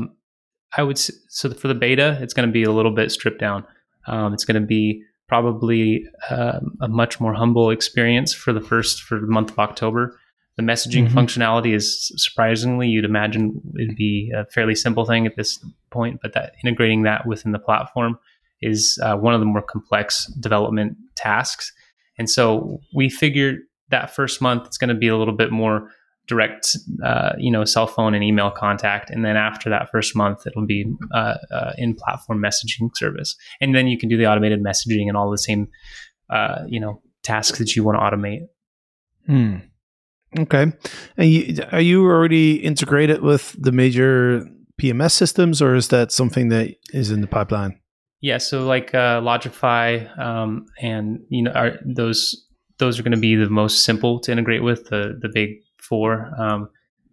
I 0.76 0.82
would 0.82 0.98
so 0.98 1.44
for 1.62 1.68
the 1.68 1.76
beta, 1.76 2.18
it's 2.22 2.34
going 2.34 2.50
to 2.50 2.54
be 2.54 2.64
a 2.64 2.72
little 2.72 2.92
bit 3.00 3.12
stripped 3.12 3.40
down. 3.40 3.64
Um, 4.08 4.34
it's 4.34 4.44
going 4.44 4.60
to 4.60 4.68
be 4.68 5.04
probably 5.28 6.04
um, 6.32 6.78
a 6.82 6.88
much 6.88 7.20
more 7.20 7.34
humble 7.36 7.70
experience 7.70 8.34
for 8.34 8.54
the 8.54 8.62
first 8.62 9.04
for 9.04 9.20
the 9.20 9.28
month 9.28 9.52
of 9.52 9.60
October. 9.60 10.20
The 10.56 10.64
messaging 10.64 11.08
Mhm. 11.08 11.14
functionality 11.14 11.76
is 11.76 12.12
surprisingly 12.18 12.88
you'd 12.88 13.06
imagine 13.06 13.62
it'd 13.80 13.96
be 13.96 14.32
a 14.36 14.46
fairly 14.46 14.74
simple 14.74 15.06
thing 15.06 15.28
at 15.28 15.36
this 15.36 15.64
point, 15.92 16.20
but 16.24 16.34
that 16.34 16.54
integrating 16.64 17.04
that 17.04 17.28
within 17.28 17.52
the 17.52 17.60
platform 17.60 18.18
is 18.62 19.00
uh, 19.04 19.16
one 19.16 19.34
of 19.34 19.40
the 19.40 19.46
more 19.46 19.62
complex 19.62 20.26
development 20.40 20.98
tasks. 21.16 21.72
And 22.18 22.30
so 22.30 22.80
we 22.96 23.10
figured 23.10 23.60
that 23.90 24.14
first 24.14 24.42
month 24.42 24.66
it's 24.66 24.78
going 24.78 24.90
to 24.90 24.96
be 24.96 25.08
a 25.08 25.18
little 25.18 25.36
bit 25.36 25.52
more 25.52 25.90
direct, 26.28 26.78
uh, 27.04 27.34
you 27.38 27.50
know, 27.50 27.64
cell 27.64 27.88
phone 27.88 28.14
and 28.14 28.24
email 28.24 28.52
contact, 28.52 29.10
and 29.10 29.24
then 29.24 29.38
after 29.38 29.70
that 29.70 29.90
first 29.90 30.16
month, 30.16 30.46
it'll 30.46 30.66
be 30.66 30.86
uh, 31.14 31.36
uh, 31.52 31.72
in-platform 31.78 32.42
messaging 32.42 32.90
service, 32.96 33.36
and 33.62 33.74
then 33.74 33.88
you 33.88 33.98
can 33.98 34.10
do 34.10 34.18
the 34.18 34.28
automated 34.28 34.62
messaging 34.62 35.08
and 35.08 35.16
all 35.16 35.32
the 35.32 35.38
same, 35.38 35.70
uh, 36.30 36.64
you 36.68 36.80
know, 36.80 37.02
tasks 37.24 37.60
that 37.60 37.76
you 37.76 37.84
want 37.84 37.98
to 37.98 38.02
automate. 38.02 38.42
Hmm. 39.26 39.58
Okay. 40.38 40.74
And 41.16 41.30
you, 41.30 41.64
are 41.72 41.82
you 41.82 42.06
already 42.06 42.56
integrated 42.56 43.22
with 43.22 43.56
the 43.58 43.72
major 43.72 44.46
PMS 44.82 45.12
systems, 45.12 45.62
or 45.62 45.76
is 45.76 45.88
that 45.90 46.12
something 46.12 46.50
that 46.50 46.76
is 46.94 47.10
in 47.10 47.22
the 47.22 47.28
pipeline? 47.28 47.80
Yeah, 48.22 48.40
so 48.40 48.66
like 48.66 48.94
uh, 48.96 49.22
Lodgify 49.22 50.18
um, 50.20 50.66
and 50.82 51.20
you 51.30 51.44
know 51.44 51.52
are, 51.52 51.78
those 51.86 52.46
those 52.80 53.00
are 53.00 53.04
going 53.04 53.12
to 53.12 53.18
be 53.20 53.36
the 53.36 53.50
most 53.50 53.84
simple 53.84 54.20
to 54.22 54.32
integrate 54.32 54.64
with 54.64 54.86
the 54.90 55.18
the 55.22 55.30
big 55.32 55.50
four 55.78 56.32
um, 56.38 56.70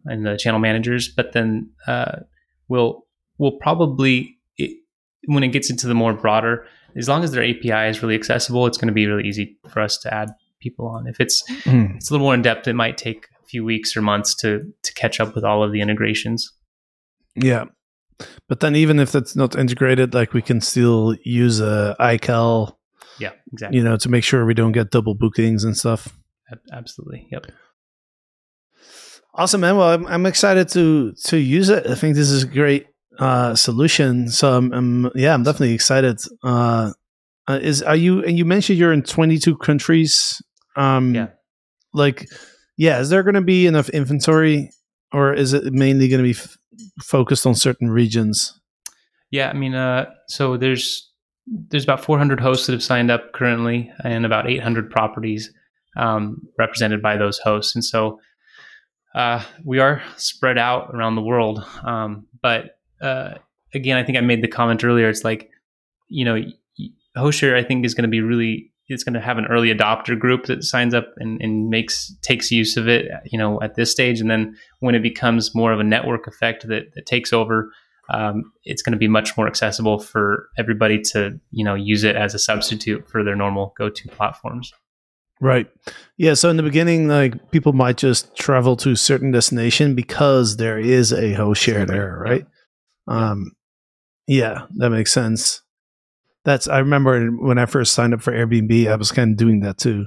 and 0.07 0.25
the 0.25 0.37
channel 0.37 0.61
managers. 0.61 1.09
But 1.09 1.33
then 1.33 1.71
uh, 1.87 2.21
we'll 2.69 3.07
we'll 3.39 3.59
probably 3.59 4.39
it, 4.57 4.79
when 5.27 5.45
it 5.45 5.49
gets 5.49 5.71
into 5.71 5.87
the 5.87 5.95
more 5.95 6.15
broader, 6.15 6.67
as 6.97 7.09
long 7.09 7.23
as 7.23 7.33
their 7.33 7.45
API 7.45 7.89
is 7.89 8.03
really 8.03 8.15
accessible, 8.15 8.67
it's 8.67 8.79
going 8.79 8.89
to 8.89 8.95
be 8.95 9.07
really 9.07 9.29
easy 9.29 9.59
for 9.69 9.81
us 9.81 9.99
to 9.99 10.15
add 10.15 10.31
people 10.61 10.87
on. 10.87 11.07
If 11.07 11.21
it's 11.21 11.43
Hmm. 11.65 11.97
it's 11.97 12.11
a 12.11 12.15
little 12.15 12.25
more 12.27 12.35
in 12.35 12.43
depth, 12.43 12.67
it 12.67 12.75
might 12.75 12.97
take 12.97 13.27
a 13.43 13.47
few 13.47 13.63
weeks 13.63 13.95
or 13.97 14.01
months 14.03 14.35
to 14.37 14.73
to 14.83 14.95
catch 14.95 15.21
up 15.21 15.35
with 15.35 15.45
all 15.45 15.63
of 15.63 15.71
the 15.71 15.81
integrations. 15.83 16.51
Yeah. 17.37 17.65
But 18.49 18.61
then, 18.61 18.77
even 18.77 18.99
if 19.01 19.11
that's 19.13 19.35
not 19.37 19.57
integrated, 19.57 20.15
like 20.15 20.33
we 20.33 20.43
can 20.43 20.61
still 20.61 21.17
use 21.25 21.61
a 21.61 21.97
iCal, 21.99 22.77
Yeah, 23.19 23.33
exactly. 23.53 23.79
you 23.79 23.85
know, 23.85 23.97
to 23.97 24.09
make 24.09 24.23
sure 24.25 24.45
we 24.47 24.55
don't 24.55 24.73
get 24.73 24.91
double 24.91 25.15
bookings 25.15 25.65
and 25.65 25.77
stuff. 25.77 26.17
Absolutely. 26.73 27.27
Yep. 27.33 27.47
Awesome, 29.35 29.63
man. 29.63 29.77
Well, 29.77 29.89
I'm, 29.89 30.07
I'm 30.07 30.27
excited 30.27 30.69
to 30.71 31.13
to 31.25 31.37
use 31.37 31.69
it. 31.69 31.87
I 31.89 31.95
think 31.97 32.15
this 32.15 32.31
is 32.31 32.45
a 32.45 32.47
great 32.47 32.87
uh, 33.19 33.55
solution. 33.57 34.29
So, 34.29 34.57
I'm, 34.57 34.73
I'm 34.73 35.11
yeah, 35.17 35.35
I'm 35.35 35.43
definitely 35.43 35.75
excited. 35.75 36.21
Uh, 36.45 36.93
uh, 37.49 37.59
is 37.61 37.83
are 37.83 37.97
you? 37.97 38.23
And 38.25 38.39
you 38.39 38.45
mentioned 38.45 38.79
you're 38.79 38.93
in 38.93 39.03
22 39.03 39.57
countries. 39.59 40.41
Um, 40.77 41.15
Yeah. 41.15 41.29
Like, 41.93 42.27
yeah, 42.77 42.99
is 43.01 43.09
there 43.09 43.23
going 43.23 43.35
to 43.37 43.41
be 43.41 43.67
enough 43.67 43.89
inventory, 43.89 44.71
or 45.13 45.33
is 45.33 45.53
it 45.53 45.73
mainly 45.73 46.09
going 46.09 46.19
to 46.19 46.25
be 46.25 46.39
f- 46.39 46.57
focused 47.03 47.47
on 47.47 47.55
certain 47.55 47.91
regions? 47.91 48.59
Yeah, 49.31 49.49
I 49.49 49.53
mean, 49.53 49.75
uh, 49.75 50.11
so 50.29 50.57
there's 50.57 51.11
there's 51.47 51.85
about 51.85 52.03
400 52.03 52.41
hosts 52.41 52.67
that 52.67 52.73
have 52.73 52.83
signed 52.83 53.11
up 53.11 53.33
currently, 53.33 53.93
and 54.03 54.25
about 54.25 54.49
800 54.49 54.91
properties 54.91 55.53
um, 55.97 56.41
represented 56.59 57.03
by 57.03 57.17
those 57.17 57.39
hosts, 57.39 57.75
and 57.75 57.85
so 57.85 58.19
uh, 59.15 59.43
we 59.65 59.79
are 59.79 60.03
spread 60.17 60.59
out 60.59 60.91
around 60.95 61.15
the 61.15 61.23
world. 61.23 61.65
Um, 61.85 62.27
but 62.43 62.79
uh, 63.01 63.35
again, 63.73 63.97
I 63.97 64.03
think 64.03 64.19
I 64.19 64.21
made 64.21 64.43
the 64.43 64.49
comment 64.49 64.85
earlier. 64.85 65.09
It's 65.09 65.25
like, 65.25 65.51
you 66.09 66.25
know, 66.25 66.43
HostShare 67.17 67.57
I 67.57 67.63
think 67.63 67.85
is 67.85 67.95
going 67.95 68.03
to 68.05 68.09
be 68.09 68.21
really 68.21 68.73
it's 68.89 69.05
going 69.05 69.15
to 69.15 69.21
have 69.21 69.39
an 69.39 69.47
early 69.47 69.73
adopter 69.73 70.19
group 70.19 70.47
that 70.47 70.63
signs 70.63 70.95
up 70.95 71.13
and, 71.17 71.41
and 71.41 71.71
makes 71.71 72.15
takes 72.23 72.51
use 72.51 72.77
of 72.77 72.89
it, 72.89 73.07
you 73.25 73.39
know, 73.39 73.61
at 73.63 73.75
this 73.75 73.91
stage, 73.91 74.21
and 74.21 74.31
then 74.31 74.57
when 74.81 74.95
it 74.95 75.03
becomes 75.03 75.55
more 75.55 75.73
of 75.73 75.81
a 75.81 75.85
network 75.85 76.27
effect 76.27 76.67
that, 76.69 76.95
that 76.95 77.07
takes 77.07 77.33
over, 77.33 77.73
um, 78.11 78.53
it's 78.65 78.83
going 78.83 78.93
to 78.93 78.99
be 78.99 79.09
much 79.09 79.37
more 79.37 79.47
accessible 79.47 79.99
for 79.99 80.49
everybody 80.59 81.01
to 81.01 81.39
you 81.51 81.65
know 81.65 81.75
use 81.75 82.05
it 82.05 82.17
as 82.17 82.35
a 82.35 82.39
substitute 82.39 83.09
for 83.09 83.25
their 83.25 83.37
normal 83.37 83.75
go-to 83.79 84.09
platforms. 84.09 84.73
Right. 85.41 85.69
Yeah. 86.17 86.35
So 86.35 86.49
in 86.49 86.57
the 86.57 86.63
beginning, 86.63 87.09
like 87.09 87.51
people 87.51 87.73
might 87.73 87.97
just 87.97 88.37
travel 88.37 88.77
to 88.77 88.93
a 88.93 88.97
certain 88.97 89.31
destination 89.31 89.95
because 89.95 90.57
there 90.57 90.79
is 90.79 91.13
a 91.13 91.33
host 91.33 91.61
share 91.61 91.85
there, 91.85 92.17
right? 92.19 92.47
Um, 93.09 93.53
yeah, 94.27 94.67
that 94.77 94.91
makes 94.91 95.13
sense. 95.13 95.64
That's 96.45 96.69
I 96.69 96.79
remember 96.81 97.29
when 97.31 97.59
I 97.59 97.67
first 97.67 97.93
signed 97.95 98.15
up 98.15 98.21
for 98.23 98.33
Airbnb, 98.33 98.87
I 98.91 98.97
was 98.97 99.13
kind 99.13 99.31
of 99.33 99.37
doing 99.37 99.61
that 99.61 99.79
too. 99.79 100.07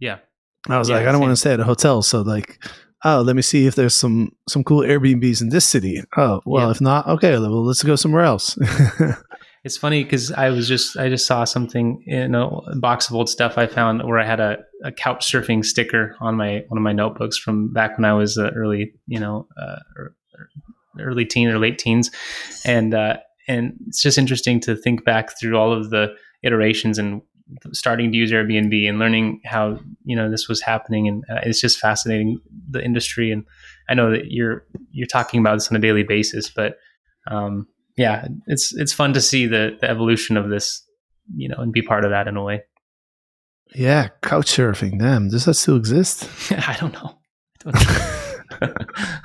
Yeah. 0.00 0.18
I 0.68 0.78
was 0.78 0.88
Yeah, 0.88 0.96
like, 0.96 1.06
I 1.06 1.12
don't 1.12 1.20
want 1.20 1.32
to 1.32 1.36
stay 1.36 1.52
at 1.52 1.60
a 1.60 1.64
hotel, 1.64 2.02
so 2.02 2.22
like, 2.22 2.62
oh, 3.04 3.20
let 3.22 3.36
me 3.36 3.42
see 3.42 3.66
if 3.66 3.74
there's 3.76 3.94
some 3.94 4.32
some 4.48 4.64
cool 4.64 4.80
Airbnbs 4.80 5.40
in 5.40 5.50
this 5.50 5.66
city. 5.66 6.02
Oh, 6.16 6.40
well, 6.44 6.66
Yeah. 6.66 6.70
if 6.72 6.80
not, 6.80 7.06
okay, 7.06 7.32
well, 7.38 7.64
let's 7.64 7.82
go 7.82 7.96
somewhere 7.96 8.24
else. 8.24 8.58
It's 9.64 9.76
funny 9.76 10.04
because 10.04 10.30
I 10.30 10.50
was 10.50 10.68
just 10.68 10.96
I 10.96 11.08
just 11.08 11.26
saw 11.26 11.42
something 11.44 12.02
in 12.06 12.34
a 12.36 12.48
box 12.76 13.08
of 13.10 13.16
old 13.16 13.28
stuff 13.28 13.58
I 13.58 13.66
found 13.66 14.02
where 14.04 14.18
I 14.18 14.24
had 14.24 14.38
a, 14.38 14.58
a 14.84 14.92
couch 14.92 15.30
surfing 15.30 15.64
sticker 15.64 16.14
on 16.20 16.36
my 16.36 16.62
one 16.68 16.78
of 16.78 16.82
my 16.82 16.92
notebooks 16.92 17.36
from 17.36 17.72
back 17.72 17.98
when 17.98 18.04
I 18.04 18.12
was 18.14 18.38
uh, 18.38 18.50
early 18.54 18.92
you 19.08 19.18
know 19.18 19.48
uh, 19.60 19.76
early 21.00 21.24
teen 21.26 21.48
or 21.48 21.58
late 21.58 21.76
teens, 21.78 22.10
and 22.64 22.94
uh, 22.94 23.16
and 23.48 23.72
it's 23.86 24.02
just 24.02 24.18
interesting 24.18 24.60
to 24.60 24.76
think 24.76 25.04
back 25.04 25.38
through 25.40 25.56
all 25.56 25.72
of 25.72 25.90
the 25.90 26.14
iterations 26.42 26.98
and 26.98 27.22
starting 27.72 28.12
to 28.12 28.16
use 28.18 28.30
Airbnb 28.30 28.88
and 28.88 28.98
learning 28.98 29.40
how 29.44 29.78
you 30.04 30.14
know 30.14 30.30
this 30.30 30.48
was 30.48 30.60
happening 30.60 31.08
and 31.08 31.24
uh, 31.30 31.40
it's 31.44 31.60
just 31.60 31.78
fascinating 31.78 32.38
the 32.70 32.84
industry 32.84 33.32
and 33.32 33.44
I 33.88 33.94
know 33.94 34.10
that 34.10 34.26
you're 34.30 34.66
you're 34.90 35.06
talking 35.06 35.40
about 35.40 35.54
this 35.56 35.70
on 35.70 35.76
a 35.76 35.80
daily 35.80 36.02
basis 36.02 36.50
but 36.50 36.76
um, 37.30 37.66
yeah, 37.96 38.28
it's 38.46 38.72
it's 38.76 38.92
fun 38.92 39.12
to 39.14 39.20
see 39.20 39.46
the 39.46 39.76
the 39.80 39.90
evolution 39.90 40.36
of 40.36 40.48
this, 40.50 40.86
you 41.34 41.48
know, 41.48 41.56
and 41.58 41.72
be 41.72 41.82
part 41.82 42.04
of 42.04 42.10
that 42.10 42.28
in 42.28 42.36
a 42.36 42.42
way. 42.44 42.62
yeah, 43.74 44.08
couch 44.22 44.46
surfing. 44.46 44.98
Damn, 44.98 45.28
does 45.28 45.44
that 45.46 45.54
still 45.54 45.76
exist? 45.76 46.28
I 46.52 46.76
don't 46.80 46.92
know. 46.92 47.18
I 47.66 47.70
don't 47.70 48.70
know. 48.70 48.74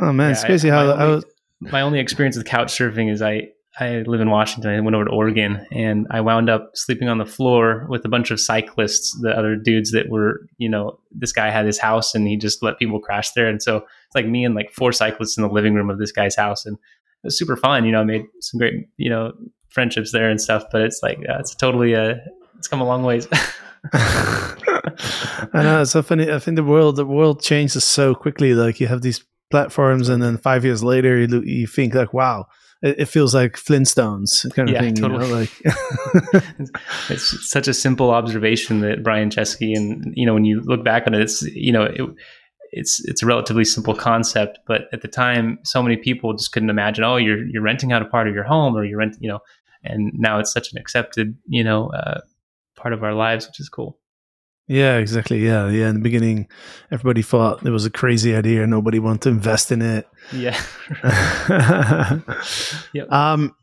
Oh 0.00 0.12
man, 0.12 0.28
Yeah, 0.28 0.32
it's 0.32 0.44
crazy 0.44 0.70
I- 0.70 0.74
how 0.74 0.90
I 0.92 1.06
was. 1.06 1.24
My 1.60 1.80
only 1.80 1.98
experience 1.98 2.36
with 2.36 2.46
couch 2.46 2.68
surfing 2.68 3.10
is 3.10 3.22
I 3.22 3.48
I 3.80 4.02
live 4.06 4.20
in 4.20 4.30
Washington. 4.30 4.72
I 4.72 4.80
went 4.80 4.96
over 4.96 5.04
to 5.04 5.10
Oregon 5.10 5.64
and 5.70 6.06
I 6.10 6.20
wound 6.20 6.50
up 6.50 6.72
sleeping 6.74 7.08
on 7.08 7.18
the 7.18 7.26
floor 7.26 7.86
with 7.88 8.04
a 8.04 8.08
bunch 8.08 8.32
of 8.32 8.40
cyclists, 8.40 9.16
the 9.20 9.30
other 9.30 9.54
dudes 9.54 9.92
that 9.92 10.08
were, 10.08 10.48
you 10.56 10.68
know, 10.68 10.98
this 11.12 11.32
guy 11.32 11.50
had 11.50 11.64
his 11.64 11.78
house 11.78 12.12
and 12.14 12.26
he 12.26 12.36
just 12.36 12.60
let 12.60 12.78
people 12.78 12.98
crash 12.98 13.30
there. 13.32 13.46
And 13.48 13.62
so 13.62 13.76
it's 13.76 14.14
like 14.16 14.26
me 14.26 14.44
and 14.44 14.56
like 14.56 14.72
four 14.72 14.90
cyclists 14.90 15.36
in 15.36 15.44
the 15.44 15.48
living 15.48 15.74
room 15.74 15.90
of 15.90 15.98
this 15.98 16.10
guy's 16.10 16.34
house. 16.34 16.66
And 16.66 16.76
it 16.76 17.26
was 17.26 17.38
super 17.38 17.56
fun. 17.56 17.84
You 17.84 17.92
know, 17.92 18.00
I 18.00 18.04
made 18.04 18.24
some 18.40 18.58
great, 18.58 18.88
you 18.96 19.10
know, 19.10 19.32
friendships 19.68 20.10
there 20.10 20.28
and 20.28 20.40
stuff. 20.40 20.64
But 20.72 20.82
it's 20.82 21.00
like, 21.00 21.18
uh, 21.18 21.38
it's 21.38 21.54
totally, 21.54 21.94
uh, 21.94 22.16
it's 22.56 22.66
come 22.66 22.80
a 22.80 22.86
long 22.86 23.04
ways. 23.04 23.28
I 23.92 24.56
know 25.54 25.82
it's 25.82 25.92
so 25.92 26.02
funny. 26.02 26.32
I 26.32 26.40
think 26.40 26.56
the 26.56 26.64
world 26.64 26.96
the 26.96 27.06
world 27.06 27.40
changes 27.40 27.84
so 27.84 28.14
quickly. 28.14 28.52
Like 28.52 28.80
you 28.80 28.88
have 28.88 29.02
these 29.02 29.24
platforms, 29.50 30.08
and 30.08 30.22
then 30.22 30.36
five 30.36 30.64
years 30.64 30.82
later, 30.84 31.18
you 31.18 31.42
you 31.42 31.66
think 31.66 31.94
like, 31.94 32.12
wow, 32.12 32.46
it, 32.82 33.00
it 33.00 33.04
feels 33.06 33.34
like 33.34 33.54
Flintstones 33.54 34.52
kind 34.54 34.68
of 34.68 34.74
Yeah, 34.74 34.80
thing. 34.80 34.94
totally. 34.96 35.48
You 35.64 35.64
know, 35.64 35.80
like 36.38 36.70
it's 37.10 37.50
such 37.50 37.68
a 37.68 37.74
simple 37.74 38.10
observation 38.10 38.80
that 38.80 39.02
Brian 39.02 39.30
Chesky 39.30 39.76
and 39.76 40.12
you 40.16 40.26
know 40.26 40.34
when 40.34 40.44
you 40.44 40.60
look 40.60 40.84
back 40.84 41.06
on 41.06 41.14
it, 41.14 41.22
it's 41.22 41.42
you 41.42 41.72
know 41.72 41.84
it, 41.84 42.00
it's 42.70 43.02
it's 43.06 43.22
a 43.22 43.26
relatively 43.26 43.64
simple 43.64 43.94
concept, 43.94 44.58
but 44.66 44.82
at 44.92 45.00
the 45.00 45.08
time, 45.08 45.58
so 45.64 45.82
many 45.82 45.96
people 45.96 46.34
just 46.34 46.52
couldn't 46.52 46.70
imagine. 46.70 47.04
Oh, 47.04 47.16
you're 47.16 47.44
you're 47.46 47.62
renting 47.62 47.92
out 47.92 48.02
a 48.02 48.06
part 48.06 48.28
of 48.28 48.34
your 48.34 48.44
home, 48.44 48.76
or 48.76 48.84
you're 48.84 48.98
rent, 48.98 49.16
you 49.20 49.28
know, 49.28 49.40
and 49.82 50.12
now 50.14 50.38
it's 50.38 50.52
such 50.52 50.72
an 50.72 50.78
accepted 50.78 51.36
you 51.46 51.64
know 51.64 51.88
uh, 51.90 52.20
part 52.76 52.92
of 52.92 53.02
our 53.02 53.14
lives, 53.14 53.46
which 53.46 53.58
is 53.60 53.68
cool. 53.68 53.98
Yeah, 54.68 54.98
exactly. 54.98 55.38
Yeah, 55.44 55.68
yeah. 55.70 55.88
In 55.88 55.94
the 55.94 56.00
beginning, 56.00 56.46
everybody 56.90 57.22
thought 57.22 57.64
it 57.64 57.70
was 57.70 57.86
a 57.86 57.90
crazy 57.90 58.36
idea. 58.36 58.66
Nobody 58.66 58.98
wanted 58.98 59.22
to 59.22 59.28
invest 59.30 59.72
in 59.72 59.80
it. 59.80 60.06
Yeah. 60.30 60.60
yep. 62.92 63.10
Um, 63.10 63.56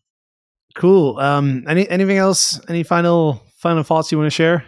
cool. 0.73 1.19
Um, 1.19 1.63
any 1.67 1.87
anything 1.89 2.17
else? 2.17 2.59
Any 2.67 2.81
final 2.81 3.43
final 3.57 3.83
thoughts 3.83 4.11
you 4.11 4.17
want 4.17 4.31
to 4.31 4.35
share? 4.35 4.65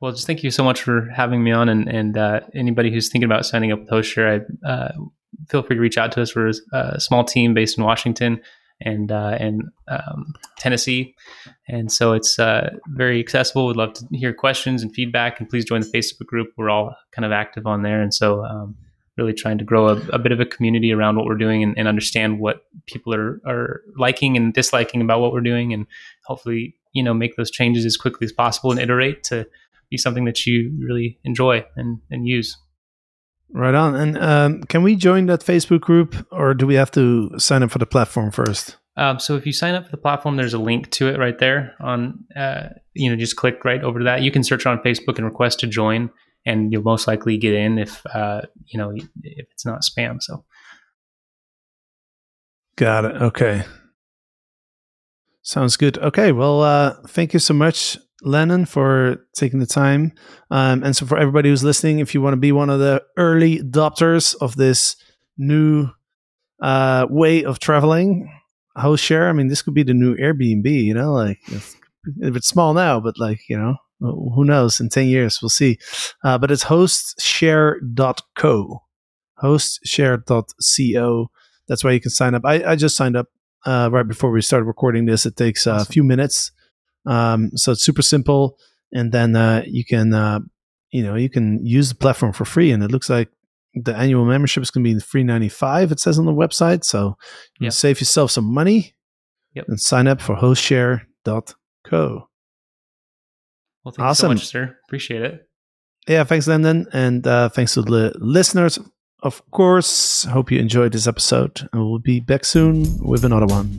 Well, 0.00 0.12
just 0.12 0.26
thank 0.26 0.42
you 0.42 0.50
so 0.50 0.64
much 0.64 0.80
for 0.80 1.10
having 1.14 1.44
me 1.44 1.52
on, 1.52 1.68
and 1.68 1.86
and 1.86 2.16
uh, 2.16 2.40
anybody 2.54 2.90
who's 2.90 3.10
thinking 3.10 3.26
about 3.26 3.44
signing 3.44 3.72
up 3.72 3.80
with 3.80 3.90
HostShare, 3.90 4.42
I, 4.64 4.66
uh, 4.66 4.92
feel 5.50 5.62
free 5.62 5.76
to 5.76 5.82
reach 5.82 5.98
out 5.98 6.12
to 6.12 6.22
us. 6.22 6.34
We're 6.34 6.52
a 6.72 6.98
small 6.98 7.24
team 7.24 7.52
based 7.52 7.76
in 7.76 7.84
Washington 7.84 8.40
and 8.84 9.10
uh, 9.10 9.36
and 9.38 9.62
um, 9.88 10.34
Tennessee, 10.58 11.14
and 11.68 11.90
so 11.90 12.12
it's 12.12 12.38
uh, 12.38 12.70
very 12.88 13.20
accessible. 13.20 13.66
We'd 13.66 13.76
love 13.76 13.94
to 13.94 14.06
hear 14.12 14.32
questions 14.32 14.82
and 14.82 14.92
feedback, 14.94 15.40
and 15.40 15.48
please 15.48 15.64
join 15.64 15.80
the 15.80 15.86
Facebook 15.86 16.26
group. 16.26 16.48
We're 16.56 16.70
all 16.70 16.94
kind 17.12 17.24
of 17.24 17.32
active 17.32 17.66
on 17.66 17.82
there, 17.82 18.00
and 18.00 18.12
so 18.12 18.44
um, 18.44 18.76
really 19.16 19.32
trying 19.32 19.58
to 19.58 19.64
grow 19.64 19.88
a, 19.88 19.96
a, 20.12 20.18
bit 20.18 20.32
of 20.32 20.40
a 20.40 20.46
community 20.46 20.92
around 20.92 21.16
what 21.16 21.26
we're 21.26 21.36
doing 21.36 21.62
and, 21.62 21.76
and, 21.76 21.86
understand 21.86 22.40
what 22.40 22.64
people 22.86 23.14
are 23.14 23.40
are 23.46 23.82
liking 23.98 24.36
and 24.36 24.54
disliking 24.54 25.00
about 25.00 25.20
what 25.20 25.32
we're 25.32 25.40
doing, 25.40 25.72
and 25.72 25.86
hopefully 26.24 26.76
you 26.92 27.02
know 27.02 27.14
make 27.14 27.36
those 27.36 27.50
changes 27.50 27.84
as 27.84 27.96
quickly 27.96 28.24
as 28.24 28.32
possible 28.32 28.70
and 28.70 28.80
iterate 28.80 29.22
to 29.24 29.46
be 29.90 29.98
something 29.98 30.24
that 30.24 30.46
you 30.46 30.72
really 30.78 31.18
enjoy 31.22 31.64
and, 31.76 32.00
and 32.10 32.26
use. 32.26 32.56
Right 33.54 33.74
on. 33.74 33.94
And 33.94 34.18
um, 34.18 34.62
can 34.64 34.82
we 34.82 34.96
join 34.96 35.26
that 35.26 35.40
Facebook 35.40 35.80
group, 35.80 36.26
or 36.32 36.54
do 36.54 36.66
we 36.66 36.74
have 36.74 36.90
to 36.92 37.38
sign 37.38 37.62
up 37.62 37.70
for 37.70 37.78
the 37.78 37.86
platform 37.86 38.30
first? 38.30 38.76
Um, 38.96 39.18
so 39.18 39.36
if 39.36 39.46
you 39.46 39.52
sign 39.52 39.74
up 39.74 39.84
for 39.84 39.90
the 39.90 39.96
platform, 39.98 40.36
there's 40.36 40.54
a 40.54 40.58
link 40.58 40.90
to 40.92 41.08
it 41.08 41.18
right 41.18 41.38
there. 41.38 41.74
On 41.80 42.24
uh, 42.36 42.68
you 42.94 43.10
know, 43.10 43.16
just 43.16 43.36
click 43.36 43.64
right 43.64 43.82
over 43.82 43.98
to 43.98 44.04
that. 44.04 44.22
You 44.22 44.30
can 44.30 44.44
search 44.44 44.66
on 44.66 44.78
Facebook 44.78 45.16
and 45.16 45.24
request 45.24 45.60
to 45.60 45.66
join, 45.66 46.10
and 46.46 46.72
you'll 46.72 46.82
most 46.82 47.06
likely 47.06 47.36
get 47.36 47.54
in 47.54 47.78
if 47.78 48.04
uh, 48.06 48.42
you 48.66 48.78
know 48.78 48.90
if 48.90 49.46
it's 49.50 49.66
not 49.66 49.82
spam. 49.82 50.16
So, 50.20 50.44
got 52.76 53.04
it. 53.04 53.16
Okay, 53.20 53.64
sounds 55.42 55.76
good. 55.76 55.98
Okay, 55.98 56.32
well, 56.32 56.62
uh, 56.62 56.96
thank 57.06 57.32
you 57.32 57.38
so 57.38 57.54
much, 57.54 57.96
Landon, 58.22 58.66
for 58.66 59.18
taking 59.34 59.60
the 59.60 59.66
time. 59.66 60.12
Um, 60.50 60.82
and 60.82 60.96
so, 60.96 61.06
for 61.06 61.18
everybody 61.18 61.48
who's 61.48 61.64
listening, 61.64 61.98
if 61.98 62.14
you 62.14 62.20
want 62.20 62.34
to 62.34 62.40
be 62.40 62.52
one 62.52 62.70
of 62.70 62.80
the 62.80 63.02
early 63.16 63.58
adopters 63.58 64.34
of 64.40 64.56
this 64.56 64.96
new 65.36 65.88
uh, 66.62 67.06
way 67.10 67.44
of 67.44 67.58
traveling, 67.58 68.32
host 68.76 69.04
share. 69.04 69.28
I 69.28 69.32
mean, 69.32 69.48
this 69.48 69.60
could 69.62 69.74
be 69.74 69.82
the 69.82 69.94
new 69.94 70.14
Airbnb, 70.16 70.66
you 70.66 70.94
know, 70.94 71.12
like 71.12 71.40
if 71.48 72.36
it's 72.36 72.48
small 72.48 72.74
now, 72.74 73.00
but 73.00 73.18
like, 73.18 73.40
you 73.48 73.58
know, 73.58 73.76
who 74.00 74.44
knows 74.44 74.78
in 74.80 74.88
10 74.88 75.06
years, 75.06 75.40
we'll 75.40 75.48
see. 75.48 75.78
Uh, 76.24 76.36
but 76.38 76.50
it's 76.50 76.64
hostshare.co, 76.64 78.82
hostshare.co. 79.42 81.30
That's 81.68 81.84
where 81.84 81.92
you 81.92 82.00
can 82.00 82.10
sign 82.10 82.34
up. 82.34 82.42
I, 82.44 82.64
I 82.64 82.74
just 82.76 82.96
signed 82.96 83.16
up 83.16 83.28
uh, 83.64 83.88
right 83.92 84.06
before 84.06 84.32
we 84.32 84.42
started 84.42 84.64
recording 84.64 85.06
this. 85.06 85.24
It 85.26 85.36
takes 85.36 85.64
uh, 85.66 85.74
awesome. 85.74 85.82
a 85.82 85.92
few 85.92 86.04
minutes 86.04 86.52
um, 87.06 87.50
so 87.56 87.72
it's 87.72 87.84
super 87.84 88.02
simple, 88.02 88.58
and 88.92 89.12
then 89.12 89.36
uh, 89.36 89.62
you 89.66 89.84
can 89.84 90.14
uh, 90.14 90.40
you 90.90 91.02
know 91.02 91.14
you 91.14 91.30
can 91.30 91.64
use 91.64 91.88
the 91.88 91.94
platform 91.94 92.32
for 92.32 92.44
free, 92.44 92.70
and 92.70 92.82
it 92.82 92.90
looks 92.90 93.10
like 93.10 93.28
the 93.74 93.96
annual 93.96 94.24
membership 94.24 94.62
is 94.62 94.70
going 94.70 94.84
to 94.84 94.94
be 94.94 95.00
three 95.00 95.24
ninety 95.24 95.48
five. 95.48 95.92
It 95.92 96.00
says 96.00 96.18
on 96.18 96.26
the 96.26 96.32
website, 96.32 96.84
so 96.84 97.16
you 97.58 97.66
yep. 97.66 97.72
save 97.72 98.00
yourself 98.00 98.30
some 98.30 98.52
money. 98.52 98.94
Yep. 99.54 99.66
And 99.68 99.80
sign 99.80 100.08
up 100.08 100.20
for 100.22 100.34
hostshare.co. 100.36 102.28
Well, 103.84 103.92
thank 103.92 103.98
awesome. 103.98 104.32
you 104.32 104.38
so 104.38 104.40
much, 104.40 104.46
sir. 104.46 104.76
Appreciate 104.88 105.22
it. 105.22 105.48
Yeah, 106.08 106.24
thanks, 106.24 106.48
Landon. 106.48 106.86
And 106.92 107.26
uh, 107.26 107.48
thanks 107.48 107.74
to 107.74 107.82
the 107.82 108.12
listeners, 108.18 108.78
of 109.22 109.42
course. 109.50 110.24
Hope 110.24 110.50
you 110.50 110.58
enjoyed 110.58 110.92
this 110.92 111.06
episode. 111.06 111.68
And 111.72 111.82
we'll 111.82 111.98
be 111.98 112.20
back 112.20 112.44
soon 112.44 112.98
with 113.02 113.24
another 113.24 113.46
one. 113.46 113.78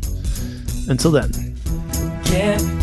Until 0.88 1.12
then. 1.12 1.58
Yeah 2.26 2.83